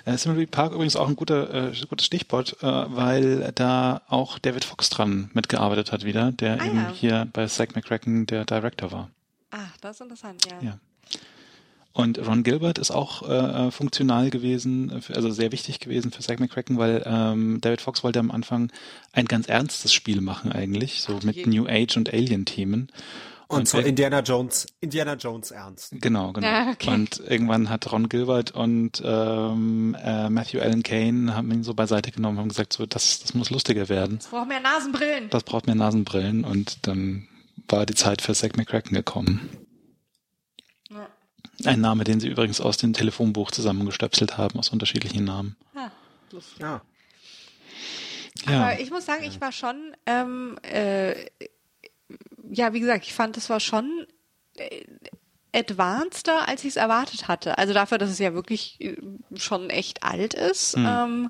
Äh, 0.06 0.18
Simmery 0.18 0.48
Park 0.48 0.74
übrigens 0.74 0.96
auch 0.96 1.08
ein 1.08 1.16
guter, 1.16 1.72
äh, 1.72 1.86
gutes 1.88 2.06
Stichwort, 2.06 2.58
äh, 2.62 2.66
weil 2.66 3.52
da 3.54 4.02
auch 4.08 4.40
David 4.40 4.66
Fox 4.66 4.90
dran 4.90 5.30
mitgearbeitet 5.34 5.92
hat 5.92 6.04
wieder, 6.04 6.32
der 6.32 6.60
ah, 6.60 6.66
eben 6.66 6.78
ja. 6.78 6.92
hier 6.94 7.28
bei 7.32 7.46
Zack 7.48 7.76
McCracken 7.76 8.26
der 8.26 8.46
Director 8.46 8.92
war. 8.92 9.10
Ach, 9.52 9.78
das 9.82 9.98
ist 9.98 10.02
interessant, 10.02 10.46
ja. 10.50 10.58
ja. 10.62 10.78
Und 11.94 12.26
Ron 12.26 12.44
Gilbert 12.44 12.78
ist 12.78 12.92
auch 12.92 13.28
äh, 13.28 13.70
funktional 13.70 14.30
gewesen, 14.30 15.04
also 15.14 15.30
sehr 15.30 15.52
wichtig 15.52 15.80
gewesen 15.80 16.12
für 16.12 16.22
Zack 16.22 16.40
McCracken, 16.40 16.78
weil 16.78 17.04
ähm, 17.06 17.60
David 17.60 17.82
Fox 17.82 18.04
wollte 18.04 18.20
am 18.20 18.32
Anfang 18.32 18.72
ein 19.12 19.26
ganz 19.26 19.48
ernstes 19.48 19.94
Spiel 19.94 20.22
machen 20.22 20.54
eigentlich, 20.54 21.02
so 21.02 21.20
mit 21.24 21.46
New 21.48 21.68
Age 21.68 21.98
und 21.98 22.14
Alien-Themen. 22.14 22.90
Und, 23.50 23.60
und 23.60 23.68
so 23.68 23.80
Indiana 23.80 24.22
Jones, 24.22 24.68
Indiana 24.80 25.16
Jones 25.16 25.52
ernst. 25.52 25.94
Genau, 26.00 26.32
genau. 26.32 26.48
Ja, 26.48 26.72
okay. 26.72 26.90
Und 26.90 27.20
irgendwann 27.20 27.70
hat 27.70 27.92
Ron 27.92 28.08
Gilbert 28.08 28.52
und 28.52 29.02
ähm, 29.04 29.98
äh, 30.02 30.30
Matthew 30.30 30.62
Allen 30.62 30.84
Kane 30.84 31.36
haben 31.36 31.52
ihn 31.52 31.64
so 31.64 31.74
beiseite 31.74 32.12
genommen, 32.12 32.38
haben 32.40 32.48
gesagt, 32.48 32.72
so 32.72 32.86
das, 32.86 33.20
das 33.20 33.34
muss 33.34 33.50
lustiger 33.50 33.90
werden. 33.90 34.20
Das 34.20 34.28
braucht 34.28 34.48
mehr 34.48 34.62
Nasenbrillen. 34.62 35.30
Das 35.30 35.44
braucht 35.44 35.66
mehr 35.66 35.76
Nasenbrillen 35.76 36.46
und 36.46 36.88
dann 36.88 37.28
war 37.68 37.86
die 37.86 37.96
Zeit 37.96 38.22
für 38.22 38.34
Zack 38.34 38.56
McCracken 38.56 38.96
gekommen. 38.96 39.50
Ein 41.68 41.82
Name, 41.82 42.04
den 42.04 42.20
sie 42.20 42.28
übrigens 42.28 42.62
aus 42.62 42.78
dem 42.78 42.94
Telefonbuch 42.94 43.52
zusammengestöpselt 43.52 44.38
haben, 44.38 44.60
aus 44.60 44.70
unterschiedlichen 44.70 45.24
Namen. 45.24 45.56
Ah, 45.76 45.92
lustig. 46.32 46.60
Ja. 46.60 46.82
ja. 48.48 48.62
Aber 48.62 48.80
ich 48.80 48.92
muss 48.92 49.06
sagen, 49.06 49.24
ich 49.24 49.40
war 49.42 49.52
schon, 49.52 49.96
ähm, 50.06 50.58
äh, 50.64 51.26
ja, 52.52 52.74
wie 52.74 52.80
gesagt, 52.80 53.06
ich 53.06 53.14
fand, 53.14 53.38
es 53.38 53.50
war 53.50 53.60
schon 53.60 54.06
äh, 54.56 54.84
advanceder, 55.54 56.48
als 56.48 56.62
ich 56.62 56.70
es 56.70 56.76
erwartet 56.76 57.28
hatte. 57.28 57.58
Also 57.58 57.74
dafür, 57.74 57.98
dass 57.98 58.10
es 58.10 58.20
ja 58.20 58.34
wirklich 58.34 58.80
äh, 58.80 58.98
schon 59.36 59.70
echt 59.70 60.04
alt 60.04 60.34
ist. 60.34 60.76
Hm. 60.76 60.86
Ähm, 60.88 61.30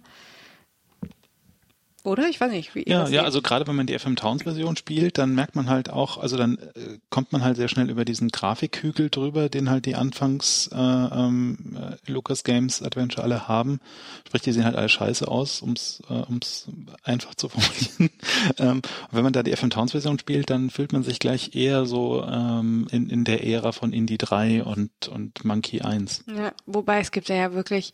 oder? 2.03 2.27
Ich 2.29 2.41
weiß 2.41 2.51
nicht, 2.51 2.75
wie 2.75 2.83
Ja, 2.87 3.07
ja, 3.07 3.23
also 3.23 3.41
gerade 3.41 3.67
wenn 3.67 3.75
man 3.75 3.87
die 3.87 3.97
FM 3.97 4.15
Towns 4.15 4.43
Version 4.43 4.75
spielt, 4.75 5.17
dann 5.17 5.35
merkt 5.35 5.55
man 5.55 5.69
halt 5.69 5.89
auch, 5.89 6.17
also 6.17 6.37
dann 6.37 6.57
äh, 6.57 6.97
kommt 7.09 7.31
man 7.31 7.43
halt 7.43 7.57
sehr 7.57 7.67
schnell 7.67 7.89
über 7.89 8.05
diesen 8.05 8.29
Grafikhügel 8.29 9.09
drüber, 9.09 9.49
den 9.49 9.69
halt 9.69 9.85
die 9.85 9.95
Anfangs 9.95 10.69
äh, 10.73 10.77
ähm, 10.77 11.77
äh, 11.77 12.11
Lucas 12.11 12.43
Games 12.43 12.81
Adventure 12.81 13.23
alle 13.23 13.47
haben. 13.47 13.79
Sprich, 14.27 14.41
die 14.41 14.51
sehen 14.51 14.65
halt 14.65 14.75
alle 14.75 14.89
scheiße 14.89 15.27
aus, 15.27 15.61
ums 15.61 16.01
äh, 16.09 16.13
ums 16.13 16.67
einfach 17.03 17.35
zu 17.35 17.49
formulieren. 17.49 18.09
ähm, 18.57 18.81
wenn 19.11 19.23
man 19.23 19.33
da 19.33 19.43
die 19.43 19.55
FM 19.55 19.69
Towns 19.69 19.91
Version 19.91 20.19
spielt, 20.19 20.49
dann 20.49 20.69
fühlt 20.69 20.93
man 20.93 21.03
sich 21.03 21.19
gleich 21.19 21.55
eher 21.55 21.85
so 21.85 22.23
ähm, 22.23 22.87
in, 22.91 23.09
in 23.09 23.23
der 23.23 23.45
Ära 23.45 23.71
von 23.71 23.93
Indie 23.93 24.17
3 24.17 24.63
und, 24.63 25.07
und 25.07 25.45
Monkey 25.45 25.81
1. 25.81 26.25
Ja, 26.35 26.53
wobei 26.65 26.99
es 26.99 27.11
gibt 27.11 27.29
ja 27.29 27.53
wirklich 27.53 27.93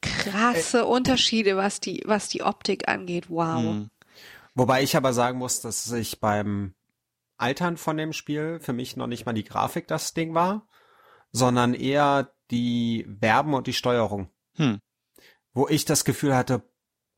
krasse 0.00 0.80
äh, 0.80 0.82
Unterschiede, 0.82 1.56
was 1.56 1.80
die, 1.80 2.02
was 2.04 2.28
die 2.28 2.42
Optik 2.42 2.88
angeht. 2.88 3.30
Wow. 3.30 3.62
Mhm. 3.62 3.90
Wobei 4.54 4.82
ich 4.82 4.96
aber 4.96 5.12
sagen 5.12 5.38
muss, 5.38 5.60
dass 5.60 5.84
sich 5.84 6.20
beim 6.20 6.74
Altern 7.36 7.76
von 7.76 7.96
dem 7.96 8.12
Spiel 8.12 8.60
für 8.60 8.72
mich 8.72 8.96
noch 8.96 9.06
nicht 9.06 9.26
mal 9.26 9.32
die 9.32 9.44
Grafik 9.44 9.88
das 9.88 10.14
Ding 10.14 10.34
war, 10.34 10.68
sondern 11.32 11.74
eher 11.74 12.32
die 12.50 13.06
Verben 13.20 13.54
und 13.54 13.66
die 13.66 13.72
Steuerung. 13.72 14.30
Hm. 14.54 14.78
Wo 15.52 15.66
ich 15.68 15.84
das 15.84 16.04
Gefühl 16.04 16.36
hatte, 16.36 16.62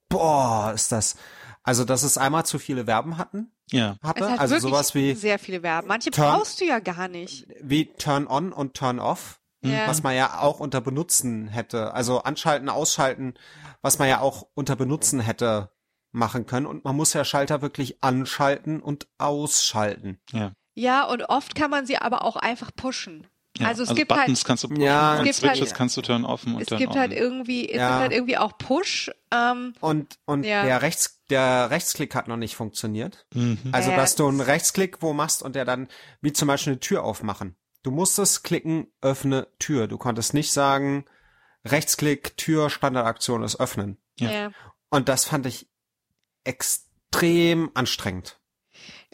boah, 0.08 0.72
ist 0.74 0.92
das, 0.92 1.16
also 1.62 1.84
dass 1.84 2.02
es 2.02 2.16
einmal 2.16 2.46
zu 2.46 2.58
viele 2.58 2.86
Verben 2.86 3.18
hatten. 3.18 3.52
Ja. 3.70 3.96
Hatte, 4.02 4.38
also 4.38 4.58
sowas 4.58 4.94
wie 4.94 5.14
sehr 5.14 5.38
viele 5.38 5.60
Verben. 5.60 5.88
Manche 5.88 6.10
turn, 6.10 6.38
brauchst 6.38 6.60
du 6.60 6.64
ja 6.64 6.78
gar 6.78 7.08
nicht. 7.08 7.46
Wie 7.60 7.86
Turn 7.86 8.26
on 8.26 8.52
und 8.52 8.74
Turn 8.74 8.98
off 8.98 9.40
ja. 9.70 9.88
was 9.88 10.02
man 10.02 10.14
ja 10.14 10.40
auch 10.40 10.60
unter 10.60 10.80
benutzen 10.80 11.48
hätte. 11.48 11.94
Also 11.94 12.22
anschalten, 12.22 12.68
ausschalten, 12.68 13.34
was 13.82 13.98
man 13.98 14.08
ja 14.08 14.20
auch 14.20 14.46
unter 14.54 14.76
benutzen 14.76 15.20
hätte 15.20 15.70
machen 16.12 16.46
können. 16.46 16.66
Und 16.66 16.84
man 16.84 16.96
muss 16.96 17.12
ja 17.12 17.24
Schalter 17.24 17.62
wirklich 17.62 18.02
anschalten 18.02 18.80
und 18.80 19.06
ausschalten. 19.18 20.18
Ja. 20.32 20.52
Ja, 20.74 21.04
und 21.04 21.22
oft 21.22 21.54
kann 21.54 21.70
man 21.70 21.86
sie 21.86 21.96
aber 21.96 22.22
auch 22.22 22.36
einfach 22.36 22.70
pushen. 22.74 23.26
Ja, 23.58 23.68
also 23.68 23.82
es 23.82 23.88
also 23.88 23.96
gibt 23.96 24.08
Buttons 24.08 24.40
halt, 24.40 24.44
kannst 24.44 24.64
du 24.64 24.68
pushen 24.68 24.82
ja, 24.82 25.18
und 25.18 25.32
Switches 25.32 25.60
halt, 25.60 25.74
kannst 25.74 25.96
du 25.96 26.02
turn 26.02 26.24
offen 26.24 26.54
und 26.54 26.60
es 26.60 26.68
turn 26.68 26.78
gibt 26.78 26.92
on. 26.92 26.98
halt 26.98 27.12
irgendwie 27.12 27.68
es 27.68 27.76
ja. 27.76 27.88
gibt 27.88 28.00
halt 28.00 28.12
irgendwie 28.12 28.36
auch 28.36 28.58
Push 28.58 29.10
ähm, 29.32 29.72
und 29.80 30.18
und 30.26 30.44
ja. 30.44 30.64
der 30.64 30.82
rechts 30.82 31.22
der 31.30 31.70
Rechtsklick 31.70 32.14
hat 32.14 32.28
noch 32.28 32.36
nicht 32.36 32.54
funktioniert 32.54 33.26
mhm. 33.32 33.58
also 33.72 33.90
dass 33.92 34.14
du 34.14 34.28
einen 34.28 34.42
Rechtsklick 34.42 35.00
wo 35.00 35.14
machst 35.14 35.42
und 35.42 35.56
der 35.56 35.64
dann 35.64 35.88
wie 36.20 36.34
zum 36.34 36.48
Beispiel 36.48 36.74
eine 36.74 36.80
Tür 36.80 37.02
aufmachen 37.02 37.56
Du 37.86 37.92
musstest 37.92 38.42
klicken, 38.42 38.88
öffne 39.00 39.46
Tür. 39.60 39.86
Du 39.86 39.96
konntest 39.96 40.34
nicht 40.34 40.50
sagen, 40.50 41.04
Rechtsklick, 41.64 42.36
Tür, 42.36 42.68
Standardaktion 42.68 43.44
ist 43.44 43.60
öffnen. 43.60 43.96
Ja. 44.18 44.50
Und 44.90 45.08
das 45.08 45.24
fand 45.24 45.46
ich 45.46 45.70
extrem 46.42 47.70
anstrengend. 47.74 48.40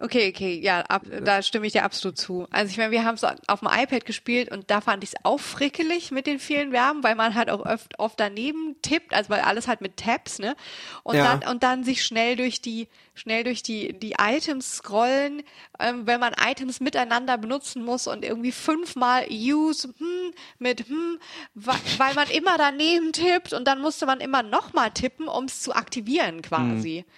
Okay, 0.01 0.33
okay, 0.35 0.59
ja, 0.59 0.81
ab, 0.81 1.03
da 1.23 1.43
stimme 1.43 1.67
ich 1.67 1.75
dir 1.75 1.85
absolut 1.85 2.17
zu. 2.17 2.47
Also 2.51 2.71
ich 2.71 2.79
meine, 2.79 2.91
wir 2.91 3.05
haben 3.05 3.15
es 3.15 3.25
auf 3.25 3.61
dem 3.61 3.69
iPad 3.71 4.07
gespielt 4.07 4.51
und 4.51 4.71
da 4.71 4.81
fand 4.81 5.05
ich 5.05 5.11
es 5.11 5.17
auch 5.23 5.39
frickelig 5.39 6.11
mit 6.11 6.27
den 6.27 6.39
vielen 6.39 6.73
Verben, 6.73 7.05
weil 7.05 7.15
man 7.15 7.35
halt 7.35 7.51
auch 7.51 7.65
oft, 7.65 7.99
oft 7.99 8.19
daneben 8.19 8.75
tippt, 8.81 9.13
also 9.13 9.29
weil 9.29 9.41
alles 9.41 9.69
halt 9.69 9.83
mit 9.83 9.99
Tabs, 9.99 10.39
ne? 10.39 10.57
Und 11.03 11.17
ja. 11.17 11.37
dann 11.37 11.49
und 11.49 11.63
dann 11.63 11.85
sich 11.85 12.05
schnell 12.05 12.37
durch 12.37 12.63
die 12.63 12.89
schnell 13.15 13.45
durch 13.45 13.63
die 13.63 13.93
die 13.93 14.15
Items 14.19 14.77
scrollen, 14.77 15.43
ähm, 15.79 16.07
wenn 16.07 16.19
man 16.19 16.33
Items 16.43 16.81
miteinander 16.81 17.37
benutzen 17.37 17.85
muss 17.85 18.07
und 18.07 18.25
irgendwie 18.25 18.53
fünfmal 18.53 19.27
use 19.31 19.93
hm, 19.99 20.33
mit 20.59 20.89
hm, 20.89 21.19
weil 21.55 22.15
man 22.15 22.29
immer 22.31 22.57
daneben 22.57 23.13
tippt 23.13 23.53
und 23.53 23.67
dann 23.67 23.81
musste 23.81 24.07
man 24.07 24.21
immer 24.21 24.43
nochmal 24.43 24.91
tippen, 24.91 25.29
um 25.29 25.45
es 25.45 25.61
zu 25.61 25.75
aktivieren 25.75 26.41
quasi. 26.41 27.05
Hm. 27.07 27.13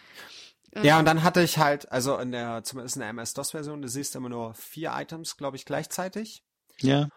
Ja, 0.83 0.99
und 0.99 1.05
dann 1.05 1.23
hatte 1.23 1.43
ich 1.43 1.59
halt, 1.59 1.91
also 1.93 2.19
in 2.19 2.33
der, 2.33 2.65
zumindest 2.65 2.97
in 2.97 3.01
der 3.01 3.11
MS-DOS-Version, 3.11 3.83
du 3.83 3.89
siehst 3.89 4.17
immer 4.17 4.29
nur 4.29 4.55
vier 4.55 4.93
Items, 4.95 5.37
glaube 5.37 5.57
ich, 5.57 5.65
gleichzeitig. 5.65 6.43
Ja. 6.81 7.09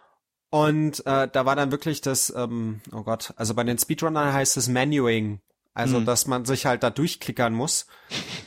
Und 0.50 1.06
äh, 1.06 1.28
da 1.28 1.46
war 1.46 1.56
dann 1.56 1.72
wirklich 1.72 2.02
das, 2.02 2.34
ähm, 2.36 2.82
oh 2.92 3.04
Gott, 3.04 3.34
also 3.36 3.54
bei 3.54 3.64
den 3.64 3.78
Speedrunnern 3.78 4.32
heißt 4.32 4.58
es 4.58 4.68
Menuing. 4.68 5.42
Also, 5.74 5.98
hm. 5.98 6.06
dass 6.06 6.26
man 6.26 6.44
sich 6.44 6.66
halt 6.66 6.82
da 6.82 6.90
durchklickern 6.90 7.54
muss. 7.54 7.86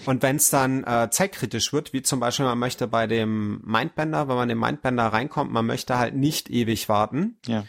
Und 0.04 0.20
wenn 0.22 0.36
es 0.36 0.50
dann 0.50 0.82
äh, 0.82 1.10
zeitkritisch 1.12 1.72
wird, 1.72 1.92
wie 1.92 2.02
zum 2.02 2.18
Beispiel 2.18 2.44
man 2.44 2.58
möchte 2.58 2.88
bei 2.88 3.06
dem 3.06 3.60
Mindbender, 3.64 4.26
wenn 4.26 4.34
man 4.34 4.50
in 4.50 4.56
den 4.56 4.58
Mindbender 4.58 5.06
reinkommt, 5.06 5.52
man 5.52 5.64
möchte 5.64 5.96
halt 5.96 6.16
nicht 6.16 6.50
ewig 6.50 6.88
warten. 6.88 7.38
Ja. 7.46 7.64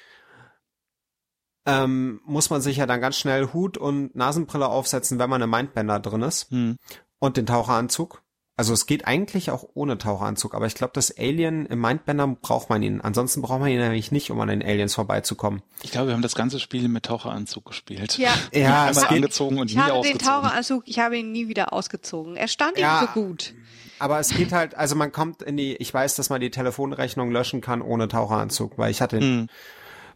Ähm, 1.67 2.21
muss 2.25 2.49
man 2.49 2.61
sich 2.61 2.77
ja 2.77 2.87
dann 2.87 3.01
ganz 3.01 3.17
schnell 3.17 3.53
Hut 3.53 3.77
und 3.77 4.15
Nasenbrille 4.15 4.67
aufsetzen, 4.67 5.19
wenn 5.19 5.29
man 5.29 5.43
im 5.43 5.51
Mindbender 5.51 5.99
drin 5.99 6.23
ist. 6.23 6.49
Hm 6.49 6.77
und 7.21 7.37
den 7.37 7.45
Taucheranzug. 7.45 8.23
Also 8.57 8.73
es 8.73 8.85
geht 8.85 9.07
eigentlich 9.07 9.49
auch 9.49 9.63
ohne 9.73 9.97
Taucheranzug, 9.97 10.53
aber 10.53 10.65
ich 10.65 10.75
glaube, 10.75 10.91
das 10.93 11.17
Alien 11.17 11.65
im 11.67 11.79
Mindbender 11.79 12.27
braucht 12.27 12.69
man 12.69 12.83
ihn. 12.83 12.99
Ansonsten 12.99 13.41
braucht 13.41 13.61
man 13.61 13.69
ihn 13.69 13.79
nämlich 13.79 14.11
nicht, 14.11 14.29
um 14.29 14.39
an 14.41 14.49
den 14.49 14.61
Aliens 14.61 14.93
vorbeizukommen. 14.93 15.61
Ich 15.83 15.91
glaube, 15.91 16.07
wir 16.07 16.13
haben 16.13 16.21
das 16.21 16.35
ganze 16.35 16.59
Spiel 16.59 16.87
mit 16.89 17.03
Taucheranzug 17.03 17.65
gespielt. 17.65 18.17
Ja, 18.17 18.33
ja 18.53 18.89
es 18.89 18.99
geht, 19.01 19.11
angezogen 19.11 19.59
und 19.59 19.69
ich 19.69 19.77
nie 19.77 19.81
hatte 19.81 19.93
ausgezogen. 19.93 20.19
den 20.19 20.27
Taucheranzug, 20.27 20.83
ich 20.85 20.99
habe 20.99 21.17
ihn 21.17 21.31
nie 21.31 21.47
wieder 21.47 21.73
ausgezogen. 21.73 22.35
Er 22.35 22.47
stand 22.47 22.77
ja, 22.77 23.01
ihm 23.01 23.07
so 23.07 23.21
gut. 23.21 23.53
Aber 23.99 24.19
es 24.19 24.29
geht 24.29 24.51
halt, 24.51 24.75
also 24.75 24.95
man 24.95 25.11
kommt 25.11 25.43
in 25.43 25.57
die, 25.57 25.75
ich 25.75 25.93
weiß, 25.93 26.15
dass 26.15 26.29
man 26.29 26.41
die 26.41 26.51
Telefonrechnung 26.51 27.31
löschen 27.31 27.61
kann 27.61 27.81
ohne 27.81 28.07
Taucheranzug, 28.07 28.77
weil 28.77 28.91
ich 28.91 29.01
hatte 29.01 29.19
hm. 29.19 29.47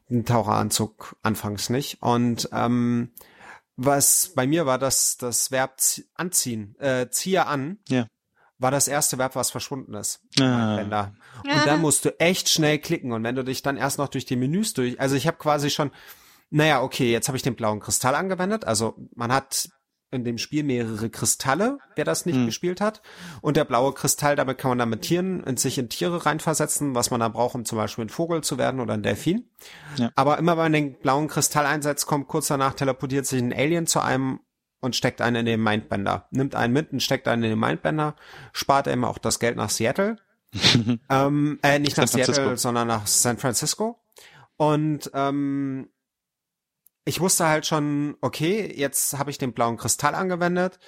den 0.09 0.25
Taucheranzug 0.25 1.15
anfangs 1.21 1.69
nicht. 1.69 2.01
Und 2.01 2.49
ähm, 2.51 3.11
was 3.77 4.31
bei 4.35 4.47
mir 4.47 4.65
war, 4.65 4.77
dass 4.77 5.17
das 5.17 5.51
Verb 5.51 5.77
anziehen, 6.13 6.75
äh, 6.79 7.09
ziehe 7.09 7.45
an, 7.45 7.79
ja. 7.89 8.07
war 8.57 8.71
das 8.71 8.87
erste 8.87 9.17
Verb, 9.17 9.35
was 9.35 9.51
verschwunden 9.51 9.93
ist. 9.93 10.21
Ah. 10.39 11.53
Und 11.57 11.65
da 11.65 11.77
musst 11.77 12.05
du 12.05 12.19
echt 12.19 12.49
schnell 12.49 12.79
klicken. 12.79 13.11
Und 13.11 13.23
wenn 13.23 13.35
du 13.35 13.43
dich 13.43 13.61
dann 13.61 13.77
erst 13.77 13.97
noch 13.97 14.07
durch 14.07 14.25
die 14.25 14.37
Menüs 14.37 14.73
durch, 14.73 14.99
also 14.99 15.15
ich 15.15 15.27
habe 15.27 15.37
quasi 15.37 15.69
schon, 15.69 15.91
naja, 16.49 16.81
okay, 16.81 17.11
jetzt 17.11 17.27
habe 17.27 17.37
ich 17.37 17.43
den 17.43 17.55
blauen 17.55 17.79
Kristall 17.79 18.15
angewendet. 18.15 18.65
Also 18.65 18.95
man 19.15 19.33
hat 19.33 19.69
in 20.11 20.23
dem 20.23 20.37
Spiel 20.37 20.63
mehrere 20.63 21.09
Kristalle, 21.09 21.79
wer 21.95 22.05
das 22.05 22.25
nicht 22.25 22.37
mhm. 22.37 22.45
gespielt 22.45 22.81
hat. 22.81 23.01
Und 23.41 23.57
der 23.57 23.65
blaue 23.65 23.93
Kristall, 23.93 24.35
damit 24.35 24.57
kann 24.57 24.69
man 24.69 24.77
dann 24.77 24.89
mit 24.89 25.01
Tieren, 25.01 25.43
in 25.43 25.57
sich 25.57 25.77
in 25.77 25.89
Tiere 25.89 26.25
reinversetzen, 26.25 26.95
was 26.95 27.11
man 27.11 27.19
dann 27.19 27.33
braucht, 27.33 27.55
um 27.55 27.65
zum 27.65 27.77
Beispiel 27.77 28.05
ein 28.05 28.09
Vogel 28.09 28.41
zu 28.41 28.57
werden 28.57 28.79
oder 28.79 28.93
ein 28.93 29.03
Delfin. 29.03 29.49
Ja. 29.97 30.11
Aber 30.15 30.37
immer 30.37 30.53
wenn 30.53 30.63
man 30.63 30.73
den 30.73 30.99
blauen 30.99 31.27
Kristall 31.27 31.65
einsetzt, 31.65 32.05
kommt 32.05 32.27
kurz 32.27 32.47
danach, 32.47 32.73
teleportiert 32.73 33.25
sich 33.25 33.41
ein 33.41 33.53
Alien 33.53 33.87
zu 33.87 33.99
einem 33.99 34.39
und 34.79 34.95
steckt 34.95 35.21
einen 35.21 35.37
in 35.37 35.45
den 35.45 35.63
Mindbender. 35.63 36.27
Nimmt 36.31 36.55
einen 36.55 36.73
mit 36.73 36.93
und 36.93 37.01
steckt 37.01 37.27
einen 37.27 37.43
in 37.43 37.49
den 37.51 37.59
Mindbender, 37.59 38.15
spart 38.53 38.87
ihm 38.87 39.03
auch 39.03 39.17
das 39.17 39.39
Geld 39.39 39.57
nach 39.57 39.69
Seattle. 39.69 40.17
ähm, 41.09 41.59
äh, 41.63 41.79
nicht 41.79 41.97
nach 41.97 42.07
Seattle, 42.07 42.55
sondern 42.57 42.87
nach 42.87 43.07
San 43.07 43.37
Francisco. 43.37 43.99
Und 44.57 45.11
ähm, 45.13 45.89
ich 47.05 47.19
wusste 47.19 47.47
halt 47.47 47.65
schon, 47.65 48.17
okay, 48.21 48.73
jetzt 48.75 49.17
habe 49.17 49.29
ich 49.29 49.37
den 49.37 49.53
blauen 49.53 49.77
Kristall 49.77 50.15
angewendet 50.15 50.79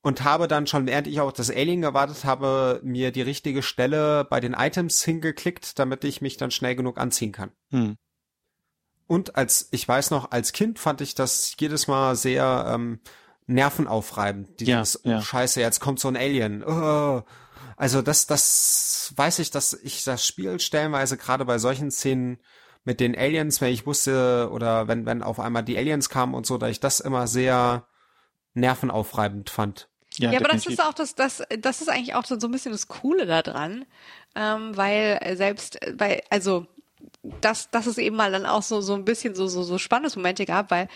und 0.00 0.24
habe 0.24 0.48
dann 0.48 0.66
schon, 0.66 0.86
während 0.86 1.06
ich 1.06 1.20
auch 1.20 1.32
das 1.32 1.50
Alien 1.50 1.82
gewartet 1.82 2.24
habe, 2.24 2.80
mir 2.82 3.12
die 3.12 3.22
richtige 3.22 3.62
Stelle 3.62 4.24
bei 4.24 4.40
den 4.40 4.54
Items 4.54 5.04
hingeklickt, 5.04 5.78
damit 5.78 6.04
ich 6.04 6.22
mich 6.22 6.38
dann 6.38 6.50
schnell 6.50 6.74
genug 6.74 6.98
anziehen 6.98 7.32
kann. 7.32 7.50
Hm. 7.70 7.96
Und 9.06 9.36
als, 9.36 9.68
ich 9.70 9.86
weiß 9.86 10.10
noch, 10.10 10.30
als 10.30 10.52
Kind 10.52 10.78
fand 10.78 11.00
ich 11.00 11.14
das 11.14 11.54
jedes 11.58 11.86
Mal 11.86 12.16
sehr 12.16 12.66
ähm, 12.68 13.00
nervenaufreibend. 13.46 14.60
Dieses, 14.60 15.00
ja, 15.04 15.12
ja. 15.12 15.18
Oh, 15.18 15.22
scheiße, 15.22 15.60
jetzt 15.60 15.80
kommt 15.80 16.00
so 16.00 16.08
ein 16.08 16.16
Alien. 16.16 16.62
Oh. 16.62 17.22
Also 17.76 18.02
das, 18.02 18.26
das 18.26 19.12
weiß 19.16 19.38
ich, 19.38 19.50
dass 19.50 19.72
ich 19.72 20.04
das 20.04 20.26
Spiel 20.26 20.60
stellenweise 20.60 21.16
gerade 21.16 21.44
bei 21.44 21.58
solchen 21.58 21.90
Szenen 21.90 22.38
mit 22.88 23.00
den 23.00 23.14
Aliens, 23.14 23.60
wenn 23.60 23.70
ich 23.70 23.86
wusste, 23.86 24.48
oder 24.50 24.88
wenn, 24.88 25.04
wenn 25.04 25.22
auf 25.22 25.40
einmal 25.40 25.62
die 25.62 25.76
Aliens 25.76 26.08
kamen 26.08 26.32
und 26.32 26.46
so, 26.46 26.56
da 26.56 26.68
ich 26.68 26.80
das 26.80 27.00
immer 27.00 27.26
sehr 27.26 27.86
nervenaufreibend 28.54 29.50
fand. 29.50 29.90
Ja, 30.16 30.32
ja 30.32 30.38
aber 30.40 30.48
das 30.48 30.64
ist 30.64 30.82
auch 30.82 30.94
das, 30.94 31.14
das, 31.14 31.42
das 31.58 31.82
ist 31.82 31.90
eigentlich 31.90 32.14
auch 32.14 32.24
so 32.24 32.34
ein 32.34 32.50
bisschen 32.50 32.72
das 32.72 32.88
Coole 32.88 33.26
daran, 33.26 33.84
ähm, 34.34 34.74
weil 34.74 35.20
selbst, 35.36 35.78
weil, 35.98 36.22
also, 36.30 36.66
dass, 37.42 37.70
dass 37.70 37.86
es 37.86 37.98
eben 37.98 38.16
mal 38.16 38.32
dann 38.32 38.46
auch 38.46 38.62
so, 38.62 38.80
so 38.80 38.94
ein 38.94 39.04
bisschen 39.04 39.34
so, 39.34 39.48
so, 39.48 39.64
so 39.64 39.76
Spannungsmomente 39.76 40.46
gab, 40.46 40.70
weil 40.70 40.88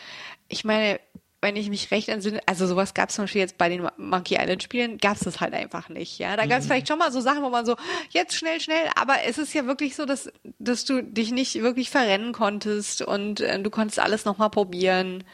ich 0.48 0.64
meine, 0.64 0.98
wenn 1.42 1.56
ich 1.56 1.68
mich 1.68 1.90
recht 1.90 2.08
entsinne, 2.08 2.40
also 2.46 2.66
sowas 2.66 2.94
gab 2.94 3.08
es 3.08 3.16
zum 3.16 3.24
Beispiel 3.24 3.40
jetzt 3.40 3.58
bei 3.58 3.68
den 3.68 3.86
Monkey 3.98 4.36
Island 4.36 4.62
Spielen, 4.62 4.98
gab 4.98 5.16
es 5.16 5.24
das 5.24 5.40
halt 5.40 5.52
einfach 5.52 5.88
nicht. 5.88 6.18
Ja, 6.18 6.36
da 6.36 6.46
gab 6.46 6.60
es 6.60 6.64
mhm. 6.64 6.68
vielleicht 6.68 6.88
schon 6.88 6.98
mal 6.98 7.10
so 7.12 7.20
Sachen, 7.20 7.42
wo 7.42 7.50
man 7.50 7.66
so 7.66 7.76
jetzt 8.10 8.34
schnell, 8.34 8.60
schnell, 8.60 8.88
aber 8.94 9.24
es 9.26 9.38
ist 9.38 9.52
ja 9.52 9.66
wirklich 9.66 9.96
so, 9.96 10.06
dass 10.06 10.30
dass 10.60 10.84
du 10.84 11.02
dich 11.02 11.32
nicht 11.32 11.60
wirklich 11.60 11.90
verrennen 11.90 12.32
konntest 12.32 13.02
und 13.02 13.40
äh, 13.40 13.60
du 13.60 13.70
konntest 13.70 13.98
alles 13.98 14.24
noch 14.24 14.38
mal 14.38 14.48
probieren. 14.48 15.24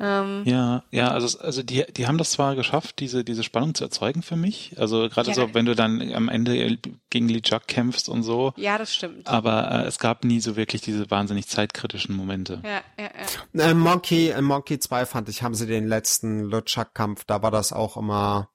Ähm, 0.00 0.42
ja, 0.44 0.84
ja, 0.92 1.10
also, 1.10 1.40
also 1.40 1.62
die, 1.62 1.84
die 1.92 2.06
haben 2.06 2.18
das 2.18 2.30
zwar 2.30 2.54
geschafft, 2.54 3.00
diese, 3.00 3.24
diese 3.24 3.42
Spannung 3.42 3.74
zu 3.74 3.82
erzeugen 3.82 4.22
für 4.22 4.36
mich. 4.36 4.76
Also 4.78 5.08
gerade 5.08 5.30
ja, 5.30 5.34
so, 5.34 5.54
wenn 5.54 5.66
du 5.66 5.74
dann 5.74 6.12
am 6.14 6.28
Ende 6.28 6.78
gegen 7.10 7.28
Lee 7.28 7.42
Juck 7.44 7.66
kämpfst 7.66 8.08
und 8.08 8.22
so. 8.22 8.52
Ja, 8.56 8.78
das 8.78 8.94
stimmt. 8.94 9.26
Aber 9.26 9.70
äh, 9.70 9.86
es 9.86 9.98
gab 9.98 10.24
nie 10.24 10.38
so 10.38 10.54
wirklich 10.54 10.82
diese 10.82 11.10
wahnsinnig 11.10 11.48
zeitkritischen 11.48 12.14
Momente. 12.14 12.62
Ja, 12.64 12.80
ja, 12.96 13.10
ja. 13.52 13.70
In 13.70 13.78
Monkey, 13.78 14.30
in 14.30 14.44
Monkey 14.44 14.78
2 14.78 15.04
fand 15.04 15.28
ich, 15.28 15.42
haben 15.42 15.54
sie 15.54 15.66
den 15.66 15.88
letzten 15.88 16.42
Luchak-Kampf, 16.42 17.24
da 17.24 17.42
war 17.42 17.50
das 17.50 17.72
auch 17.72 17.96
immer. 17.96 18.50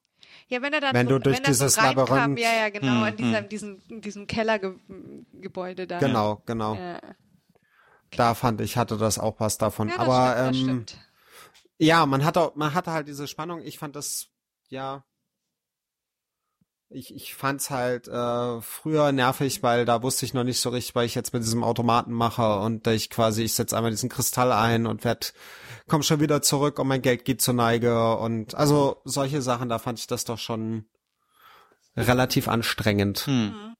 Ja, 0.48 0.62
wenn 0.62 0.72
er 0.72 0.80
dann 0.80 0.94
wenn 0.94 1.08
so, 1.08 1.14
du 1.14 1.24
durch 1.24 1.38
wenn 1.38 1.44
dieses 1.44 1.74
so 1.74 1.80
Labyrinth, 1.82 2.38
ja, 2.38 2.54
ja, 2.54 2.68
genau, 2.70 3.06
hm, 3.06 3.06
in 3.06 3.16
diesem, 3.16 3.34
hm. 3.34 3.48
diesem, 3.48 4.00
diesem 4.00 4.26
Kellergebäude 4.26 5.86
da. 5.86 5.98
Genau, 5.98 6.42
genau. 6.46 6.74
Ja. 6.74 7.00
Da 8.16 8.34
fand 8.34 8.60
ich, 8.60 8.76
hatte 8.76 8.96
das 8.96 9.18
auch 9.18 9.40
was 9.40 9.58
davon. 9.58 9.88
Ja, 9.88 9.98
Aber 9.98 10.52
stimmt, 10.54 10.92
ähm, 10.92 10.98
ja, 11.78 12.06
man 12.06 12.24
hatte, 12.24 12.52
man 12.54 12.74
hatte 12.74 12.92
halt 12.92 13.08
diese 13.08 13.26
Spannung. 13.26 13.60
Ich 13.62 13.78
fand 13.78 13.96
das, 13.96 14.28
ja, 14.68 15.04
ich, 16.94 17.14
ich 17.14 17.34
fand's 17.34 17.70
halt 17.70 18.08
äh, 18.08 18.60
früher 18.60 19.10
nervig, 19.12 19.62
weil 19.62 19.84
da 19.84 20.02
wusste 20.02 20.24
ich 20.26 20.34
noch 20.34 20.44
nicht 20.44 20.60
so 20.60 20.70
richtig, 20.70 20.94
weil 20.94 21.06
ich 21.06 21.14
jetzt 21.14 21.32
mit 21.32 21.42
diesem 21.42 21.64
Automaten 21.64 22.12
mache 22.12 22.60
und 22.60 22.86
ich 22.86 23.10
quasi, 23.10 23.42
ich 23.42 23.54
setze 23.54 23.76
einmal 23.76 23.90
diesen 23.90 24.08
Kristall 24.08 24.52
ein 24.52 24.86
und 24.86 25.04
werd, 25.04 25.34
komm 25.88 26.02
schon 26.02 26.20
wieder 26.20 26.40
zurück 26.42 26.78
und 26.78 26.86
mein 26.86 27.02
Geld 27.02 27.24
geht 27.24 27.42
zur 27.42 27.54
Neige 27.54 28.16
und 28.16 28.54
also 28.54 29.00
solche 29.04 29.42
Sachen, 29.42 29.68
da 29.68 29.78
fand 29.78 29.98
ich 29.98 30.06
das 30.06 30.24
doch 30.24 30.38
schon 30.38 30.86
relativ 31.96 32.48
anstrengend. 32.48 33.26
Hm. 33.26 33.73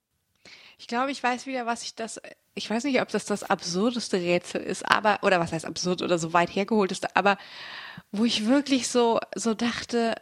Ich 0.84 0.88
glaube, 0.88 1.10
ich 1.10 1.22
weiß 1.22 1.46
wieder, 1.46 1.64
was 1.64 1.82
ich 1.82 1.94
das, 1.94 2.20
ich 2.54 2.68
weiß 2.68 2.84
nicht, 2.84 3.00
ob 3.00 3.08
das 3.08 3.24
das 3.24 3.42
absurdeste 3.42 4.18
Rätsel 4.18 4.60
ist, 4.60 4.82
aber, 4.86 5.20
oder 5.22 5.40
was 5.40 5.50
heißt 5.50 5.64
absurd 5.64 6.02
oder 6.02 6.18
so 6.18 6.34
weit 6.34 6.54
hergeholteste, 6.54 7.16
aber 7.16 7.38
wo 8.12 8.26
ich 8.26 8.44
wirklich 8.44 8.88
so, 8.88 9.18
so 9.34 9.54
dachte, 9.54 10.14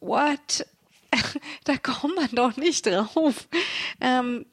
what? 0.00 0.64
da 1.64 1.76
kommt 1.76 2.16
man 2.16 2.30
doch 2.32 2.56
nicht 2.56 2.86
drauf. 2.86 3.46
Ähm, 4.00 4.46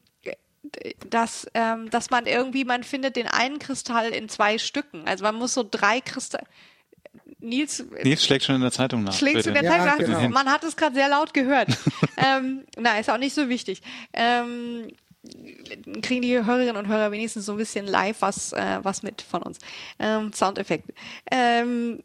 dass, 1.10 1.48
ähm, 1.54 1.90
dass 1.92 2.10
man 2.10 2.26
irgendwie, 2.26 2.66
man 2.66 2.84
findet 2.84 3.16
den 3.16 3.28
einen 3.28 3.58
Kristall 3.58 4.10
in 4.10 4.28
zwei 4.28 4.58
Stücken. 4.58 5.08
Also 5.08 5.24
man 5.24 5.36
muss 5.36 5.54
so 5.54 5.64
drei 5.64 6.02
Kristalle. 6.02 6.44
Nils, 7.40 7.86
Nils 8.04 8.26
schlägt 8.26 8.44
schon 8.44 8.56
in 8.56 8.62
der 8.64 8.74
Zeitung 8.74 9.06
nach. 9.06 9.14
Schlägt 9.14 9.46
in 9.46 9.54
der 9.54 9.64
Zeitung 9.64 10.12
nach. 10.12 10.20
Genau. 10.20 10.28
Man 10.28 10.52
hat 10.52 10.66
es 10.66 10.76
gerade 10.76 10.96
sehr 10.96 11.08
laut 11.08 11.34
gehört. 11.34 11.70
ähm, 12.18 12.66
na, 12.76 13.00
ist 13.00 13.10
auch 13.10 13.18
nicht 13.18 13.34
so 13.34 13.48
wichtig. 13.48 13.82
Ähm, 14.12 14.90
kriegen 16.02 16.22
die 16.22 16.34
Hörerinnen 16.34 16.78
und 16.78 16.88
Hörer 16.88 17.12
wenigstens 17.12 17.46
so 17.46 17.54
ein 17.54 17.58
bisschen 17.58 17.88
live 17.88 18.22
was, 18.22 18.54
äh, 18.54 18.80
was 18.84 19.04
mit 19.04 19.22
von 19.22 19.42
uns. 19.42 19.60
Ähm, 20.00 20.34
Soundeffekte. 20.34 20.94
Ähm, 21.32 22.04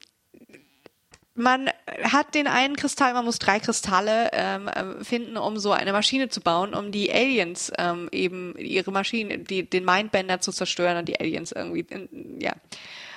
man 1.35 1.71
hat 2.03 2.35
den 2.35 2.47
einen 2.47 2.77
Kristall, 2.77 3.15
man 3.15 3.25
muss 3.25 3.39
drei 3.39 3.59
Kristalle 3.59 4.31
ähm, 4.33 4.69
äh, 4.69 5.03
finden, 5.03 5.37
um 5.37 5.59
so 5.59 5.73
eine 5.73 5.93
Maschine 5.93 6.29
zu 6.29 6.41
bauen, 6.41 6.75
um 6.75 6.93
die 6.93 7.11
Aliens 7.13 7.73
ähm, 7.79 8.09
eben 8.13 8.55
ihre 8.59 8.93
Maschine, 8.93 9.39
die, 9.39 9.69
den 9.69 9.85
Mindbender 9.85 10.41
zu 10.41 10.53
zerstören 10.53 10.99
und 10.99 11.09
die 11.09 11.19
Aliens 11.19 11.53
irgendwie, 11.53 11.87
in, 11.89 12.39
ja, 12.39 12.53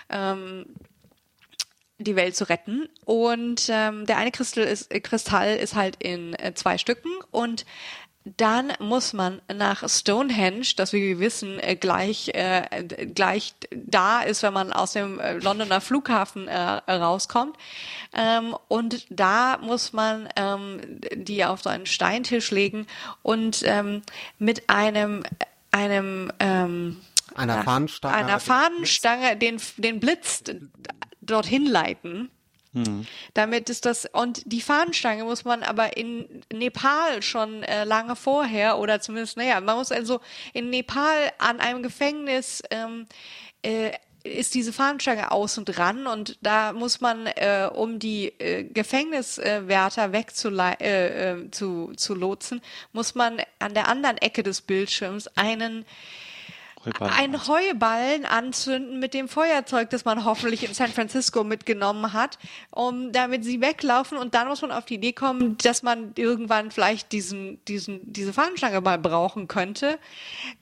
ähm, 0.09 0.65
die 1.97 2.15
Welt 2.15 2.35
zu 2.35 2.47
retten. 2.47 2.87
Und 3.05 3.67
ähm, 3.69 4.05
der 4.05 4.17
eine 4.17 4.31
Kristall 4.31 4.65
ist, 4.65 4.89
Kristall 5.03 5.55
ist 5.57 5.75
halt 5.75 5.97
in 5.99 6.33
äh, 6.35 6.53
zwei 6.53 6.77
Stücken 6.77 7.09
und 7.31 7.65
dann 8.25 8.73
muss 8.79 9.13
man 9.13 9.39
nach 9.53 9.87
Stonehenge, 9.87 10.65
das 10.75 10.93
wie 10.93 11.01
wir 11.01 11.19
wissen 11.19 11.59
äh, 11.59 11.75
gleich 11.75 12.29
äh, 12.33 12.83
gleich 13.13 13.53
da 13.71 14.21
ist, 14.21 14.41
wenn 14.41 14.53
man 14.53 14.73
aus 14.73 14.93
dem 14.93 15.19
äh, 15.19 15.33
Londoner 15.33 15.79
Flughafen 15.79 16.47
äh, 16.47 16.59
rauskommt. 16.59 17.55
Ähm, 18.13 18.55
und 18.67 19.05
da 19.11 19.59
muss 19.61 19.93
man 19.93 20.27
ähm, 20.35 20.81
die 21.13 21.45
auf 21.45 21.61
so 21.61 21.69
einen 21.69 21.85
Steintisch 21.85 22.49
legen 22.49 22.87
und 23.21 23.61
ähm, 23.63 24.01
mit 24.39 24.69
einem 24.71 25.23
einem 25.69 26.31
ähm, 26.39 27.01
einer 27.35 27.63
Fahnenstange, 27.63 28.15
einer 28.15 28.39
Fahnenstange 28.39 29.37
den 29.37 29.61
den 29.77 29.99
Blitz 29.99 30.43
dorthin 31.21 31.67
leiten. 31.67 32.31
Mhm. 32.75 33.07
Damit 33.33 33.69
ist 33.69 33.85
das, 33.85 34.05
und 34.11 34.41
die 34.45 34.61
Fahnenstange 34.61 35.23
muss 35.23 35.45
man 35.45 35.63
aber 35.63 35.97
in 35.97 36.43
Nepal 36.53 37.21
schon 37.21 37.63
äh, 37.63 37.85
lange 37.85 38.15
vorher, 38.15 38.77
oder 38.77 38.99
zumindest, 38.99 39.37
naja, 39.37 39.59
man 39.61 39.77
muss 39.77 39.91
also 39.91 40.19
in 40.53 40.69
Nepal 40.69 41.31
an 41.37 41.59
einem 41.59 41.81
Gefängnis 41.81 42.61
ähm, 42.69 43.07
äh, 43.63 43.91
ist 44.23 44.55
diese 44.55 44.73
Fahnenstange 44.73 45.31
außen 45.31 45.65
dran 45.65 46.07
und 46.07 46.37
da 46.41 46.73
muss 46.73 46.99
man, 46.99 47.27
äh, 47.27 47.69
um 47.71 47.99
die 47.99 48.27
äh, 48.39 48.63
Gefängniswärter 48.63 50.11
wegzulotsen, 50.11 50.81
äh, 50.81 51.31
äh, 51.31 51.51
zu, 51.51 51.93
zu 51.95 52.15
lotsen, 52.15 52.61
muss 52.91 53.13
man 53.15 53.39
an 53.59 53.75
der 53.75 53.87
anderen 53.87 54.17
Ecke 54.17 54.41
des 54.41 54.61
Bildschirms 54.61 55.27
einen 55.37 55.85
Heuballen 56.85 57.13
ein 57.13 57.47
Heuballen 57.47 58.25
anzünden 58.25 58.99
mit 58.99 59.13
dem 59.13 59.27
Feuerzeug, 59.27 59.89
das 59.89 60.05
man 60.05 60.25
hoffentlich 60.25 60.63
in 60.63 60.73
San 60.73 60.91
Francisco 60.91 61.43
mitgenommen 61.43 62.13
hat, 62.13 62.37
um 62.71 63.11
damit 63.11 63.43
sie 63.43 63.61
weglaufen. 63.61 64.17
Und 64.17 64.35
dann 64.35 64.47
muss 64.47 64.61
man 64.61 64.71
auf 64.71 64.85
die 64.85 64.95
Idee 64.95 65.13
kommen, 65.13 65.57
dass 65.63 65.83
man 65.83 66.13
irgendwann 66.15 66.71
vielleicht 66.71 67.11
diesen, 67.11 67.63
diesen, 67.65 68.01
diese 68.03 68.33
Fahnenstange 68.33 68.81
mal 68.81 68.97
brauchen 68.97 69.47
könnte. 69.47 69.97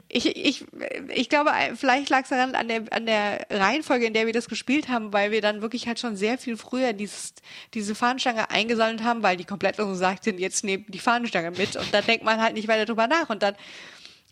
Ich, 0.07 0.26
ich, 0.26 0.65
ich 1.09 1.30
glaube, 1.30 1.51
vielleicht 1.76 2.09
lag 2.09 2.21
es 2.24 2.30
daran 2.30 2.55
an 2.55 2.67
der, 2.67 2.84
an 2.91 3.05
der 3.05 3.47
Reihenfolge, 3.49 4.05
in 4.05 4.13
der 4.13 4.26
wir 4.26 4.34
das 4.34 4.47
gespielt 4.47 4.88
haben, 4.88 5.11
weil 5.11 5.32
wir 5.32 5.41
dann 5.41 5.61
wirklich 5.61 5.88
halt 5.88 5.99
schon 5.99 6.15
sehr 6.15 6.38
viel 6.38 6.55
früher 6.55 6.93
dieses, 6.93 7.34
diese 7.74 7.95
Fahnenstange 7.95 8.49
eingesammelt 8.51 9.03
haben, 9.03 9.24
weil 9.24 9.38
die 9.38 9.45
komplett 9.45 9.78
so 9.78 9.93
sagten, 9.95 10.38
jetzt 10.38 10.63
nehmt 10.63 10.93
die 10.93 10.99
Fahnenstange 10.99 11.51
mit 11.51 11.76
und 11.76 11.93
da 11.93 12.01
denkt 12.01 12.24
man 12.24 12.41
halt 12.41 12.53
nicht 12.53 12.67
weiter 12.67 12.86
drüber 12.86 13.07
nach. 13.07 13.30
Und 13.30 13.41
dann 13.41 13.55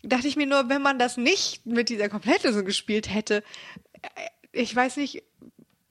dachte 0.02 0.28
ich 0.28 0.36
mir 0.36 0.46
nur, 0.46 0.68
wenn 0.68 0.82
man 0.82 0.98
das 0.98 1.16
nicht 1.16 1.66
mit 1.66 1.88
dieser 1.88 2.08
Komplettlösung 2.08 2.64
gespielt 2.64 3.12
hätte, 3.12 3.42
äh, 4.02 4.08
ich 4.52 4.74
weiß 4.74 4.98
nicht. 4.98 5.22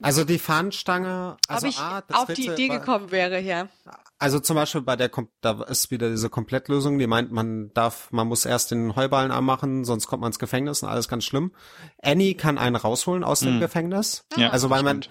Also 0.02 0.24
die 0.24 0.40
Fahnenstange, 0.40 1.38
also 1.48 1.68
ob 1.68 1.74
ich 1.74 1.80
A, 1.80 2.04
auf 2.14 2.34
die 2.34 2.48
Idee 2.48 2.70
gekommen 2.70 3.12
wäre, 3.12 3.40
ja. 3.40 3.70
Also 4.18 4.40
zum 4.40 4.56
Beispiel 4.56 4.82
bei 4.82 4.96
der, 4.96 5.12
da 5.42 5.64
ist 5.64 5.92
wieder 5.92 6.10
diese 6.10 6.30
Komplettlösung, 6.30 6.98
die 6.98 7.08
meint, 7.08 7.32
man 7.32 7.72
darf, 7.74 8.12
man 8.12 8.28
muss 8.28 8.46
erst 8.46 8.72
den 8.72 8.96
Heuballen 8.96 9.32
anmachen, 9.32 9.84
sonst 9.84 10.08
kommt 10.08 10.22
man 10.22 10.30
ins 10.30 10.40
Gefängnis 10.40 10.84
und 10.84 10.90
alles 10.90 11.08
ganz 11.08 11.24
schlimm. 11.24 11.54
Annie 12.02 12.36
kann 12.36 12.58
einen 12.58 12.76
rausholen 12.76 13.24
aus 13.24 13.42
dem 13.42 13.56
mhm. 13.56 13.60
Gefängnis. 13.62 14.26
Ja, 14.38 14.50
also 14.50 14.70
weil 14.70 14.84
man, 14.84 15.02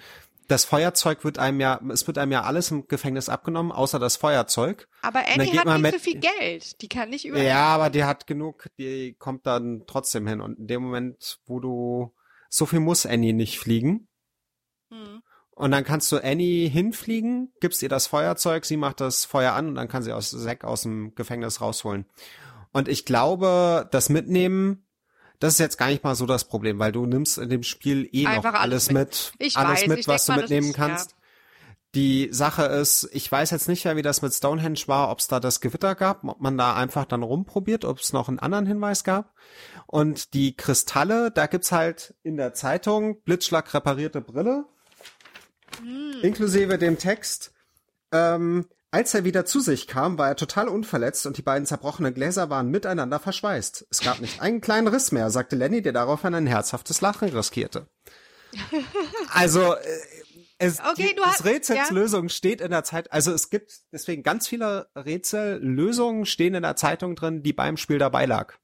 das 0.51 0.65
Feuerzeug 0.65 1.25
wird 1.25 1.39
einem 1.39 1.61
ja, 1.61 1.81
es 1.91 2.07
wird 2.07 2.19
einem 2.19 2.33
ja 2.33 2.43
alles 2.43 2.71
im 2.71 2.89
Gefängnis 2.89 3.29
abgenommen, 3.29 3.71
außer 3.71 3.99
das 3.99 4.17
Feuerzeug. 4.17 4.89
Aber 5.03 5.21
Annie 5.21 5.57
hat 5.59 5.67
nicht 5.67 5.79
mit, 5.79 5.93
so 5.93 5.99
viel 5.99 6.19
Geld. 6.19 6.81
Die 6.81 6.89
kann 6.89 7.11
nicht 7.11 7.25
überall. 7.25 7.45
Ja, 7.45 7.67
aber 7.69 7.91
die 7.91 8.05
hat 8.05 8.27
genug, 8.27 8.69
die 8.79 9.15
kommt 9.15 9.47
dann 9.47 9.85
trotzdem 9.87 10.27
hin. 10.27 10.41
Und 10.41 10.59
in 10.59 10.67
dem 10.67 10.83
Moment, 10.83 11.39
wo 11.47 11.61
du, 11.61 12.15
so 12.49 12.67
viel 12.67 12.81
muss 12.81 13.07
Annie 13.07 13.33
nicht 13.33 13.59
fliegen. 13.59 14.09
Hm. 14.91 15.23
Und 15.51 15.71
dann 15.71 15.85
kannst 15.85 16.11
du 16.11 16.17
Annie 16.17 16.69
hinfliegen, 16.69 17.53
gibst 17.61 17.83
ihr 17.83 17.89
das 17.89 18.07
Feuerzeug, 18.07 18.65
sie 18.65 18.77
macht 18.79 19.01
das 19.01 19.25
Feuer 19.27 19.53
an 19.53 19.69
und 19.69 19.75
dann 19.75 19.89
kann 19.89 20.03
sie 20.03 20.13
aus 20.13 20.31
Zack 20.31 20.65
aus 20.65 20.83
dem 20.83 21.15
Gefängnis 21.15 21.61
rausholen. 21.61 22.07
Und 22.73 22.89
ich 22.89 23.05
glaube, 23.05 23.89
das 23.93 24.09
Mitnehmen, 24.09 24.87
das 25.41 25.55
ist 25.55 25.59
jetzt 25.59 25.77
gar 25.79 25.89
nicht 25.89 26.05
mal 26.05 26.15
so 26.15 26.27
das 26.27 26.45
Problem, 26.45 26.79
weil 26.79 26.93
du 26.93 27.05
nimmst 27.07 27.39
in 27.39 27.49
dem 27.49 27.63
Spiel 27.65 28.09
eh 28.13 28.27
Einfach 28.27 28.53
noch 28.53 28.61
alles 28.61 28.91
mit, 28.93 29.33
Ich 29.39 29.57
alles 29.57 29.81
weiß, 29.83 29.89
mit, 29.89 30.07
was 30.09 30.27
du 30.27 30.35
mitnehmen 30.35 30.71
ist- 30.71 30.77
ja. 30.79 30.87
kannst. 30.89 31.17
Die 31.97 32.29
Sache 32.31 32.67
ist, 32.67 33.09
ich 33.11 33.33
weiß 33.33 33.51
jetzt 33.51 33.67
nicht 33.67 33.85
mehr, 33.85 33.97
wie 33.97 34.03
das 34.03 34.23
mit 34.23 34.33
Stonehenge 34.33 34.79
war, 34.87 35.11
ob 35.11 35.19
es 35.19 35.27
da 35.27 35.41
das 35.41 35.61
Gewitter 35.61 35.97
gab, 35.97 36.23
ob 36.23 36.41
man 36.41 36.57
da 36.57 36.77
einfach 36.77 37.05
dann 37.05 37.25
rumprobiert, 37.25 37.85
ob 37.85 37.99
es 37.99 38.13
noch 38.13 38.29
einen 38.29 38.39
anderen 38.39 38.65
Hinweis 38.67 39.03
gab. 39.03 39.35
Und 39.89 40.33
die 40.35 40.55
Kristalle, 40.57 41.33
da 41.33 41.47
gibt's 41.49 41.73
halt 41.73 42.15
in 42.23 42.37
der 42.37 42.55
Zeitung 42.55 43.21
Blitzschlag 43.23 43.75
reparierte 43.75 44.21
Brille, 44.21 44.67
inklusive 46.23 46.79
dem 46.79 46.97
Text. 46.99 47.53
Ähm, 48.13 48.67
als 48.93 49.15
er 49.15 49.25
wieder 49.25 49.45
zu 49.45 49.61
sich 49.61 49.87
kam, 49.87 50.19
war 50.19 50.29
er 50.29 50.37
total 50.37 50.69
unverletzt 50.69 51.27
und 51.27 51.37
die 51.37 51.43
beiden 51.43 51.67
zerbrochenen 51.67 52.13
Gläser 52.15 52.51
waren 52.51 52.69
miteinander 52.69 53.19
verschweißt. 53.21 53.87
Es 53.91 54.01
gab 54.01 54.21
nicht 54.21 54.41
einen 54.43 54.61
kleinen 54.61 54.89
Riss 54.89 55.13
mehr, 55.13 55.31
sagte 55.31 55.57
Lenny, 55.57 55.81
der 55.83 55.93
daraufhin 55.93 56.35
ein 56.35 56.47
herzhaftes 56.47 57.01
Lachen 57.01 57.29
riskierte. 57.29 57.87
Also, 59.33 59.75
äh, 59.75 59.79
es, 60.59 60.81
Okay, 60.81 61.09
die, 61.11 61.15
du 61.15 61.23
das 61.23 61.35
hast- 61.35 61.45
Rätselslösung 61.45 62.29
steht 62.29 62.61
in 62.61 62.71
der 62.71 62.85
Zeit, 62.85 63.13
also 63.13 63.33
es 63.33 63.49
gibt 63.49 63.73
deswegen 63.93 64.23
ganz 64.23 64.47
viele 64.49 64.89
Rätsellösungen 64.97 66.27
stehen 66.27 66.55
in 66.55 66.63
der 66.63 66.77
Zeitung 66.77 67.15
drin, 67.17 67.43
die 67.43 67.53
beim 67.53 67.77
Spiel 67.77 67.99
dabei 67.99 68.27
lag. 68.27 68.55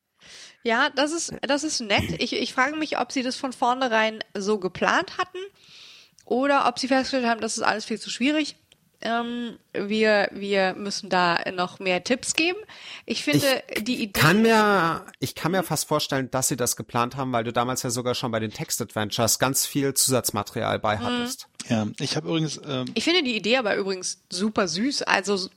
Ja, 0.62 0.90
das 0.90 1.12
ist, 1.12 1.32
das 1.42 1.62
ist 1.62 1.80
nett. 1.80 2.20
Ich, 2.20 2.32
ich 2.34 2.52
frage 2.52 2.76
mich, 2.76 2.98
ob 2.98 3.12
sie 3.12 3.22
das 3.22 3.36
von 3.36 3.52
vornherein 3.52 4.18
so 4.36 4.58
geplant 4.58 5.16
hatten 5.18 5.38
oder 6.24 6.66
ob 6.68 6.78
sie 6.80 6.88
festgestellt 6.88 7.26
haben, 7.26 7.40
das 7.40 7.56
ist 7.56 7.62
alles 7.62 7.84
viel 7.84 8.00
zu 8.00 8.10
schwierig. 8.10 8.56
Ähm, 9.06 9.58
wir, 9.72 10.28
wir 10.32 10.74
müssen 10.74 11.08
da 11.08 11.38
noch 11.52 11.78
mehr 11.78 12.02
Tipps 12.02 12.34
geben. 12.34 12.58
Ich 13.04 13.22
finde 13.22 13.62
die 13.80 14.02
Idee. 14.02 14.20
Kann 14.20 14.42
mir, 14.42 15.04
ich 15.20 15.36
kann 15.36 15.52
mir 15.52 15.62
fast 15.62 15.86
vorstellen, 15.86 16.28
dass 16.30 16.48
sie 16.48 16.56
das 16.56 16.76
geplant 16.76 17.16
haben, 17.16 17.32
weil 17.32 17.44
du 17.44 17.52
damals 17.52 17.84
ja 17.84 17.90
sogar 17.90 18.14
schon 18.14 18.32
bei 18.32 18.40
den 18.40 18.50
Text-Adventures 18.50 19.38
ganz 19.38 19.64
viel 19.64 19.94
Zusatzmaterial 19.94 20.80
bei 20.80 20.98
hattest. 20.98 21.48
Ja, 21.68 21.86
ich 22.00 22.16
habe 22.16 22.28
übrigens, 22.28 22.60
ähm, 22.66 22.86
Ich 22.94 23.04
finde 23.04 23.22
die 23.22 23.36
Idee 23.36 23.56
aber 23.56 23.76
übrigens 23.76 24.22
super 24.30 24.68
süß, 24.68 25.02
also 25.02 25.48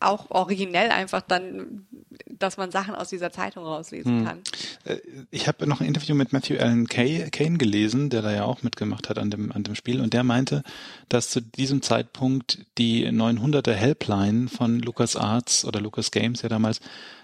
auch 0.00 0.30
originell 0.30 0.90
einfach 0.90 1.20
dann, 1.22 1.86
dass 2.30 2.56
man 2.56 2.70
Sachen 2.70 2.94
aus 2.94 3.08
dieser 3.10 3.30
Zeitung 3.32 3.64
rauslesen 3.64 4.24
kann. 4.24 4.38
äh, 4.84 4.96
ich 5.30 5.48
habe 5.48 5.66
noch 5.66 5.80
ein 5.80 5.86
Interview 5.86 6.14
mit 6.14 6.32
Matthew 6.32 6.58
Allen 6.58 6.86
Kay, 6.86 7.28
Kane 7.30 7.58
gelesen, 7.58 8.10
der 8.10 8.22
da 8.22 8.32
ja 8.32 8.44
auch 8.44 8.62
mitgemacht 8.62 9.08
hat 9.08 9.18
an 9.18 9.30
dem, 9.30 9.52
an 9.52 9.64
dem 9.64 9.74
Spiel 9.74 10.00
und 10.00 10.14
der 10.14 10.24
meinte, 10.24 10.62
dass 11.08 11.30
zu 11.30 11.40
diesem 11.42 11.82
Zeitpunkt 11.82 12.60
die 12.78 13.06
900er 13.06 13.72
Helpline 13.72 14.48
von 14.48 14.78
LucasArts 14.80 15.64
oder 15.64 15.80
Lucas 15.80 16.10
Games 16.10 16.42
ja 16.42 16.48
damals 16.48 16.80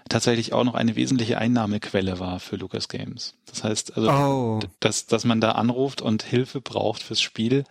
tatsächlich 0.07 0.53
auch 0.53 0.63
noch 0.63 0.75
eine 0.75 0.95
wesentliche 0.95 1.39
Einnahmequelle 1.39 2.19
war 2.19 2.39
für 2.39 2.57
Lucas 2.57 2.87
Games. 2.89 3.33
Das 3.47 3.63
heißt, 3.63 3.97
also, 3.97 4.09
Oh. 4.11 4.59
dass, 4.79 5.07
dass 5.07 5.23
man 5.25 5.41
da 5.41 5.53
anruft 5.53 6.01
und 6.03 6.21
Hilfe 6.21 6.61
braucht 6.61 7.01
fürs 7.01 7.21
Spiel, 7.21 7.63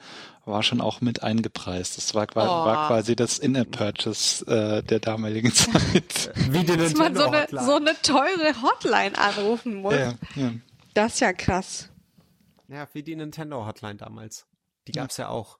war 0.45 0.63
schon 0.63 0.81
auch 0.81 1.01
mit 1.01 1.23
eingepreist. 1.23 1.97
Das 1.97 2.15
war, 2.15 2.27
qua- 2.27 2.45
Oh. 2.45 2.67
war 2.67 2.89
quasi 2.89 3.17
das 3.17 3.39
In-App-Purchase 3.39 4.47
äh, 4.47 4.83
der 4.83 5.01
damaligen 5.01 5.53
Zeit. 5.55 6.31
Wie 6.51 6.65
die 6.65 6.77
Dass 6.77 6.95
man 6.95 7.15
so 7.17 7.25
eine, 7.27 7.47
so 7.51 7.77
eine 7.77 7.95
teure 8.03 8.63
Hotline 8.63 9.17
anrufen 9.19 9.75
muss. 9.77 9.95
ja, 9.95 10.15
ja. 10.37 10.53
Das 10.95 11.15
ist 11.15 11.21
ja 11.21 11.33
krass. 11.33 11.89
Ja, 12.69 12.87
wie 12.93 13.03
die 13.03 13.17
Nintendo-Hotline 13.17 13.97
damals. 13.97 14.47
Die 14.87 14.93
gab's 14.93 15.17
ja 15.17 15.29
auch. 15.29 15.59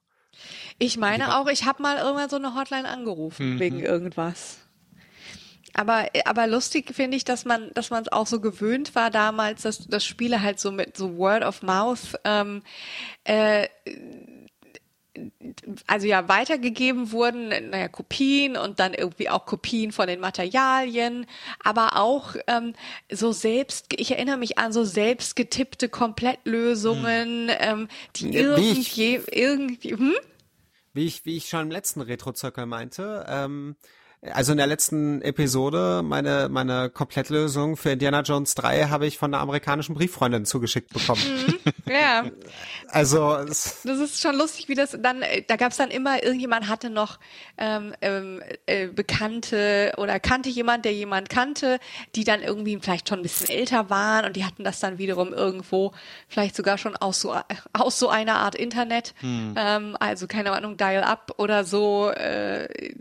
Ich 0.79 0.97
meine 0.97 1.37
auch, 1.39 1.47
ich 1.47 1.65
habe 1.65 1.81
mal 1.81 1.97
irgendwann 1.97 2.29
so 2.29 2.35
eine 2.35 2.55
Hotline 2.55 2.87
angerufen 2.87 3.59
wegen 3.59 3.79
irgendwas. 3.79 4.57
Aber, 5.73 6.05
aber 6.25 6.47
lustig 6.47 6.93
finde 6.95 7.17
ich, 7.17 7.25
dass 7.25 7.43
man, 7.43 7.69
dass 7.73 7.89
man 7.89 8.03
es 8.03 8.11
auch 8.11 8.27
so 8.27 8.39
gewöhnt 8.39 8.95
war 8.95 9.09
damals, 9.11 9.63
dass, 9.63 9.87
dass 9.87 10.05
Spiele 10.05 10.41
halt 10.41 10.57
so 10.59 10.71
mit 10.71 10.95
so 10.95 11.17
Word 11.17 11.43
of 11.43 11.63
Mouth 11.63 12.17
ähm, 12.23 12.63
äh, 13.25 13.67
also 15.87 16.07
ja 16.07 16.27
weitergegeben 16.27 17.11
wurden, 17.11 17.49
naja, 17.69 17.87
Kopien 17.87 18.57
und 18.57 18.79
dann 18.79 18.93
irgendwie 18.93 19.29
auch 19.29 19.45
Kopien 19.45 19.91
von 19.91 20.07
den 20.07 20.19
Materialien, 20.19 21.25
aber 21.63 21.97
auch 21.97 22.35
ähm, 22.47 22.73
so 23.11 23.31
selbst, 23.31 23.87
ich 23.97 24.11
erinnere 24.11 24.37
mich 24.37 24.57
an 24.57 24.73
so 24.73 24.83
selbst 24.83 25.35
getippte 25.35 25.89
Komplettlösungen, 25.89 27.49
ähm, 27.59 27.87
die 28.15 28.33
irgendwie, 28.33 29.21
irgendwie, 29.31 29.91
hm? 29.91 30.15
Wie 30.93 31.05
ich, 31.05 31.25
wie 31.25 31.37
ich 31.37 31.49
schon 31.49 31.61
im 31.61 31.71
letzten 31.71 32.01
Retro-Zirkel 32.01 32.65
meinte, 32.65 33.25
ähm, 33.27 33.75
also 34.33 34.51
in 34.51 34.57
der 34.57 34.67
letzten 34.67 35.21
Episode, 35.21 36.01
meine, 36.03 36.49
meine 36.49 36.89
Komplettlösung 36.89 37.77
für 37.77 37.91
Indiana 37.91 38.21
Jones 38.21 38.55
3 38.55 38.85
habe 38.85 39.05
ich 39.07 39.17
von 39.17 39.33
einer 39.33 39.41
amerikanischen 39.41 39.95
Brieffreundin 39.95 40.45
zugeschickt 40.45 40.93
bekommen. 40.93 41.21
Ja, 41.87 42.25
Also, 42.95 43.35
es, 43.35 43.81
das 43.83 43.99
ist 43.99 44.21
schon 44.21 44.37
lustig, 44.37 44.69
wie 44.69 44.75
das 44.75 44.97
dann, 44.99 45.21
äh, 45.21 45.43
da 45.45 45.55
gab 45.55 45.71
es 45.71 45.77
dann 45.77 45.91
immer, 45.91 46.23
irgendjemand 46.23 46.69
hatte 46.69 46.89
noch 46.89 47.19
ähm, 47.57 47.93
ähm, 48.01 48.41
äh, 48.65 48.87
Bekannte 48.87 49.93
oder 49.97 50.19
kannte 50.19 50.49
jemand, 50.49 50.85
der 50.85 50.93
jemand 50.93 51.29
kannte, 51.29 51.79
die 52.15 52.23
dann 52.23 52.41
irgendwie 52.41 52.79
vielleicht 52.79 53.09
schon 53.09 53.19
ein 53.19 53.23
bisschen 53.23 53.49
älter 53.49 53.89
waren 53.89 54.25
und 54.25 54.35
die 54.35 54.45
hatten 54.45 54.63
das 54.63 54.79
dann 54.79 54.97
wiederum 54.97 55.33
irgendwo, 55.33 55.93
vielleicht 56.27 56.55
sogar 56.55 56.77
schon 56.77 56.95
aus 56.95 57.21
so, 57.21 57.35
aus 57.73 57.99
so 57.99 58.09
einer 58.09 58.35
Art 58.35 58.55
Internet, 58.55 59.13
ähm, 59.23 59.97
also 59.99 60.27
keine 60.27 60.51
Ahnung, 60.51 60.77
Dial-Up 60.77 61.33
oder 61.37 61.63
so, 61.63 62.09
äh, 62.11 62.93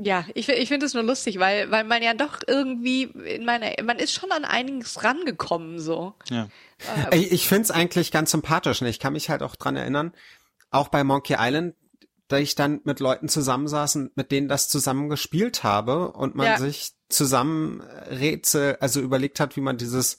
ja, 0.00 0.24
ich, 0.34 0.48
ich 0.48 0.68
finde 0.68 0.86
es 0.86 0.94
nur 0.94 1.02
lustig, 1.02 1.38
weil, 1.38 1.70
weil 1.70 1.84
man 1.84 2.02
ja 2.02 2.14
doch 2.14 2.38
irgendwie 2.46 3.02
in 3.02 3.44
meiner, 3.44 3.70
man 3.82 3.98
ist 3.98 4.12
schon 4.12 4.30
an 4.30 4.44
einiges 4.44 5.02
rangekommen, 5.02 5.80
so. 5.80 6.14
ja. 6.30 6.48
ich, 7.10 7.32
ich 7.32 7.48
finde 7.48 7.62
es 7.62 7.70
eigentlich 7.70 8.12
ganz 8.12 8.30
sympathisch. 8.30 8.80
Und 8.80 8.88
ich 8.88 9.00
kann 9.00 9.12
mich 9.14 9.28
halt 9.28 9.42
auch 9.42 9.56
dran 9.56 9.76
erinnern, 9.76 10.12
auch 10.70 10.88
bei 10.88 11.02
Monkey 11.02 11.36
Island, 11.38 11.74
da 12.28 12.36
ich 12.38 12.54
dann 12.54 12.80
mit 12.84 13.00
Leuten 13.00 13.28
zusammensaß 13.28 13.96
und 13.96 14.16
mit 14.16 14.30
denen 14.30 14.48
das 14.48 14.68
zusammen 14.68 15.08
gespielt 15.08 15.64
habe 15.64 16.12
und 16.12 16.34
man 16.34 16.46
Ja. 16.46 16.58
sich 16.58 16.92
zusammen 17.08 17.80
Rätsel, 18.10 18.76
also 18.80 19.00
überlegt 19.00 19.40
hat, 19.40 19.56
wie 19.56 19.62
man 19.62 19.78
dieses 19.78 20.18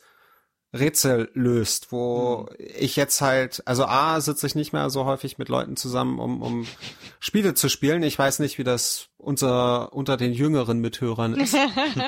Rätsel 0.74 1.32
löst, 1.34 1.92
wo 1.92 2.48
ich 2.58 2.96
jetzt 2.96 3.22
halt, 3.22 3.64
also 3.66 3.86
A, 3.86 4.22
sitze 4.22 4.46
ich 4.46 4.54
nicht 4.54 4.72
mehr 4.72 4.90
so 4.90 5.06
häufig 5.06 5.38
mit 5.40 5.50
Leuten 5.50 5.76
zusammen, 5.76 6.20
um, 6.20 6.42
um 6.42 6.68
Spiele 7.20 7.56
zu 7.56 7.70
spielen. 7.70 8.04
Ich 8.04 8.20
weiß 8.20 8.40
nicht, 8.40 8.60
wie 8.60 8.64
das 8.64 9.10
unser, 9.18 9.94
unter 9.94 10.16
den 10.16 10.32
jüngeren 10.32 10.80
Mithörern 10.80 11.34
ist. 11.36 11.56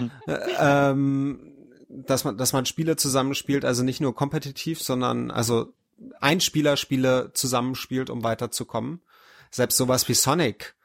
ähm, 0.59 1.53
dass 1.89 2.24
man, 2.24 2.38
dass 2.38 2.53
man 2.53 2.66
Spiele 2.66 2.95
zusammenspielt, 2.95 3.66
also 3.66 3.84
nicht 3.84 3.99
nur 3.99 4.14
kompetitiv, 4.16 4.82
sondern 4.82 5.32
also 5.32 5.74
Einspielerspiele 6.20 7.32
zusammenspielt, 7.34 8.09
um 8.09 8.24
weiterzukommen. 8.24 9.01
Selbst 9.49 9.78
sowas 9.78 10.07
wie 10.07 10.14
Sonic. 10.14 10.76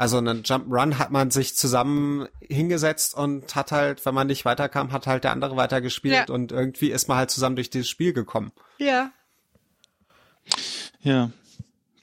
Also 0.00 0.16
einen 0.16 0.44
Jump'n'Run 0.44 0.96
hat 0.98 1.10
man 1.10 1.30
sich 1.30 1.54
zusammen 1.56 2.26
hingesetzt 2.40 3.14
und 3.14 3.54
hat 3.54 3.70
halt, 3.70 4.06
wenn 4.06 4.14
man 4.14 4.28
nicht 4.28 4.46
weiterkam, 4.46 4.92
hat 4.92 5.06
halt 5.06 5.24
der 5.24 5.32
andere 5.32 5.56
weitergespielt 5.56 6.28
Ja. 6.30 6.34
und 6.34 6.52
irgendwie 6.52 6.90
ist 6.90 7.06
man 7.08 7.18
halt 7.18 7.30
zusammen 7.30 7.54
durch 7.56 7.68
dieses 7.68 7.90
Spiel 7.90 8.14
gekommen. 8.14 8.50
Ja. 8.78 9.10
Ja, 11.02 11.30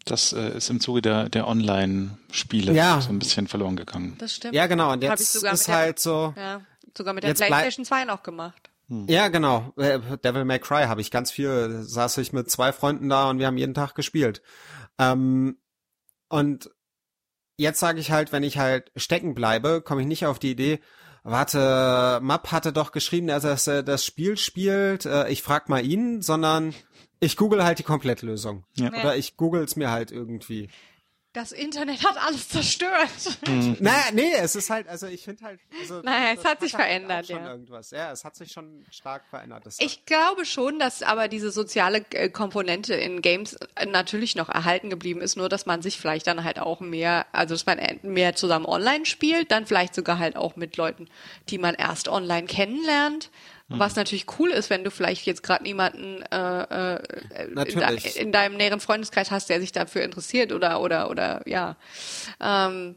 das 0.06 0.32
äh, 0.34 0.58
ist 0.58 0.70
im 0.70 0.80
Zuge 0.80 1.02
der, 1.02 1.30
der 1.30 1.48
Online-Spiele 1.48 2.72
Ja. 2.74 3.02
so 3.02 3.10
ein 3.10 3.20
bisschen 3.20 3.48
verloren 3.48 3.76
gegangen. 3.76 4.16
Das 4.20 4.36
stimmt. 4.36 4.54
Ja, 4.54 4.68
genau. 4.68 4.92
Und 4.92 5.04
jetzt 5.04 5.34
sogar 5.34 5.54
ist 5.54 5.62
mit 5.62 5.68
der- 5.70 5.76
halt 5.76 6.00
so, 6.00 6.34
Ja, 6.38 6.62
sogar 6.96 7.14
mit 7.14 7.24
der 7.24 7.34
PlayStation 7.34 7.84
2 7.86 8.06
noch 8.06 8.24
gemacht. 8.24 8.70
ja, 8.90 9.28
genau. 9.30 9.74
Äh, 9.78 10.00
Devil 10.24 10.46
May 10.46 10.60
Cry 10.60 10.84
habe 10.86 11.02
ich 11.02 11.12
ganz 11.12 11.32
viel, 11.32 11.82
saß 11.82 12.18
ich 12.20 12.32
mit 12.32 12.50
zwei 12.50 12.72
Freunden 12.74 13.10
da 13.10 13.30
und 13.30 13.40
wir 13.40 13.48
haben 13.48 13.58
jeden 13.58 13.74
Tag 13.74 13.96
gespielt. 13.96 14.42
Ähm, 15.00 15.58
und 16.30 16.70
jetzt 17.58 17.80
sage 17.80 18.00
ich 18.00 18.12
halt, 18.12 18.32
wenn 18.32 18.44
ich 18.44 18.58
halt 18.58 18.92
stecken 18.96 19.36
bleibe, 19.36 19.82
komme 19.82 20.02
ich 20.02 20.08
nicht 20.08 20.26
auf 20.26 20.40
die 20.40 20.52
Idee, 20.52 20.80
warte, 21.24 22.20
Map 22.22 22.52
hatte 22.52 22.72
doch 22.72 22.92
geschrieben, 22.92 23.28
dass 23.28 23.68
er 23.68 23.84
das 23.84 24.06
Spiel 24.06 24.38
spielt, 24.38 25.06
äh, 25.06 25.30
ich 25.30 25.42
frag 25.42 25.68
mal 25.68 25.86
ihn, 25.86 26.22
sondern 26.22 26.74
ich 27.20 27.36
google 27.36 27.64
halt 27.64 27.80
die 27.80 27.84
Komplettlösung. 27.84 28.64
Ja. 28.76 28.90
Oder 28.90 29.16
ich 29.18 29.38
google 29.38 29.64
es 29.64 29.76
mir 29.76 29.92
halt 29.92 30.12
irgendwie. 30.12 30.70
Das 31.34 31.52
Internet 31.52 32.04
hat 32.04 32.18
alles 32.18 32.50
zerstört. 32.50 33.10
Naja, 33.80 34.06
nee, 34.14 34.34
es 34.34 34.56
ist 34.56 34.70
halt, 34.70 34.88
also 34.88 35.08
ich 35.08 35.24
finde 35.24 35.44
halt, 35.44 35.60
also, 35.80 36.02
Naja, 36.02 36.34
es 36.36 36.44
hat 36.44 36.62
sich 36.62 36.74
halt 36.74 36.86
verändert, 36.86 37.28
schon 37.28 37.44
ja. 37.44 37.52
Irgendwas. 37.52 37.92
Ja, 37.92 38.12
es 38.12 38.24
hat 38.26 38.36
sich 38.36 38.52
schon 38.52 38.86
stark 38.90 39.24
verändert. 39.30 39.66
Das 39.66 39.78
Ich 39.80 40.06
glaube 40.06 40.46
schon, 40.46 40.80
dass 40.80 41.04
aber 41.04 41.28
diese 41.28 41.52
soziale 41.52 42.04
äh, 42.12 42.30
Komponente 42.30 42.96
in 42.96 43.22
Games 43.22 43.54
äh, 43.76 43.86
natürlich 43.86 44.36
noch 44.36 44.50
erhalten 44.50 44.90
geblieben 44.90 45.22
ist, 45.22 45.36
nur 45.36 45.50
dass 45.50 45.66
man 45.66 45.82
sich 45.82 46.00
vielleicht 46.00 46.28
dann 46.28 46.44
halt 46.44 46.60
auch 46.60 46.80
mehr, 46.80 47.28
also 47.34 47.54
dass 47.54 47.66
man 47.66 47.78
äh, 47.78 47.98
mehr 48.02 48.36
zusammen 48.36 48.66
online 48.66 49.06
spielt, 49.06 49.52
dann 49.52 49.68
vielleicht 49.68 49.94
sogar 49.94 50.18
halt 50.20 50.38
auch 50.38 50.56
mit 50.56 50.78
Leuten, 50.78 51.08
die 51.50 51.58
man 51.58 51.76
erst 51.76 52.08
online 52.08 52.48
kennenlernt. 52.48 53.30
Was 53.70 53.98
natürlich 53.98 54.26
cool 54.40 54.50
ist, 54.50 54.70
wenn 54.70 54.86
du 54.86 54.92
vielleicht 54.92 55.26
jetzt 55.26 55.44
gerade 55.44 55.64
niemanden 55.64 56.22
äh, 56.32 56.96
äh, 56.96 57.48
in, 57.48 57.80
de 57.80 58.22
in, 58.22 58.32
deinem 58.32 58.56
näheren 58.56 58.80
Freundeskreis 58.80 59.30
hast, 59.30 59.50
der 59.50 59.60
sich 59.60 59.74
dafür 59.74 60.04
interessiert 60.04 60.54
oder 60.54 60.80
oder 60.80 61.10
oder 61.10 61.42
ja. 61.46 61.76
Ähm, 62.40 62.96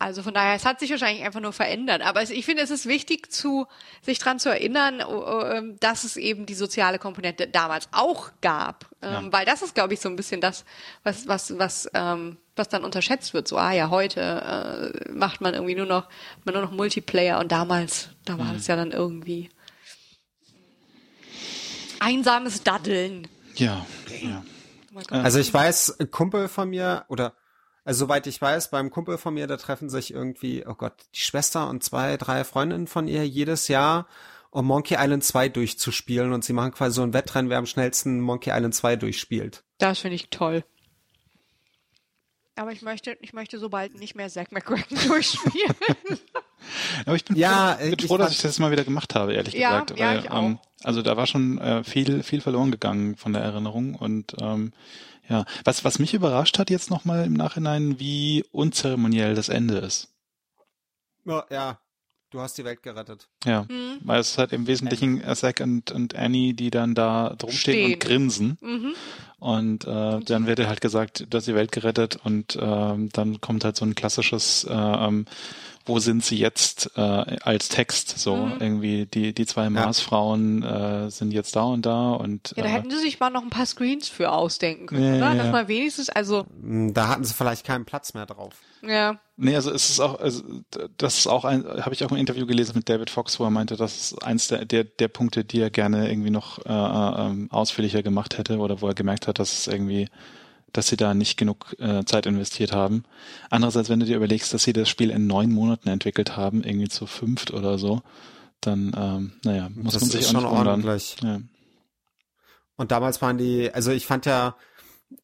also 0.00 0.24
von 0.24 0.34
daher, 0.34 0.56
es 0.56 0.66
hat 0.66 0.80
sich 0.80 0.90
wahrscheinlich 0.90 1.24
einfach 1.24 1.40
nur 1.40 1.52
verändert. 1.52 2.02
Aber 2.02 2.22
ich 2.22 2.44
finde, 2.44 2.62
es 2.62 2.70
ist 2.70 2.86
wichtig, 2.86 3.32
zu, 3.32 3.66
sich 4.02 4.18
dran 4.18 4.40
zu 4.40 4.48
erinnern, 4.48 5.00
ähm, 5.00 5.76
dass 5.78 6.02
es 6.02 6.16
eben 6.16 6.46
die 6.46 6.54
soziale 6.54 6.98
Komponente 6.98 7.46
damals 7.46 7.88
auch 7.92 8.32
gab. 8.40 8.90
Ähm, 9.02 9.12
ja. 9.12 9.32
Weil 9.32 9.46
das 9.46 9.62
ist, 9.62 9.74
glaube 9.74 9.94
ich, 9.94 10.00
so 10.00 10.08
ein 10.08 10.16
bisschen 10.16 10.40
das, 10.40 10.64
was, 11.04 11.28
was, 11.28 11.56
was, 11.58 11.88
ähm, 11.94 12.38
was 12.56 12.68
dann 12.68 12.84
unterschätzt 12.84 13.34
wird. 13.34 13.48
So, 13.48 13.56
ah 13.56 13.72
ja, 13.72 13.90
heute 13.90 14.20
äh, 14.20 15.12
macht 15.12 15.40
man 15.40 15.54
irgendwie 15.54 15.74
nur 15.74 15.86
noch, 15.86 16.08
man 16.44 16.54
nur 16.54 16.62
noch 16.62 16.72
Multiplayer 16.72 17.38
und 17.40 17.52
damals, 17.52 18.10
da 18.24 18.38
war 18.38 18.52
mhm. 18.52 18.56
es 18.56 18.66
ja 18.66 18.76
dann 18.76 18.92
irgendwie 18.92 19.50
einsames 22.00 22.62
Daddeln. 22.62 23.28
Ja, 23.56 23.86
ja. 24.22 24.44
Oh 24.94 25.00
also 25.10 25.40
ich 25.40 25.52
weiß, 25.52 25.98
ein 25.98 26.10
Kumpel 26.10 26.46
von 26.48 26.70
mir 26.70 27.04
oder 27.08 27.34
also 27.84 28.06
soweit 28.06 28.26
ich 28.26 28.40
weiß, 28.40 28.70
beim 28.70 28.90
Kumpel 28.90 29.18
von 29.18 29.34
mir, 29.34 29.46
da 29.46 29.56
treffen 29.56 29.90
sich 29.90 30.12
irgendwie, 30.12 30.64
oh 30.66 30.74
Gott, 30.74 30.94
die 31.14 31.20
Schwester 31.20 31.68
und 31.68 31.84
zwei, 31.84 32.16
drei 32.16 32.44
Freundinnen 32.44 32.86
von 32.86 33.08
ihr 33.08 33.28
jedes 33.28 33.68
Jahr, 33.68 34.06
um 34.50 34.66
Monkey 34.66 34.96
Island 34.98 35.22
2 35.22 35.50
durchzuspielen 35.50 36.32
und 36.32 36.44
sie 36.44 36.54
machen 36.54 36.72
quasi 36.72 36.94
so 36.94 37.02
ein 37.02 37.12
Wettrennen, 37.12 37.50
wer 37.50 37.58
am 37.58 37.66
schnellsten 37.66 38.20
Monkey 38.20 38.50
Island 38.50 38.74
2 38.74 38.96
durchspielt. 38.96 39.64
Das 39.78 39.98
finde 39.98 40.14
ich 40.14 40.30
toll. 40.30 40.64
Aber 42.56 42.70
ich 42.70 42.82
möchte, 42.82 43.16
ich 43.20 43.32
möchte 43.32 43.58
so 43.58 43.68
bald 43.68 43.94
nicht 43.96 44.14
mehr 44.14 44.28
Zack 44.28 44.52
McCracken 44.52 44.96
durchspielen. 45.08 45.74
Aber 47.04 47.16
ich 47.16 47.24
bin 47.24 47.36
ja, 47.36 47.76
froh, 47.78 47.96
bin 47.96 48.08
froh 48.08 48.16
dass 48.16 48.32
ich 48.32 48.40
das 48.40 48.58
mal 48.58 48.70
wieder 48.70 48.84
gemacht 48.84 49.14
habe, 49.14 49.34
ehrlich 49.34 49.54
ja, 49.54 49.80
gesagt. 49.80 49.98
Ja, 49.98 50.06
weil, 50.06 50.18
ich 50.20 50.30
auch. 50.30 50.42
Ähm, 50.42 50.58
also 50.82 51.02
da 51.02 51.16
war 51.16 51.26
schon 51.26 51.58
äh, 51.58 51.82
viel, 51.84 52.22
viel 52.22 52.40
verloren 52.40 52.70
gegangen 52.70 53.16
von 53.16 53.32
der 53.32 53.42
Erinnerung 53.42 53.94
und 53.94 54.34
ähm, 54.40 54.72
ja, 55.28 55.44
was, 55.64 55.84
was 55.84 55.98
mich 55.98 56.14
überrascht 56.14 56.58
hat 56.58 56.70
jetzt 56.70 56.90
nochmal 56.90 57.24
im 57.24 57.32
Nachhinein, 57.32 57.98
wie 57.98 58.44
unzeremoniell 58.52 59.34
das 59.34 59.48
Ende 59.48 59.78
ist. 59.78 60.14
Ja, 61.24 61.44
ja. 61.50 61.80
Du 62.34 62.40
hast 62.40 62.58
die 62.58 62.64
Welt 62.64 62.82
gerettet. 62.82 63.28
Ja, 63.44 63.62
mhm. 63.62 64.00
weil 64.02 64.18
es 64.18 64.38
hat 64.38 64.52
im 64.52 64.66
Wesentlichen 64.66 65.22
Zack 65.36 65.60
und, 65.60 65.92
und 65.92 66.16
Annie, 66.16 66.52
die 66.52 66.70
dann 66.70 66.96
da 66.96 67.32
drumstehen 67.38 67.92
und 67.92 68.00
grinsen. 68.00 68.58
Mhm. 68.60 68.94
Und 69.38 69.84
äh, 69.84 70.18
dann 70.18 70.48
wird 70.48 70.58
halt 70.66 70.80
gesagt, 70.80 71.28
du 71.30 71.36
hast 71.36 71.46
die 71.46 71.54
Welt 71.54 71.70
gerettet 71.70 72.18
und 72.24 72.56
äh, 72.56 73.08
dann 73.12 73.40
kommt 73.40 73.64
halt 73.64 73.76
so 73.76 73.84
ein 73.84 73.94
klassisches 73.94 74.64
äh, 74.64 74.72
ähm, 74.72 75.26
wo 75.86 75.98
sind 75.98 76.24
sie 76.24 76.38
jetzt 76.38 76.90
äh, 76.96 77.00
als 77.00 77.68
Text? 77.68 78.18
So 78.18 78.36
mhm. 78.36 78.56
irgendwie 78.60 79.06
die 79.06 79.34
die 79.34 79.46
zwei 79.46 79.68
Marsfrauen 79.68 80.62
äh, 80.62 81.10
sind 81.10 81.32
jetzt 81.32 81.56
da 81.56 81.64
und 81.64 81.84
da 81.84 82.12
und 82.12 82.54
ja 82.56 82.62
da 82.62 82.68
äh, 82.68 82.72
hätten 82.72 82.90
sie 82.90 82.98
sich 82.98 83.20
mal 83.20 83.30
noch 83.30 83.42
ein 83.42 83.50
paar 83.50 83.66
Screens 83.66 84.08
für 84.08 84.32
ausdenken 84.32 84.86
können 84.86 85.18
ja, 85.18 85.30
oder? 85.30 85.42
dass 85.42 85.52
man 85.52 85.68
wenigstens 85.68 86.08
also 86.08 86.46
hm, 86.60 86.94
da 86.94 87.08
hatten 87.08 87.24
sie 87.24 87.34
vielleicht 87.34 87.66
keinen 87.66 87.84
Platz 87.84 88.14
mehr 88.14 88.26
drauf. 88.26 88.54
Ja. 88.82 89.18
Nee 89.36 89.56
also 89.56 89.70
es 89.70 89.90
ist 89.90 90.00
auch 90.00 90.18
also 90.20 90.42
das 90.96 91.18
ist 91.18 91.26
auch 91.26 91.44
ein 91.44 91.64
habe 91.64 91.92
ich 91.94 92.04
auch 92.04 92.10
ein 92.10 92.18
Interview 92.18 92.46
gelesen 92.46 92.76
mit 92.76 92.88
David 92.88 93.10
Fox 93.10 93.38
wo 93.38 93.44
er 93.44 93.50
meinte 93.50 93.76
das 93.76 94.12
ist 94.12 94.24
eins 94.24 94.48
der 94.48 94.64
der, 94.64 94.84
der 94.84 95.08
Punkte 95.08 95.44
die 95.44 95.60
er 95.60 95.70
gerne 95.70 96.08
irgendwie 96.10 96.30
noch 96.30 96.64
äh, 96.64 96.70
äh, 96.72 97.26
ähm, 97.26 97.48
ausführlicher 97.50 98.02
gemacht 98.02 98.38
hätte 98.38 98.58
oder 98.58 98.80
wo 98.80 98.88
er 98.88 98.94
gemerkt 98.94 99.28
hat 99.28 99.38
dass 99.38 99.52
es 99.52 99.66
irgendwie 99.66 100.08
dass 100.74 100.88
sie 100.88 100.96
da 100.96 101.14
nicht 101.14 101.36
genug 101.38 101.74
äh, 101.78 102.04
Zeit 102.04 102.26
investiert 102.26 102.72
haben. 102.72 103.04
Andererseits, 103.48 103.88
wenn 103.88 104.00
du 104.00 104.06
dir 104.06 104.16
überlegst, 104.16 104.52
dass 104.52 104.64
sie 104.64 104.72
das 104.72 104.88
Spiel 104.88 105.10
in 105.10 105.26
neun 105.26 105.50
Monaten 105.52 105.88
entwickelt 105.88 106.36
haben, 106.36 106.64
irgendwie 106.64 106.88
zu 106.88 107.06
fünft 107.06 107.52
oder 107.52 107.78
so, 107.78 108.02
dann, 108.60 108.92
ähm, 108.96 109.32
naja, 109.44 109.70
muss 109.74 109.94
das 109.94 110.02
man 110.02 110.10
sich 110.10 110.26
auch 110.28 110.40
nicht 110.40 110.50
wundern. 110.50 111.00
Ja. 111.22 111.40
Und 112.76 112.90
damals 112.90 113.22
waren 113.22 113.38
die, 113.38 113.72
also 113.72 113.92
ich 113.92 114.04
fand 114.04 114.26
ja, 114.26 114.56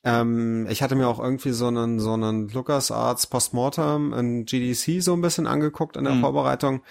ähm, 0.05 0.69
ich 0.71 0.83
hatte 0.83 0.95
mir 0.95 1.09
auch 1.09 1.19
irgendwie 1.19 1.51
so 1.51 1.67
einen, 1.67 1.99
so 1.99 2.13
einen 2.13 2.49
LucasArts 2.49 3.27
Postmortem 3.27 4.13
in 4.13 4.45
GDC 4.45 5.03
so 5.03 5.15
ein 5.15 5.21
bisschen 5.21 5.49
angeguckt 5.49 5.97
in 5.97 6.05
der 6.05 6.15
mhm. 6.15 6.21
Vorbereitung. 6.21 6.83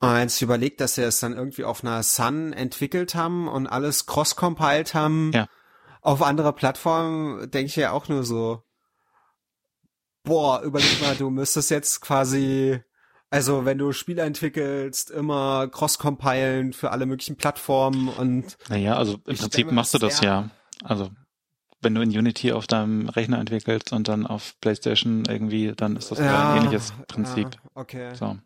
Und 0.00 0.18
jetzt 0.18 0.36
ich 0.36 0.42
überlegt, 0.42 0.82
dass 0.82 0.96
sie 0.96 1.02
es 1.02 1.20
dann 1.20 1.32
irgendwie 1.32 1.64
auf 1.64 1.82
einer 1.82 2.02
Sun 2.02 2.52
entwickelt 2.52 3.14
haben 3.14 3.48
und 3.48 3.66
alles 3.66 4.04
cross-compiled 4.04 4.92
haben. 4.92 5.30
Ja 5.32 5.48
auf 6.02 6.22
anderer 6.22 6.52
Plattformen 6.52 7.50
denke 7.50 7.66
ich 7.66 7.76
ja 7.76 7.92
auch 7.92 8.08
nur 8.08 8.24
so, 8.24 8.62
boah, 10.24 10.62
überleg 10.62 11.00
mal, 11.00 11.16
du 11.16 11.30
müsstest 11.30 11.70
jetzt 11.70 12.00
quasi, 12.00 12.80
also 13.30 13.64
wenn 13.64 13.78
du 13.78 13.92
Spiele 13.92 14.22
entwickelst, 14.22 15.10
immer 15.10 15.68
cross-compilen 15.68 16.72
für 16.72 16.90
alle 16.90 17.06
möglichen 17.06 17.36
Plattformen 17.36 18.08
und. 18.08 18.56
Naja, 18.68 18.96
also 18.96 19.14
im 19.26 19.36
Prinzip 19.36 19.72
machst 19.72 19.94
du 19.94 19.98
das 19.98 20.20
ja. 20.20 20.50
Also 20.82 21.10
wenn 21.82 21.94
du 21.94 22.00
in 22.02 22.10
Unity 22.10 22.52
auf 22.52 22.66
deinem 22.66 23.08
Rechner 23.08 23.38
entwickelst 23.38 23.92
und 23.92 24.08
dann 24.08 24.26
auf 24.26 24.54
PlayStation 24.60 25.24
irgendwie, 25.26 25.72
dann 25.74 25.96
ist 25.96 26.10
das 26.10 26.18
ja, 26.18 26.52
ein 26.52 26.58
ähnliches 26.58 26.92
Prinzip. 27.08 27.48
Ja, 27.54 27.70
okay. 27.74 28.14
So. 28.14 28.36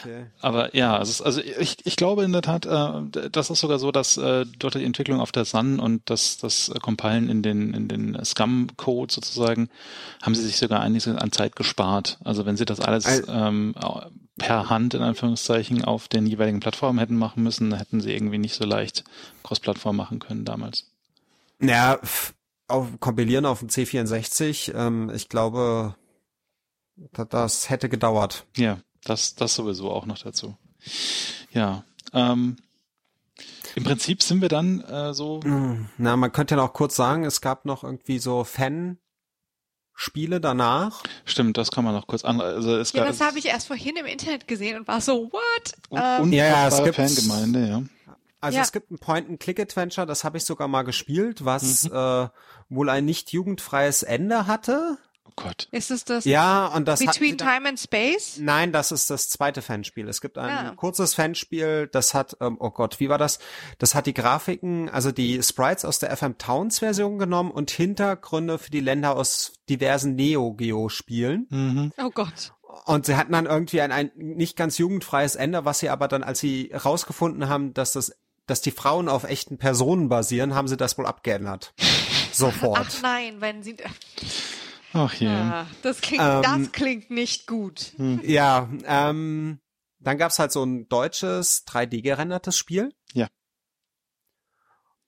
Okay. 0.00 0.26
Aber 0.40 0.74
ja, 0.76 0.96
also, 0.96 1.24
also 1.24 1.40
ich, 1.40 1.84
ich 1.84 1.96
glaube 1.96 2.22
in 2.22 2.32
der 2.32 2.42
Tat, 2.42 2.66
äh, 2.66 3.30
das 3.30 3.50
ist 3.50 3.60
sogar 3.60 3.78
so, 3.78 3.90
dass 3.90 4.16
äh, 4.16 4.46
dort 4.58 4.74
die 4.74 4.84
Entwicklung 4.84 5.20
auf 5.20 5.32
der 5.32 5.44
Sun 5.44 5.80
und 5.80 6.08
das, 6.08 6.38
das 6.38 6.72
Compilen 6.80 7.28
in 7.28 7.42
den, 7.42 7.74
in 7.74 7.88
den 7.88 8.24
Scum-Code 8.24 9.12
sozusagen, 9.12 9.68
haben 10.22 10.34
sie 10.34 10.44
sich 10.44 10.58
sogar 10.58 10.80
einiges 10.80 11.08
an 11.08 11.32
Zeit 11.32 11.56
gespart. 11.56 12.18
Also 12.22 12.46
wenn 12.46 12.56
sie 12.56 12.66
das 12.66 12.80
alles 12.80 13.24
ähm, 13.28 13.74
per 14.38 14.70
Hand 14.70 14.94
in 14.94 15.02
Anführungszeichen 15.02 15.84
auf 15.84 16.06
den 16.06 16.26
jeweiligen 16.26 16.60
Plattformen 16.60 17.00
hätten 17.00 17.16
machen 17.16 17.42
müssen, 17.42 17.74
hätten 17.74 18.00
sie 18.00 18.12
irgendwie 18.12 18.38
nicht 18.38 18.54
so 18.54 18.64
leicht 18.64 19.02
Cross-Plattform 19.42 19.96
machen 19.96 20.20
können 20.20 20.44
damals. 20.44 20.86
Ja, 21.60 21.98
auf, 22.68 22.88
kompilieren 23.00 23.46
auf 23.46 23.60
dem 23.60 23.68
C64, 23.68 24.74
ähm, 24.74 25.10
ich 25.14 25.28
glaube, 25.28 25.96
das 27.12 27.70
hätte 27.70 27.88
gedauert. 27.88 28.46
Ja, 28.56 28.78
das, 29.04 29.34
das 29.34 29.54
sowieso 29.54 29.90
auch 29.90 30.06
noch 30.06 30.18
dazu. 30.18 30.56
Ja, 31.52 31.84
ähm, 32.12 32.56
im 33.74 33.84
Prinzip 33.84 34.22
sind 34.22 34.40
wir 34.42 34.48
dann 34.48 34.80
äh, 34.80 35.14
so. 35.14 35.40
Hm, 35.42 35.88
na, 35.98 36.16
man 36.16 36.32
könnte 36.32 36.54
ja 36.54 36.62
noch 36.62 36.72
kurz 36.72 36.96
sagen, 36.96 37.24
es 37.24 37.40
gab 37.40 37.64
noch 37.64 37.84
irgendwie 37.84 38.18
so 38.18 38.44
Fan. 38.44 38.98
Spiele 39.94 40.40
danach. 40.40 41.02
Stimmt, 41.24 41.56
das 41.56 41.72
kann 41.72 41.84
man 41.84 41.92
noch 41.92 42.06
kurz 42.06 42.24
an. 42.24 42.40
Also 42.40 42.76
es 42.76 42.92
ja, 42.92 43.04
das 43.04 43.20
habe 43.20 43.36
ich 43.40 43.46
erst 43.46 43.66
vorhin 43.66 43.96
im 43.96 44.06
Internet 44.06 44.46
gesehen 44.46 44.78
und 44.78 44.86
war 44.86 45.00
so, 45.00 45.32
what? 45.32 45.72
Und, 45.88 46.00
ähm, 46.00 46.32
ja, 46.32 46.46
ja, 46.46 46.68
es 46.68 46.84
gibt 46.84 46.94
Fangemeinde, 46.94 47.68
ja. 47.68 47.82
Also 48.40 48.56
ja. 48.56 48.62
es 48.62 48.72
gibt 48.72 48.90
ein 48.90 48.98
Point-and-Click-Adventure, 48.98 50.06
das 50.06 50.24
habe 50.24 50.38
ich 50.38 50.44
sogar 50.44 50.68
mal 50.68 50.82
gespielt, 50.82 51.44
was 51.44 51.84
mhm. 51.84 51.96
äh, 51.96 52.28
wohl 52.68 52.88
ein 52.88 53.04
nicht 53.04 53.32
jugendfreies 53.32 54.02
Ende 54.02 54.46
hatte. 54.46 54.98
Oh 55.28 55.32
Gott. 55.36 55.68
Ist 55.72 55.90
es 55.90 56.04
das? 56.04 56.24
Ja, 56.24 56.66
und 56.66 56.88
das 56.88 57.00
Between 57.00 57.32
hat, 57.32 57.40
Time 57.40 57.68
and 57.68 57.80
Space? 57.80 58.38
Nein, 58.40 58.72
das 58.72 58.92
ist 58.92 59.10
das 59.10 59.28
zweite 59.28 59.60
Fanspiel. 59.60 60.08
Es 60.08 60.20
gibt 60.20 60.38
ein 60.38 60.48
ja. 60.48 60.74
kurzes 60.74 61.14
Fanspiel, 61.14 61.88
das 61.90 62.14
hat, 62.14 62.36
ähm, 62.40 62.56
oh 62.60 62.70
Gott, 62.70 63.00
wie 63.00 63.08
war 63.08 63.18
das? 63.18 63.38
Das 63.78 63.94
hat 63.94 64.06
die 64.06 64.14
Grafiken, 64.14 64.88
also 64.88 65.12
die 65.12 65.42
Sprites 65.42 65.84
aus 65.84 65.98
der 65.98 66.16
FM 66.16 66.38
Towns 66.38 66.78
Version 66.78 67.18
genommen 67.18 67.50
und 67.50 67.70
Hintergründe 67.70 68.58
für 68.58 68.70
die 68.70 68.80
Länder 68.80 69.16
aus 69.16 69.52
diversen 69.68 70.14
Neo 70.14 70.54
Geo 70.54 70.88
Spielen. 70.88 71.46
Mhm. 71.50 71.92
Oh 71.98 72.10
Gott. 72.10 72.54
Und 72.84 73.06
sie 73.06 73.16
hatten 73.16 73.32
dann 73.32 73.46
irgendwie 73.46 73.80
ein, 73.80 73.92
ein 73.92 74.12
nicht 74.14 74.56
ganz 74.56 74.78
jugendfreies 74.78 75.34
Ende, 75.34 75.64
was 75.64 75.80
sie 75.80 75.90
aber 75.90 76.08
dann, 76.08 76.22
als 76.22 76.40
sie 76.40 76.72
rausgefunden 76.72 77.48
haben, 77.48 77.74
dass 77.74 77.92
das 77.92 78.16
dass 78.48 78.60
die 78.60 78.70
Frauen 78.70 79.08
auf 79.08 79.24
echten 79.24 79.58
Personen 79.58 80.08
basieren, 80.08 80.54
haben 80.54 80.68
sie 80.68 80.76
das 80.76 80.98
wohl 80.98 81.06
abgeändert. 81.06 81.74
Sofort. 82.32 82.80
Ach 82.80 83.02
nein, 83.02 83.40
wenn 83.40 83.62
sie. 83.62 83.76
Ach 84.92 85.12
je. 85.14 85.28
Ja, 85.28 85.66
das 85.82 86.00
klingt, 86.00 86.22
ähm, 86.22 86.42
das 86.42 86.72
klingt 86.72 87.10
nicht 87.10 87.46
gut. 87.46 87.92
Hm. 87.96 88.20
Ja, 88.24 88.68
ähm, 88.84 89.60
dann 90.00 90.18
gab's 90.18 90.38
halt 90.38 90.52
so 90.52 90.64
ein 90.64 90.88
deutsches 90.88 91.66
3D-gerendertes 91.66 92.56
Spiel. 92.56 92.94
Ja. 93.12 93.28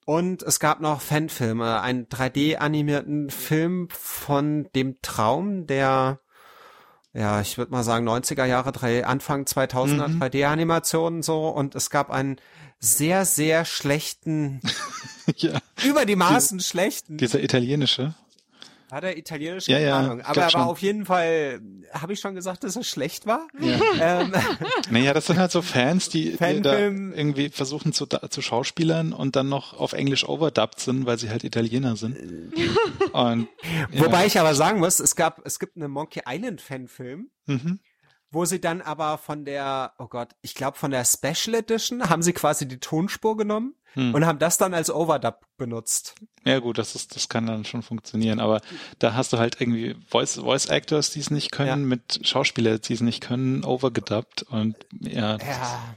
Und 0.05 0.43
es 0.43 0.59
gab 0.59 0.81
noch 0.81 1.01
Fanfilme, 1.01 1.81
einen 1.81 2.07
3D-animierten 2.07 3.29
Film 3.29 3.87
von 3.89 4.69
dem 4.75 5.01
Traum 5.01 5.67
der, 5.67 6.19
ja, 7.13 7.41
ich 7.41 7.57
würde 7.57 7.71
mal 7.71 7.83
sagen 7.83 8.07
90er 8.07 8.45
Jahre, 8.45 8.71
drei, 8.71 9.05
Anfang 9.05 9.43
2000er 9.43 10.07
mhm. 10.07 10.21
3D-Animationen 10.21 11.23
so. 11.23 11.47
Und 11.47 11.75
es 11.75 11.89
gab 11.89 12.09
einen 12.09 12.37
sehr, 12.81 13.25
sehr 13.25 13.63
schlechten, 13.63 14.59
ja. 15.37 15.59
über 15.85 16.05
die 16.05 16.15
Maßen 16.15 16.57
die, 16.57 16.63
schlechten. 16.63 17.17
Dieser 17.17 17.41
italienische. 17.41 18.15
Hat 18.89 19.05
er 19.05 19.17
italienische 19.17 19.71
ja, 19.71 19.79
ja, 19.79 19.99
Ahnung. 19.99 20.21
Aber 20.21 20.41
er 20.41 20.53
war 20.53 20.67
auf 20.67 20.81
jeden 20.81 21.05
Fall, 21.05 21.61
habe 21.93 22.11
ich 22.11 22.19
schon 22.19 22.35
gesagt, 22.35 22.65
dass 22.65 22.75
er 22.75 22.83
schlecht 22.83 23.25
war? 23.25 23.47
Ja. 23.57 24.21
ähm, 24.21 24.33
naja, 24.89 25.13
das 25.13 25.27
sind 25.27 25.37
halt 25.37 25.51
so 25.51 25.61
Fans, 25.61 26.09
die, 26.09 26.31
die 26.31 26.61
da 26.61 26.77
irgendwie 26.77 27.49
versuchen 27.49 27.93
zu, 27.93 28.07
zu 28.07 28.41
Schauspielern 28.41 29.13
und 29.13 29.37
dann 29.37 29.47
noch 29.47 29.79
auf 29.79 29.93
Englisch 29.93 30.27
overdubbed 30.27 30.79
sind, 30.79 31.05
weil 31.05 31.17
sie 31.17 31.29
halt 31.29 31.45
Italiener 31.45 31.95
sind. 31.95 32.17
und, 33.13 33.47
Wobei 33.93 34.25
ich 34.25 34.37
aber 34.39 34.55
sagen 34.55 34.79
muss, 34.79 34.99
es 34.99 35.15
gab, 35.15 35.45
es 35.45 35.59
gibt 35.59 35.77
einen 35.77 35.91
Monkey 35.91 36.23
Island 36.27 36.59
Fanfilm. 36.59 37.29
Mhm 37.45 37.79
wo 38.31 38.45
sie 38.45 38.61
dann 38.61 38.81
aber 38.81 39.17
von 39.17 39.45
der, 39.45 39.93
oh 39.99 40.07
Gott, 40.07 40.29
ich 40.41 40.55
glaube 40.55 40.77
von 40.77 40.91
der 40.91 41.05
Special 41.05 41.55
Edition 41.55 42.09
haben 42.09 42.23
sie 42.23 42.33
quasi 42.33 42.67
die 42.67 42.79
Tonspur 42.79 43.37
genommen 43.37 43.75
hm. 43.93 44.13
und 44.13 44.25
haben 44.25 44.39
das 44.39 44.57
dann 44.57 44.73
als 44.73 44.89
Overdub 44.89 45.45
benutzt. 45.57 46.15
Ja 46.45 46.59
gut, 46.59 46.77
das 46.77 46.95
ist, 46.95 47.15
das 47.15 47.29
kann 47.29 47.45
dann 47.45 47.65
schon 47.65 47.83
funktionieren, 47.83 48.39
aber 48.39 48.61
da 48.99 49.13
hast 49.13 49.33
du 49.33 49.37
halt 49.37 49.59
irgendwie 49.59 49.95
Voice, 50.07 50.35
Voice 50.35 50.67
Actors, 50.67 51.11
die 51.11 51.19
es 51.19 51.29
nicht 51.29 51.51
können, 51.51 51.67
ja. 51.67 51.75
mit 51.87 52.21
Schauspieler, 52.23 52.79
die 52.79 52.93
es 52.93 53.01
nicht 53.01 53.21
können, 53.21 53.63
overgedubbt 53.63 54.43
und 54.43 54.75
ja. 54.99 55.37
Ja. 55.37 55.95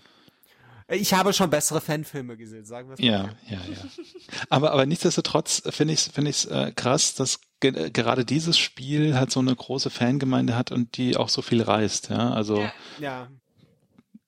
Ich 0.89 1.15
habe 1.15 1.33
schon 1.33 1.51
bessere 1.51 1.81
Fanfilme 1.81 2.37
gesehen, 2.37 2.65
sagen 2.65 2.89
wir 2.89 2.95
es 2.95 3.01
mal. 3.01 3.07
Ja, 3.07 3.23
ja, 3.49 3.59
ja. 3.73 3.85
Aber, 4.51 4.73
aber 4.73 4.87
nichtsdestotrotz 4.87 5.63
finde 5.71 5.95
ich 5.95 6.01
es 6.01 6.09
finde 6.09 6.31
ich 6.31 6.51
äh, 6.51 6.73
krass, 6.73 7.15
dass 7.15 7.41
ge 7.61 7.91
gerade 7.91 8.25
dieses 8.25 8.59
Spiel 8.59 9.15
halt 9.15 9.31
so 9.31 9.41
eine 9.41 9.55
große 9.55 9.91
Fangemeinde 9.91 10.57
hat 10.57 10.73
und 10.73 10.97
die 10.97 11.17
auch 11.17 11.29
so 11.31 11.43
viel 11.43 11.63
reist. 11.63 12.11
Ja, 12.11 12.31
also 12.31 12.61
ja. 12.61 12.73
ja. 13.01 13.29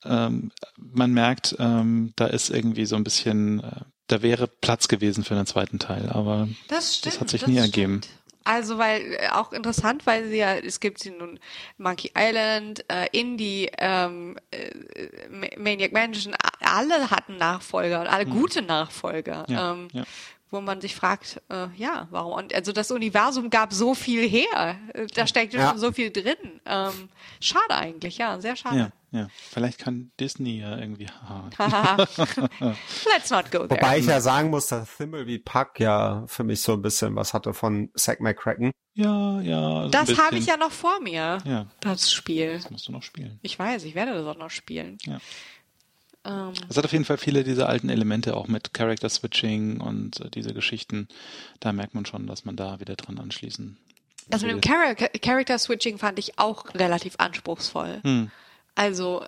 Ähm, 0.05 0.53
man 0.77 1.13
merkt, 1.13 1.57
ähm, 1.59 2.13
da 2.17 2.27
ist 2.27 2.51
irgendwie 2.51 2.87
so 2.87 2.97
ein 2.97 3.05
bisschen, 3.05 3.63
äh, 3.63 3.81
da 4.07 4.23
wäre 4.23 4.47
Platz 4.47 4.89
gewesen 4.89 5.25
für 5.25 5.35
einen 5.35 5.47
zweiten 5.47 5.79
Teil, 5.79 6.09
aber 6.11 6.49
das, 6.69 6.97
stimmt, 6.97 7.15
das 7.15 7.21
hat 7.21 7.31
sich 7.31 7.41
das 7.41 7.49
nie 7.51 7.59
stimmt. 7.59 7.77
ergeben. 7.77 8.01
Also 8.47 8.79
weil 8.79 9.15
äh, 9.15 9.29
auch 9.33 9.53
interessant, 9.53 10.07
weil 10.07 10.29
sie 10.29 10.39
ja, 10.39 10.55
es 10.55 10.79
gibt 10.79 11.01
sie 11.01 11.11
nun 11.11 11.41
Monkey 11.79 12.13
Island, 12.17 12.85
äh, 12.89 13.09
Indie, 13.11 13.69
ähm, 13.79 14.39
äh, 14.53 15.59
Maniac 15.59 15.93
Mansion, 15.93 16.35
alle 16.61 17.11
hatten 17.11 17.37
Nachfolger 17.39 18.01
und 18.03 18.07
alle 18.07 18.25
hm. 18.25 18.31
gute 18.31 18.63
Nachfolger. 18.63 19.45
Ja, 19.49 19.73
ähm, 19.73 19.89
ja 19.93 20.05
wo 20.51 20.61
man 20.61 20.81
sich 20.81 20.95
fragt, 20.95 21.43
äh, 21.51 21.69
ja, 21.77 22.07
warum? 22.11 22.33
Und 22.33 22.55
also 22.55 22.73
das 22.73 22.91
Universum 22.91 23.51
gab 23.51 23.73
so 23.73 23.95
viel 23.95 24.29
her, 24.29 24.77
da 25.15 25.27
steckt 25.27 25.55
ja. 25.55 25.71
schon 25.71 25.79
so 25.79 25.93
viel 25.93 26.11
drin. 26.11 26.37
Ähm, 26.65 27.09
schade 27.41 27.71
eigentlich, 27.71 28.19
ja, 28.19 28.41
sehr 28.41 28.55
schade. 28.57 28.93
Ja, 29.11 29.19
ja. 29.19 29.29
Vielleicht 29.51 29.79
kann 29.79 30.13
Disney 30.21 30.61
ja 30.61 30.77
irgendwie. 30.77 31.07
Let's 31.59 33.31
not 33.31 33.51
go 33.51 33.67
there. 33.67 33.71
Wobei 33.71 33.99
ich 33.99 34.07
ja 34.07 34.21
sagen 34.21 34.51
muss, 34.51 34.69
dass 34.69 34.97
Thimbleby 34.97 35.39
Puck 35.39 35.81
ja 35.81 36.25
für 36.27 36.45
mich 36.45 36.61
so 36.61 36.75
ein 36.75 36.83
bisschen 36.83 37.17
was 37.17 37.35
hatte 37.35 37.53
von 37.53 37.91
Zack 37.97 38.21
McCracken. 38.21 38.73
Ja, 38.95 39.41
ja. 39.41 39.81
Also 39.81 39.91
das 39.91 40.19
habe 40.19 40.39
ich 40.39 40.47
ja 40.47 40.57
noch 40.57 40.73
vor 40.73 41.01
mir. 41.01 41.39
Ja. 41.45 41.67
Das 41.81 42.13
Spiel. 42.13 42.55
Das 42.55 42.71
musst 42.71 42.89
du 42.89 42.93
noch 42.93 43.03
spielen. 43.03 43.39
Ich 43.43 43.59
weiß, 43.59 43.85
ich 43.85 43.95
werde 43.95 44.15
das 44.15 44.27
auch 44.27 44.39
noch 44.39 44.51
spielen. 44.51 44.99
Ja. 45.05 45.19
Ähm, 46.27 46.53
es 46.69 46.77
hat 46.77 46.85
auf 46.85 46.93
jeden 46.93 47.05
Fall 47.05 47.19
viele 47.19 47.45
dieser 47.45 47.69
alten 47.69 47.89
Elemente 47.89 48.37
auch 48.37 48.49
mit 48.49 48.75
Character 48.75 49.09
Switching 49.09 49.81
und 49.81 50.21
äh, 50.21 50.31
diese 50.31 50.53
Geschichten. 50.53 51.09
Da 51.61 51.73
merkt 51.73 51.95
man 51.95 52.07
schon, 52.07 52.27
dass 52.27 52.45
man 52.45 52.57
da 52.57 52.81
wieder 52.81 52.97
dran 52.97 53.19
anschließen. 53.19 53.77
Also 54.33 54.47
mit 54.47 54.57
dem 54.57 54.63
Char 54.63 54.95
Character 54.95 55.59
Switching 55.59 55.99
fand 55.99 56.19
ich 56.19 56.39
auch 56.39 56.75
relativ 56.75 57.15
anspruchsvoll. 57.19 58.01
Hm. 58.03 58.31
Also 58.75 59.25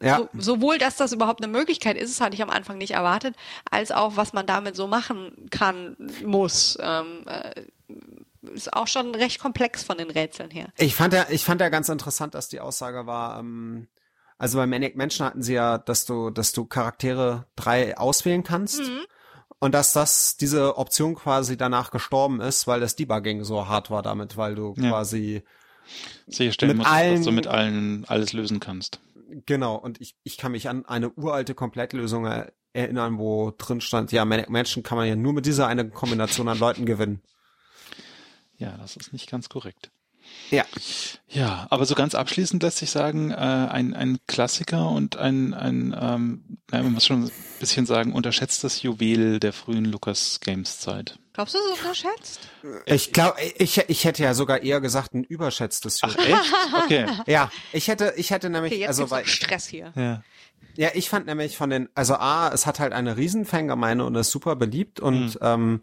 ja. 0.00 0.18
So, 0.18 0.28
sowohl, 0.38 0.78
dass 0.78 0.96
das 0.96 1.12
überhaupt 1.12 1.42
eine 1.42 1.50
Möglichkeit 1.50 1.96
ist, 1.96 2.14
das 2.14 2.24
hatte 2.24 2.34
ich 2.34 2.42
am 2.42 2.50
Anfang 2.50 2.78
nicht 2.78 2.92
erwartet, 2.92 3.34
als 3.68 3.90
auch, 3.90 4.16
was 4.16 4.32
man 4.32 4.46
damit 4.46 4.76
so 4.76 4.86
machen 4.86 5.48
kann, 5.50 5.96
muss. 6.24 6.78
Ähm, 6.80 7.24
äh, 7.26 7.62
ist 8.54 8.72
auch 8.72 8.86
schon 8.86 9.14
recht 9.14 9.40
komplex 9.40 9.82
von 9.82 9.98
den 9.98 10.10
Rätseln 10.10 10.50
her. 10.50 10.68
Ich 10.76 10.94
fand 10.94 11.12
ja, 11.14 11.26
ich 11.30 11.44
fand 11.44 11.60
ja 11.60 11.68
ganz 11.68 11.88
interessant, 11.88 12.34
dass 12.34 12.48
die 12.48 12.60
Aussage 12.60 13.06
war, 13.06 13.40
ähm, 13.40 13.88
also 14.38 14.58
bei 14.58 14.66
Manic 14.66 14.96
Mansion 14.96 15.26
hatten 15.26 15.42
sie 15.42 15.54
ja, 15.54 15.78
dass 15.78 16.06
du, 16.06 16.30
dass 16.30 16.52
du 16.52 16.64
Charaktere 16.64 17.46
drei 17.56 17.96
auswählen 17.98 18.44
kannst. 18.44 18.80
Mhm. 18.80 19.00
Und 19.60 19.74
dass 19.74 19.92
das, 19.92 20.36
diese 20.36 20.78
Option 20.78 21.16
quasi 21.16 21.56
danach 21.56 21.90
gestorben 21.90 22.40
ist, 22.40 22.68
weil 22.68 22.78
das 22.78 22.94
Debugging 22.94 23.42
so 23.42 23.66
hart 23.66 23.90
war 23.90 24.02
damit, 24.02 24.36
weil 24.36 24.54
du 24.54 24.72
ja. 24.76 24.90
quasi 24.90 25.42
sicherstellen 26.28 26.76
mit 26.76 26.78
musst, 26.78 26.90
allen, 26.90 27.16
dass 27.16 27.24
du 27.24 27.32
mit 27.32 27.46
allen 27.48 28.04
alles 28.06 28.32
lösen 28.32 28.60
kannst. 28.60 29.00
Genau, 29.46 29.74
und 29.74 30.00
ich, 30.00 30.14
ich 30.22 30.36
kann 30.36 30.52
mich 30.52 30.68
an 30.68 30.86
eine 30.86 31.10
uralte 31.10 31.56
Komplettlösung 31.56 32.26
erinnern, 32.72 33.18
wo 33.18 33.52
drin 33.56 33.80
stand, 33.80 34.12
ja, 34.12 34.24
Manic 34.24 34.48
Mansion 34.48 34.84
kann 34.84 34.96
man 34.96 35.08
ja 35.08 35.16
nur 35.16 35.32
mit 35.32 35.44
dieser 35.44 35.66
eine 35.66 35.90
Kombination 35.90 36.48
an 36.48 36.60
Leuten 36.60 36.86
gewinnen. 36.86 37.20
Ja, 38.58 38.76
das 38.76 38.96
ist 38.96 39.12
nicht 39.12 39.28
ganz 39.28 39.48
korrekt. 39.48 39.90
Ja. 40.50 40.64
Ja, 41.28 41.66
aber 41.68 41.84
so 41.84 41.94
ganz 41.94 42.14
abschließend 42.14 42.62
lässt 42.62 42.78
sich 42.78 42.90
sagen, 42.90 43.30
äh, 43.30 43.34
ein, 43.34 43.92
ein 43.94 44.18
Klassiker 44.26 44.88
und 44.88 45.16
ein, 45.16 45.52
ein 45.52 45.94
ähm, 46.00 46.58
man 46.70 46.92
muss 46.92 47.04
schon 47.04 47.24
ein 47.24 47.30
bisschen 47.60 47.84
sagen, 47.84 48.14
unterschätztes 48.14 48.82
Juwel 48.82 49.38
der 49.38 49.52
frühen 49.52 49.84
Lucas 49.84 50.40
Games 50.40 50.78
Zeit. 50.78 51.18
Glaubst 51.34 51.54
du, 51.54 51.58
so 51.58 51.74
unterschätzt? 51.74 52.40
Ich 52.86 53.12
glaube, 53.12 53.36
ich, 53.58 53.78
ich 53.88 54.04
hätte 54.04 54.22
ja 54.22 54.34
sogar 54.34 54.62
eher 54.62 54.80
gesagt 54.80 55.14
ein 55.14 55.22
überschätztes 55.22 56.00
Juwel. 56.00 56.16
Ach, 56.18 56.40
echt? 56.40 56.54
Okay. 56.84 57.06
Ja, 57.26 57.50
ich 57.72 57.88
hätte, 57.88 58.14
ich 58.16 58.30
hätte 58.30 58.48
nämlich, 58.50 58.72
okay, 58.72 58.80
jetzt 58.80 58.88
also 58.88 59.10
weil 59.10 59.26
Stress 59.26 59.66
hier. 59.66 59.92
Ja. 59.94 60.22
Ja, 60.76 60.90
ich 60.94 61.08
fand 61.08 61.26
nämlich 61.26 61.56
von 61.56 61.70
den, 61.70 61.88
also 61.94 62.14
A, 62.14 62.50
es 62.52 62.64
hat 62.64 62.80
halt 62.80 62.92
eine 62.92 63.16
riesen 63.16 63.44
Fangemeinde 63.44 64.04
und 64.04 64.14
ist 64.14 64.30
super 64.30 64.56
beliebt 64.56 65.00
und 65.00 65.34
mhm. 65.34 65.40
ähm, 65.42 65.80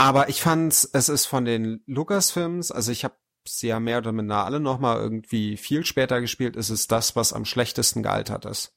aber 0.00 0.28
ich 0.28 0.40
fand's, 0.40 0.88
es 0.92 1.08
ist 1.08 1.26
von 1.26 1.44
den 1.44 1.82
Lucas-Films, 1.86 2.72
also 2.72 2.90
ich 2.90 3.04
habe 3.04 3.14
sie 3.46 3.68
ja 3.68 3.80
mehr 3.80 3.98
oder 3.98 4.12
minder 4.12 4.44
alle 4.44 4.60
nochmal 4.60 4.98
irgendwie 4.98 5.56
viel 5.56 5.84
später 5.84 6.20
gespielt, 6.20 6.56
ist 6.56 6.70
es 6.70 6.86
das, 6.88 7.16
was 7.16 7.32
am 7.32 7.44
schlechtesten 7.44 8.02
gealtert 8.02 8.44
ist. 8.44 8.72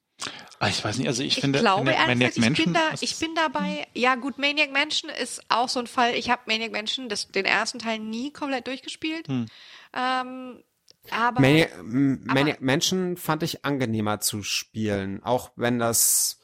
Ah, 0.59 0.69
ich 0.69 0.83
weiß 0.83 0.97
nicht, 0.97 1.07
also 1.07 1.23
ich, 1.23 1.37
ich 1.37 1.41
finde, 1.41 1.59
glaube, 1.59 1.85
Maniac, 1.85 2.07
Maniac 2.07 2.37
Mansion, 2.37 2.53
ich 2.53 2.63
bin 2.63 2.73
da, 2.73 2.93
ich 3.01 3.19
bin 3.19 3.35
dabei. 3.35 3.87
Ja, 3.93 4.15
gut, 4.15 4.37
Maniac 4.37 4.71
Mansion 4.71 5.09
ist 5.09 5.41
auch 5.49 5.67
so 5.67 5.79
ein 5.79 5.87
Fall. 5.87 6.13
Ich 6.15 6.29
habe 6.29 6.43
Maniac 6.45 6.71
Mansion 6.71 7.09
das, 7.09 7.27
den 7.29 7.45
ersten 7.45 7.79
Teil 7.79 7.99
nie 7.99 8.31
komplett 8.31 8.67
durchgespielt. 8.67 9.27
Hm. 9.27 9.47
Ähm, 9.93 10.63
aber, 11.09 11.41
Maniac, 11.41 11.71
Maniac 11.83 12.61
Mansion 12.61 13.17
fand 13.17 13.43
ich 13.43 13.65
angenehmer 13.65 14.21
zu 14.21 14.43
spielen, 14.43 15.21
auch 15.23 15.51
wenn 15.55 15.79
das 15.79 16.39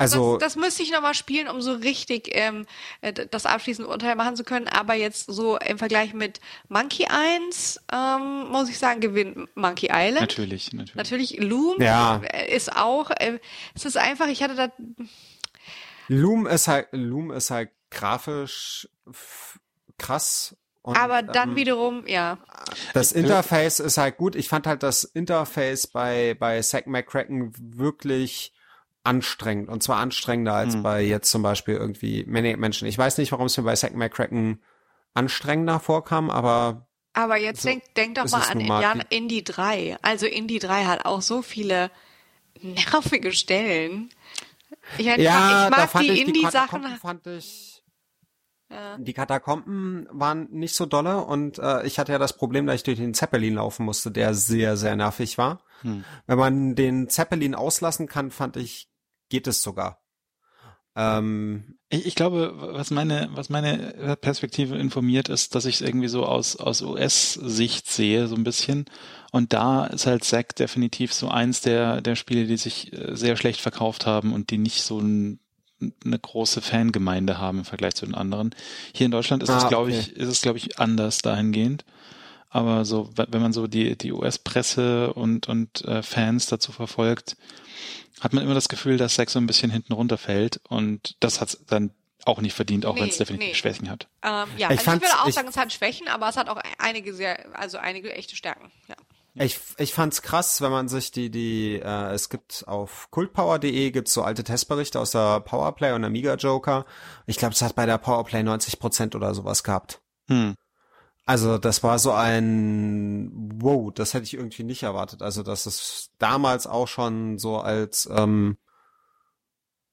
also, 0.00 0.16
also 0.16 0.38
das, 0.38 0.54
das 0.54 0.62
müsste 0.62 0.82
ich 0.82 0.90
nochmal 0.90 1.14
spielen, 1.14 1.48
um 1.48 1.60
so 1.62 1.72
richtig 1.72 2.30
ähm, 2.32 2.66
äh, 3.00 3.12
das 3.12 3.46
abschließende 3.46 3.90
Urteil 3.90 4.16
machen 4.16 4.36
zu 4.36 4.44
können. 4.44 4.68
Aber 4.68 4.94
jetzt 4.94 5.26
so 5.26 5.56
im 5.58 5.78
Vergleich 5.78 6.14
mit 6.14 6.40
Monkey 6.68 7.06
1, 7.06 7.80
ähm, 7.92 8.48
muss 8.50 8.68
ich 8.68 8.78
sagen, 8.78 9.00
gewinnt 9.00 9.56
Monkey 9.56 9.90
Island. 9.92 10.20
Natürlich, 10.20 10.72
natürlich. 10.72 10.94
Natürlich, 10.94 11.40
Loom 11.40 11.80
ja. 11.80 12.16
ist 12.48 12.74
auch, 12.76 13.10
äh, 13.10 13.38
es 13.74 13.84
ist 13.84 13.96
einfach, 13.96 14.28
ich 14.28 14.42
hatte 14.42 14.54
da... 14.54 14.68
Loom 16.08 16.46
ist 16.46 16.68
halt, 16.68 16.88
Loom 16.92 17.30
ist 17.30 17.50
halt 17.50 17.70
grafisch 17.90 18.88
krass 19.98 20.56
und, 20.84 20.98
aber 20.98 21.22
dann 21.22 21.50
ähm, 21.50 21.56
wiederum, 21.56 22.06
ja. 22.06 22.36
Das 22.92 23.10
Interface 23.10 23.80
ist 23.80 23.96
halt 23.96 24.18
gut. 24.18 24.36
Ich 24.36 24.50
fand 24.50 24.66
halt 24.66 24.82
das 24.82 25.02
Interface 25.02 25.86
bei, 25.86 26.36
bei 26.38 26.60
Zack 26.60 26.86
McCracken 26.86 27.54
wirklich 27.58 28.52
anstrengend 29.04 29.68
und 29.68 29.82
zwar 29.82 29.98
anstrengender 29.98 30.54
als 30.54 30.74
hm. 30.74 30.82
bei 30.82 31.02
jetzt 31.02 31.30
zum 31.30 31.42
Beispiel 31.42 31.74
irgendwie 31.74 32.24
Maniac 32.26 32.58
Menschen. 32.58 32.88
Ich 32.88 32.98
weiß 32.98 33.18
nicht, 33.18 33.32
warum 33.32 33.46
es 33.46 33.56
mir 33.56 33.64
bei 33.64 33.74
Zack 33.74 33.94
McCracken 33.94 34.62
anstrengender 35.12 35.78
vorkam, 35.78 36.30
aber 36.30 36.88
aber 37.12 37.36
jetzt 37.36 37.62
so 37.62 37.68
denk, 37.68 37.94
denk 37.94 38.16
doch 38.16 38.28
mal 38.30 38.42
an 38.42 38.60
Indian, 38.60 39.04
Indie 39.08 39.44
3. 39.44 39.98
Also 40.02 40.26
Indie 40.26 40.58
3 40.58 40.84
hat 40.86 41.04
auch 41.06 41.22
so 41.22 41.42
viele 41.42 41.92
nervige 42.60 43.32
Stellen. 43.32 44.08
Ich, 44.98 45.06
ja, 45.06 45.14
ich 45.16 45.70
mag 45.70 45.92
die 46.00 46.20
Indie-Sachen. 46.20 46.84
fand 47.00 47.26
ich 47.28 47.74
ja. 48.70 48.96
Die 48.98 49.12
Katakomben 49.12 50.08
waren 50.10 50.48
nicht 50.50 50.74
so 50.74 50.86
dolle 50.86 51.24
und 51.24 51.58
äh, 51.58 51.86
ich 51.86 51.98
hatte 51.98 52.12
ja 52.12 52.18
das 52.18 52.36
Problem, 52.36 52.66
dass 52.66 52.76
ich 52.76 52.82
durch 52.82 52.98
den 52.98 53.14
Zeppelin 53.14 53.54
laufen 53.54 53.84
musste, 53.84 54.10
der 54.10 54.34
sehr, 54.34 54.76
sehr 54.76 54.96
nervig 54.96 55.38
war. 55.38 55.60
Hm. 55.82 56.04
Wenn 56.26 56.38
man 56.38 56.74
den 56.74 57.08
Zeppelin 57.08 57.54
auslassen 57.54 58.08
kann, 58.08 58.30
fand 58.30 58.56
ich 58.56 58.88
geht 59.34 59.48
es 59.48 59.64
sogar. 59.64 60.00
Ähm, 60.94 61.76
ich, 61.88 62.06
ich, 62.06 62.14
glaube, 62.14 62.54
was 62.56 62.92
meine, 62.92 63.28
was 63.32 63.48
meine 63.48 64.16
Perspektive 64.20 64.76
informiert 64.76 65.28
ist, 65.28 65.56
dass 65.56 65.64
ich 65.64 65.76
es 65.76 65.80
irgendwie 65.80 66.06
so 66.06 66.24
aus, 66.24 66.54
aus 66.54 66.82
US-Sicht 66.82 67.90
sehe, 67.90 68.28
so 68.28 68.36
ein 68.36 68.44
bisschen. 68.44 68.84
Und 69.32 69.52
da 69.52 69.86
ist 69.86 70.06
halt 70.06 70.22
Zack 70.22 70.54
definitiv 70.54 71.12
so 71.12 71.28
eins 71.28 71.60
der, 71.62 72.00
der 72.00 72.14
Spiele, 72.14 72.46
die 72.46 72.56
sich 72.56 72.92
äh, 72.92 73.16
sehr 73.16 73.36
schlecht 73.36 73.60
verkauft 73.60 74.06
haben 74.06 74.32
und 74.32 74.50
die 74.50 74.58
nicht 74.58 74.82
so 74.82 75.00
ein, 75.00 75.40
eine 76.04 76.18
große 76.20 76.60
Fangemeinde 76.60 77.38
haben 77.38 77.58
im 77.58 77.64
Vergleich 77.64 77.96
zu 77.96 78.06
den 78.06 78.14
anderen. 78.14 78.54
Hier 78.94 79.06
in 79.06 79.10
Deutschland 79.10 79.42
ist 79.42 79.50
ah, 79.50 79.58
es, 79.58 79.68
glaube 79.68 79.90
okay. 79.90 79.98
ich, 79.98 80.12
ist 80.12 80.28
es, 80.28 80.42
glaube 80.42 80.58
ich, 80.58 80.78
anders 80.78 81.18
dahingehend. 81.18 81.84
Aber 82.50 82.84
so, 82.84 83.10
wenn 83.16 83.42
man 83.42 83.52
so 83.52 83.66
die, 83.66 83.98
die 83.98 84.12
US-Presse 84.12 85.12
und, 85.12 85.48
und 85.48 85.84
äh, 85.86 86.04
Fans 86.04 86.46
dazu 86.46 86.70
verfolgt, 86.70 87.36
hat 88.24 88.32
man 88.32 88.42
immer 88.42 88.54
das 88.54 88.68
Gefühl, 88.68 88.96
dass 88.96 89.14
Sex 89.14 89.34
so 89.34 89.38
ein 89.38 89.46
bisschen 89.46 89.70
hinten 89.70 89.92
runterfällt 89.92 90.60
und 90.68 91.16
das 91.20 91.40
hat 91.40 91.58
dann 91.68 91.92
auch 92.24 92.40
nicht 92.40 92.54
verdient, 92.54 92.86
auch 92.86 92.94
nee, 92.94 93.02
wenn 93.02 93.08
es 93.10 93.18
definitiv 93.18 93.48
nee. 93.48 93.54
Schwächen 93.54 93.90
hat. 93.90 94.08
Ähm, 94.22 94.48
ja, 94.56 94.70
ich, 94.70 94.78
also 94.78 94.92
ich 94.92 95.02
würde 95.02 95.20
auch 95.20 95.30
sagen, 95.30 95.48
es 95.48 95.56
hat 95.58 95.72
Schwächen, 95.72 96.08
aber 96.08 96.28
es 96.30 96.36
hat 96.36 96.48
auch 96.48 96.58
einige 96.78 97.12
sehr, 97.12 97.54
also 97.54 97.76
einige 97.76 98.14
echte 98.14 98.34
Stärken. 98.34 98.72
Ja. 98.88 98.94
Ich, 99.36 99.58
ich 99.78 99.92
fand's 99.92 100.22
krass, 100.22 100.62
wenn 100.62 100.70
man 100.70 100.88
sich 100.88 101.10
die, 101.10 101.28
die, 101.28 101.74
äh, 101.74 102.12
es 102.12 102.30
gibt 102.30 102.64
auf 102.66 103.10
kultpower.de 103.10 103.90
gibt's 103.90 104.14
so 104.14 104.22
alte 104.22 104.44
Testberichte 104.44 104.98
aus 104.98 105.10
der 105.10 105.40
Powerplay 105.40 105.92
und 105.92 106.04
Amiga 106.04 106.34
Joker. 106.34 106.86
Ich 107.26 107.36
glaube, 107.36 107.52
es 107.52 107.60
hat 107.60 107.74
bei 107.74 107.84
der 107.84 107.98
Powerplay 107.98 108.42
90 108.42 108.78
Prozent 108.78 109.14
oder 109.14 109.34
sowas 109.34 109.64
gehabt. 109.64 110.00
Hm. 110.28 110.54
Also 111.26 111.58
das 111.58 111.82
war 111.82 111.98
so 111.98 112.12
ein 112.12 113.30
Wow, 113.60 113.92
das 113.94 114.12
hätte 114.12 114.24
ich 114.24 114.34
irgendwie 114.34 114.64
nicht 114.64 114.82
erwartet. 114.82 115.22
Also 115.22 115.42
dass 115.42 115.66
es 115.66 116.10
damals 116.18 116.66
auch 116.66 116.88
schon 116.88 117.38
so 117.38 117.58
als 117.58 118.08
ähm, 118.14 118.58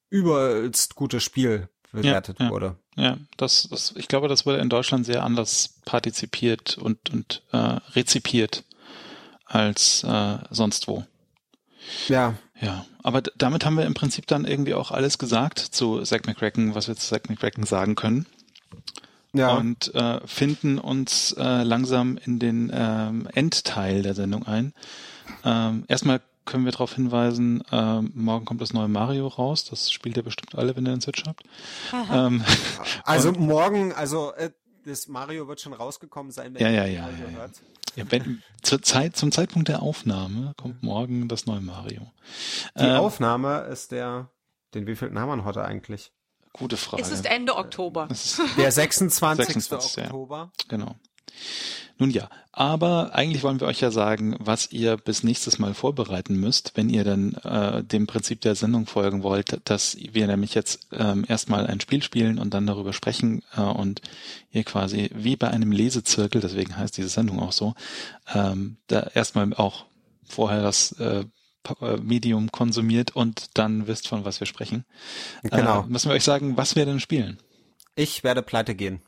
übelst 0.09 0.95
gutes 0.95 1.23
Spiel 1.23 1.69
bewertet 1.91 2.39
ja, 2.39 2.45
ja. 2.45 2.51
wurde. 2.51 2.75
Ja, 2.97 3.17
das, 3.37 3.67
das, 3.69 3.93
ich 3.95 4.07
glaube, 4.07 4.27
das 4.27 4.45
wurde 4.45 4.59
in 4.59 4.69
Deutschland 4.69 5.05
sehr 5.05 5.23
anders 5.23 5.79
partizipiert 5.85 6.77
und, 6.77 7.09
und 7.09 7.43
äh, 7.51 7.57
rezipiert 7.95 8.65
als 9.45 10.03
äh, 10.03 10.37
sonst 10.49 10.87
wo. 10.87 11.05
Ja. 12.07 12.35
Ja, 12.59 12.85
aber 13.01 13.21
damit 13.21 13.65
haben 13.65 13.75
wir 13.75 13.87
im 13.87 13.95
Prinzip 13.95 14.27
dann 14.27 14.45
irgendwie 14.45 14.75
auch 14.75 14.91
alles 14.91 15.17
gesagt 15.17 15.57
zu 15.57 16.03
Zack 16.03 16.27
McCracken, 16.27 16.75
was 16.75 16.87
wir 16.87 16.95
zu 16.95 17.07
Zack 17.07 17.27
McCracken 17.27 17.63
sagen 17.65 17.95
können. 17.95 18.27
Ja. 19.33 19.55
Und 19.55 19.93
äh, 19.95 20.19
finden 20.27 20.77
uns 20.77 21.33
äh, 21.37 21.63
langsam 21.63 22.17
in 22.17 22.39
den 22.39 22.71
ähm, 22.73 23.27
Endteil 23.33 24.01
der 24.01 24.13
Sendung 24.13 24.45
ein. 24.45 24.73
Ähm, 25.45 25.85
erstmal 25.87 26.21
können 26.45 26.65
wir 26.65 26.71
darauf 26.71 26.95
hinweisen, 26.95 27.63
ähm, 27.71 28.11
morgen 28.13 28.45
kommt 28.45 28.61
das 28.61 28.73
neue 28.73 28.87
Mario 28.87 29.27
raus. 29.27 29.63
Das 29.63 29.91
spielt 29.91 30.17
ihr 30.17 30.23
bestimmt 30.23 30.55
alle, 30.55 30.75
wenn 30.75 30.85
ihr 30.85 30.91
einen 30.91 31.01
Switch 31.01 31.23
habt. 31.25 31.43
Ähm, 32.11 32.43
also 33.03 33.31
morgen, 33.31 33.93
also 33.93 34.33
äh, 34.33 34.51
das 34.85 35.07
Mario 35.07 35.47
wird 35.47 35.61
schon 35.61 35.73
rausgekommen 35.73 36.31
sein, 36.31 36.53
wenn 36.53 36.61
ja, 36.61 36.69
ja, 36.69 36.85
ja, 36.85 37.01
Mario 37.03 37.25
ja, 37.25 37.37
hört. 37.37 37.51
Ja, 37.95 38.05
wenn, 38.09 38.41
zur 38.61 38.81
Zeit, 38.81 39.15
zum 39.15 39.31
Zeitpunkt 39.31 39.67
der 39.67 39.81
Aufnahme 39.81 40.53
kommt 40.57 40.81
morgen 40.81 41.27
das 41.27 41.45
neue 41.45 41.61
Mario. 41.61 42.11
Die 42.77 42.83
ähm, 42.83 42.99
Aufnahme 42.99 43.61
ist 43.71 43.91
der, 43.91 44.29
den 44.73 44.87
wievielten 44.87 45.19
haben 45.19 45.29
wir 45.29 45.45
heute 45.45 45.63
eigentlich? 45.63 46.11
Gute 46.53 46.77
Frage. 46.77 47.01
Es 47.01 47.11
ist 47.11 47.25
Ende 47.25 47.55
Oktober. 47.55 48.07
Ist 48.09 48.41
der 48.57 48.71
26. 48.71 49.45
26. 49.45 50.03
Oktober. 50.05 50.51
Ja, 50.57 50.65
genau. 50.67 50.95
Nun 51.97 52.09
ja, 52.09 52.29
aber 52.51 53.13
eigentlich 53.13 53.43
wollen 53.43 53.59
wir 53.59 53.67
euch 53.67 53.79
ja 53.79 53.91
sagen, 53.91 54.35
was 54.39 54.71
ihr 54.71 54.97
bis 54.97 55.23
nächstes 55.23 55.59
Mal 55.59 55.75
vorbereiten 55.75 56.35
müsst, 56.35 56.71
wenn 56.75 56.89
ihr 56.89 57.03
dann 57.03 57.35
äh, 57.43 57.83
dem 57.83 58.07
Prinzip 58.07 58.41
der 58.41 58.55
Sendung 58.55 58.87
folgen 58.87 59.21
wollt, 59.21 59.61
dass 59.65 59.95
wir 59.97 60.25
nämlich 60.25 60.55
jetzt 60.55 60.87
ähm, 60.93 61.25
erstmal 61.27 61.67
ein 61.67 61.79
Spiel 61.79 62.01
spielen 62.01 62.39
und 62.39 62.55
dann 62.55 62.65
darüber 62.65 62.91
sprechen 62.91 63.43
äh, 63.55 63.61
und 63.61 64.01
ihr 64.51 64.63
quasi 64.63 65.11
wie 65.13 65.35
bei 65.35 65.49
einem 65.49 65.71
Lesezirkel, 65.71 66.41
deswegen 66.41 66.75
heißt 66.75 66.97
diese 66.97 67.09
Sendung 67.09 67.39
auch 67.39 67.51
so, 67.51 67.75
ähm, 68.33 68.77
da 68.87 69.11
erstmal 69.13 69.53
auch 69.53 69.85
vorher 70.23 70.63
das 70.63 70.93
äh, 70.93 71.19
äh 71.19 71.25
Medium 72.01 72.51
konsumiert 72.51 73.15
und 73.15 73.57
dann 73.57 73.87
wisst, 73.87 74.07
von 74.07 74.25
was 74.25 74.39
wir 74.39 74.47
sprechen. 74.47 74.85
Genau. 75.43 75.83
Äh, 75.83 75.87
müssen 75.87 76.09
wir 76.09 76.15
euch 76.15 76.23
sagen, 76.23 76.57
was 76.57 76.75
wir 76.75 76.85
denn 76.85 76.99
spielen? 76.99 77.39
Ich 77.95 78.23
werde 78.23 78.41
pleite 78.41 78.75
gehen. 78.75 79.01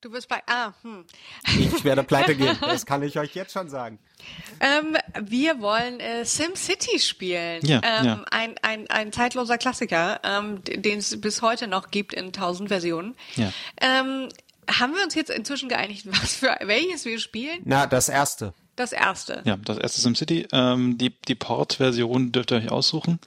Du 0.00 0.12
wirst 0.12 0.28
bei. 0.28 0.40
Ah, 0.46 0.72
hm. 0.80 1.04
Ich 1.58 1.84
werde 1.84 2.02
pleite 2.02 2.34
gehen. 2.34 2.56
Das 2.60 2.86
kann 2.86 3.02
ich 3.02 3.18
euch 3.18 3.34
jetzt 3.34 3.52
schon 3.52 3.68
sagen. 3.68 3.98
Ähm, 4.60 4.96
wir 5.20 5.60
wollen 5.60 6.00
äh, 6.00 6.24
SimCity 6.24 6.98
spielen. 6.98 7.64
Ja, 7.66 7.80
ähm, 7.84 8.06
ja. 8.06 8.24
Ein, 8.30 8.54
ein, 8.62 8.88
ein 8.88 9.12
zeitloser 9.12 9.58
Klassiker, 9.58 10.20
ähm, 10.24 10.62
den 10.64 10.98
es 10.98 11.20
bis 11.20 11.42
heute 11.42 11.66
noch 11.66 11.90
gibt 11.90 12.14
in 12.14 12.32
tausend 12.32 12.68
Versionen. 12.68 13.14
Ja. 13.36 13.52
Ähm, 13.78 14.30
haben 14.70 14.94
wir 14.94 15.02
uns 15.02 15.14
jetzt 15.14 15.30
inzwischen 15.30 15.68
geeinigt, 15.68 16.06
was 16.22 16.36
für 16.36 16.56
welches 16.62 17.04
wir 17.04 17.18
spielen? 17.18 17.60
Na, 17.64 17.86
das 17.86 18.08
erste. 18.08 18.54
Das 18.76 18.92
erste. 18.92 19.42
Ja, 19.44 19.56
das 19.56 19.78
erste 19.78 20.00
SimCity. 20.00 20.48
Ähm, 20.52 20.96
die 20.98 21.10
die 21.28 21.34
Port-Version 21.34 22.32
dürft 22.32 22.52
ihr 22.52 22.58
euch 22.58 22.70
aussuchen. 22.70 23.18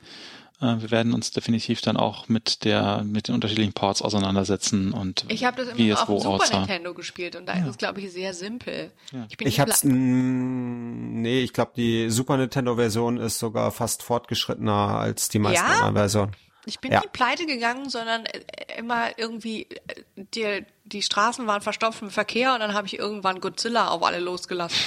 Äh, 0.63 0.81
wir 0.81 0.91
werden 0.91 1.13
uns 1.13 1.31
definitiv 1.31 1.81
dann 1.81 1.97
auch 1.97 2.29
mit 2.29 2.63
der 2.63 3.03
mit 3.03 3.27
den 3.27 3.35
unterschiedlichen 3.35 3.73
Ports 3.73 4.01
auseinandersetzen 4.01 4.93
und 4.93 5.25
ich 5.27 5.43
habe 5.43 5.57
das 5.57 5.75
immer 5.75 6.01
auf 6.01 6.05
dem 6.05 6.19
Super 6.19 6.29
aussah. 6.29 6.59
Nintendo 6.59 6.93
gespielt 6.93 7.35
und 7.35 7.47
da 7.47 7.55
ja. 7.55 7.63
ist 7.63 7.69
es 7.69 7.77
glaube 7.77 8.01
ich 8.01 8.11
sehr 8.11 8.33
simpel. 8.33 8.91
Ja. 9.11 9.25
Ich, 9.29 9.37
bin 9.37 9.47
ich 9.47 9.59
hab's 9.59 9.83
nee, 9.83 11.41
ich 11.41 11.53
glaube 11.53 11.73
die 11.75 12.09
Super 12.09 12.37
Nintendo 12.37 12.75
Version 12.75 13.17
ist 13.17 13.39
sogar 13.39 13.71
fast 13.71 14.03
fortgeschrittener 14.03 14.71
als 14.71 15.29
die 15.29 15.39
meisten 15.39 15.65
ja? 15.65 15.73
anderen 15.73 15.95
Versionen. 15.95 16.31
Ich 16.65 16.79
bin 16.79 16.93
ja. 16.93 17.01
nie 17.01 17.07
pleite 17.11 17.45
gegangen, 17.45 17.89
sondern 17.89 18.25
äh, 18.25 18.39
immer 18.77 19.17
irgendwie 19.17 19.63
äh, 19.87 20.03
die, 20.15 20.65
die 20.85 21.01
Straßen 21.01 21.45
waren 21.45 21.61
verstopft 21.61 22.01
mit 22.01 22.13
Verkehr 22.13 22.53
und 22.53 22.61
dann 22.61 22.73
habe 22.73 22.87
ich 22.87 22.97
irgendwann 22.97 23.41
Godzilla 23.41 23.89
auf 23.89 24.01
alle 24.03 24.19
losgelassen. 24.19 24.79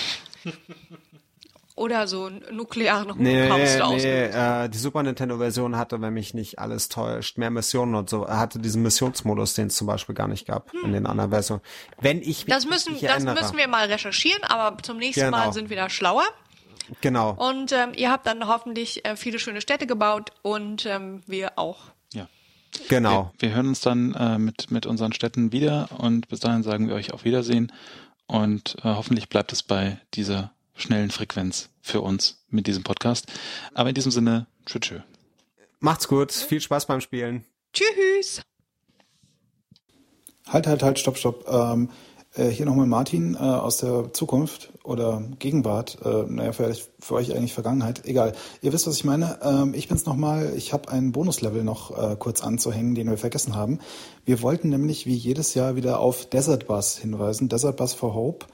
Oder 1.77 2.09
so 2.09 2.31
nuklearen 2.51 3.15
Holocaust 3.15 3.79
nee, 3.79 4.07
nee, 4.07 4.65
äh, 4.65 4.69
Die 4.71 4.79
Super 4.79 5.03
Nintendo-Version 5.03 5.77
hatte, 5.77 6.01
wenn 6.01 6.15
mich 6.15 6.33
nicht 6.33 6.59
alles 6.59 6.89
täuscht, 6.89 7.37
mehr 7.37 7.51
Missionen 7.51 7.95
und 7.95 8.09
so. 8.09 8.25
Er 8.25 8.39
hatte 8.39 8.59
diesen 8.59 8.83
Missionsmodus, 8.83 9.53
den 9.53 9.67
es 9.67 9.77
zum 9.77 9.87
Beispiel 9.87 10.15
gar 10.15 10.27
nicht 10.27 10.47
gab 10.47 10.73
hm. 10.73 10.87
in 10.87 10.93
den 10.95 11.05
anderen 11.05 11.31
Versionen. 11.31 11.61
Wenn 12.01 12.23
ich 12.23 12.47
mich 12.47 12.47
das 12.47 12.65
müssen, 12.65 12.95
das 12.95 13.03
erinnere. 13.03 13.35
müssen 13.35 13.59
wir 13.59 13.69
mal 13.69 13.87
recherchieren, 13.89 14.43
aber 14.45 14.83
zum 14.83 14.97
nächsten 14.97 15.27
genau. 15.27 15.37
Mal 15.37 15.53
sind 15.53 15.69
wir 15.69 15.77
da 15.77 15.91
schlauer. 15.91 16.25
Genau. 17.03 17.33
Und 17.33 17.73
ähm, 17.73 17.93
ihr 17.95 18.11
habt 18.11 18.27
dann 18.27 18.49
hoffentlich 18.49 19.05
äh, 19.05 19.15
viele 19.17 19.39
schöne 19.39 19.61
Städte 19.61 19.87
gebaut 19.87 20.31
und 20.41 20.87
ähm, 20.87 21.23
wir 21.27 21.59
auch. 21.59 21.81
Ja. 22.15 22.27
Genau. 22.89 23.33
Wir, 23.39 23.51
wir 23.51 23.57
hören 23.57 23.69
uns 23.69 23.81
dann 23.81 24.15
äh, 24.15 24.39
mit, 24.39 24.71
mit 24.71 24.87
unseren 24.87 25.13
Städten 25.13 25.53
wieder 25.53 25.89
und 25.99 26.29
bis 26.29 26.41
dahin 26.41 26.63
sagen 26.63 26.89
wir 26.89 26.95
euch 26.95 27.13
auf 27.13 27.25
Wiedersehen 27.25 27.71
und 28.27 28.77
äh, 28.79 28.83
hoffentlich 28.85 29.29
bleibt 29.29 29.53
es 29.53 29.63
bei 29.63 30.01
dieser 30.15 30.53
schnellen 30.75 31.11
Frequenz 31.11 31.71
für 31.81 32.01
uns 32.01 32.45
mit 32.51 32.67
diesem 32.67 32.83
Podcast. 32.83 33.33
Aber 33.75 33.89
in 33.89 33.95
diesem 33.95 34.13
Sinne, 34.13 34.47
tschüss. 34.67 34.81
tschüss. 34.81 35.03
Macht's 35.81 36.09
gut, 36.09 36.33
viel 36.33 36.61
Spaß 36.61 36.87
beim 36.87 37.01
Spielen. 37.01 37.45
Tschüss. 37.73 38.43
Halt, 40.49 40.67
halt, 40.67 40.83
halt, 40.83 40.99
stopp, 40.99 41.19
stopp. 41.19 41.45
Ähm, 41.49 41.91
äh, 42.37 42.49
hier 42.49 42.67
nochmal 42.67 42.87
Martin 42.87 43.35
äh, 43.35 43.39
aus 43.39 43.79
der 43.79 44.13
Zukunft 44.13 44.73
oder 44.85 45.23
Gegenwart. 45.39 45.99
Äh, 46.05 46.25
naja, 46.29 46.53
vielleicht 46.53 46.91
für 47.01 47.15
euch 47.15 47.35
eigentlich 47.35 47.55
Vergangenheit. 47.55 48.05
Egal. 48.05 48.33
Ihr 48.63 48.73
wisst, 48.73 48.87
was 48.87 48.97
ich 48.97 49.05
meine. 49.05 49.39
Ähm, 49.43 49.75
ich 49.75 49.89
bin's 49.89 50.07
nochmal. 50.07 50.53
Ich 50.57 50.73
habe 50.73 50.91
einen 50.91 51.13
Bonuslevel 51.13 51.65
noch 51.65 51.97
äh, 51.97 52.17
kurz 52.17 52.43
anzuhängen, 52.43 52.95
den 52.95 53.09
wir 53.09 53.19
vergessen 53.19 53.55
haben. 53.55 53.81
Wir 54.25 54.43
wollten 54.43 54.69
nämlich 54.69 55.07
wie 55.07 55.15
jedes 55.15 55.55
Jahr 55.55 55.77
wieder 55.77 56.01
auf 56.01 56.27
Desert 56.27 56.67
Bus 56.67 56.97
hinweisen. 56.99 57.49
Desert 57.49 57.77
Bus 57.77 57.95
for 57.95 58.15
Hope 58.15 58.47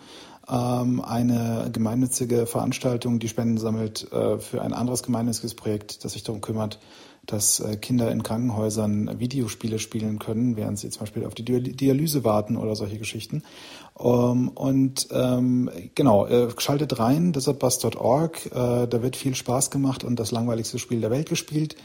ähm, 0.49 1.01
eine 1.01 1.70
gemeinnützige 1.72 2.47
Veranstaltung, 2.47 3.18
die 3.18 3.28
Spenden 3.28 3.59
sammelt 3.59 4.11
äh, 4.12 4.39
für 4.39 4.62
ein 4.62 4.72
anderes 4.72 5.03
gemeinnütziges 5.03 5.55
Projekt, 5.55 6.05
das 6.05 6.12
sich 6.12 6.24
darum 6.24 6.41
kümmert, 6.41 6.78
dass 7.24 7.60
äh, 7.60 7.76
Kinder 7.76 8.10
in 8.10 8.22
Krankenhäusern 8.22 9.20
Videospiele 9.20 9.78
spielen 9.78 10.18
können, 10.18 10.56
während 10.56 10.78
sie 10.78 10.90
zum 10.90 11.00
Beispiel 11.00 11.24
auf 11.24 11.34
die 11.34 11.44
Dialyse 11.44 12.24
warten 12.24 12.56
oder 12.56 12.74
solche 12.74 12.98
Geschichten. 12.98 13.44
Ähm, 13.98 14.48
und 14.48 15.08
ähm, 15.12 15.70
genau, 15.94 16.26
äh, 16.26 16.48
schaltet 16.58 16.98
rein, 16.98 17.32
desertbus.org, 17.32 18.46
äh, 18.46 18.50
da 18.88 19.02
wird 19.02 19.16
viel 19.16 19.34
Spaß 19.34 19.70
gemacht 19.70 20.02
und 20.02 20.18
das 20.18 20.32
langweiligste 20.32 20.78
Spiel 20.78 21.00
der 21.00 21.10
Welt 21.10 21.28
gespielt. 21.28 21.76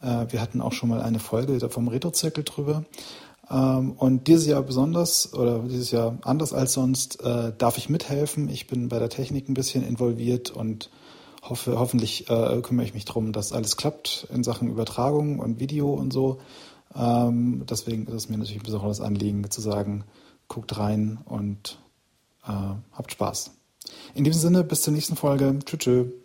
Wir 0.00 0.42
hatten 0.42 0.60
auch 0.60 0.72
schon 0.72 0.90
mal 0.90 1.00
eine 1.00 1.18
Folge 1.18 1.66
vom 1.70 1.88
Retro-Zirkel 1.88 2.44
drüber. 2.44 2.84
Ähm, 3.50 3.92
und 3.92 4.28
dieses 4.28 4.46
Jahr 4.46 4.60
besonders 4.60 5.32
oder 5.32 5.60
dieses 5.60 5.92
Jahr 5.92 6.18
anders 6.24 6.52
als 6.52 6.74
sonst 6.74 7.22
darf 7.22 7.78
ich 7.78 7.88
mithelfen. 7.88 8.50
Ich 8.50 8.66
bin 8.66 8.88
bei 8.88 8.98
der 8.98 9.08
Technik 9.08 9.48
ein 9.48 9.54
bisschen 9.54 9.82
involviert 9.82 10.50
und 10.50 10.90
hoffe, 11.48 11.78
hoffentlich 11.78 12.28
äh, 12.28 12.60
kümmere 12.62 12.86
ich 12.86 12.94
mich 12.94 13.04
darum, 13.04 13.32
dass 13.32 13.52
alles 13.52 13.76
klappt 13.76 14.26
in 14.32 14.44
Sachen 14.44 14.68
Übertragung 14.68 15.38
und 15.38 15.60
Video 15.60 15.92
und 15.92 16.12
so. 16.12 16.40
Ähm, 16.94 17.64
deswegen 17.68 18.06
ist 18.06 18.14
es 18.14 18.28
mir 18.28 18.38
natürlich 18.38 18.62
ein 18.62 18.64
besonderes 18.64 19.00
Anliegen 19.00 19.48
zu 19.50 19.60
sagen, 19.60 20.04
guckt 20.48 20.76
rein 20.78 21.18
und 21.24 21.78
äh, 22.46 22.52
habt 22.92 23.12
Spaß. 23.12 23.50
In 24.14 24.24
diesem 24.24 24.40
Sinne, 24.40 24.64
bis 24.64 24.82
zur 24.82 24.92
nächsten 24.92 25.16
Folge. 25.16 25.58
Tschüss. 25.64 25.80
tschüss. 25.80 26.23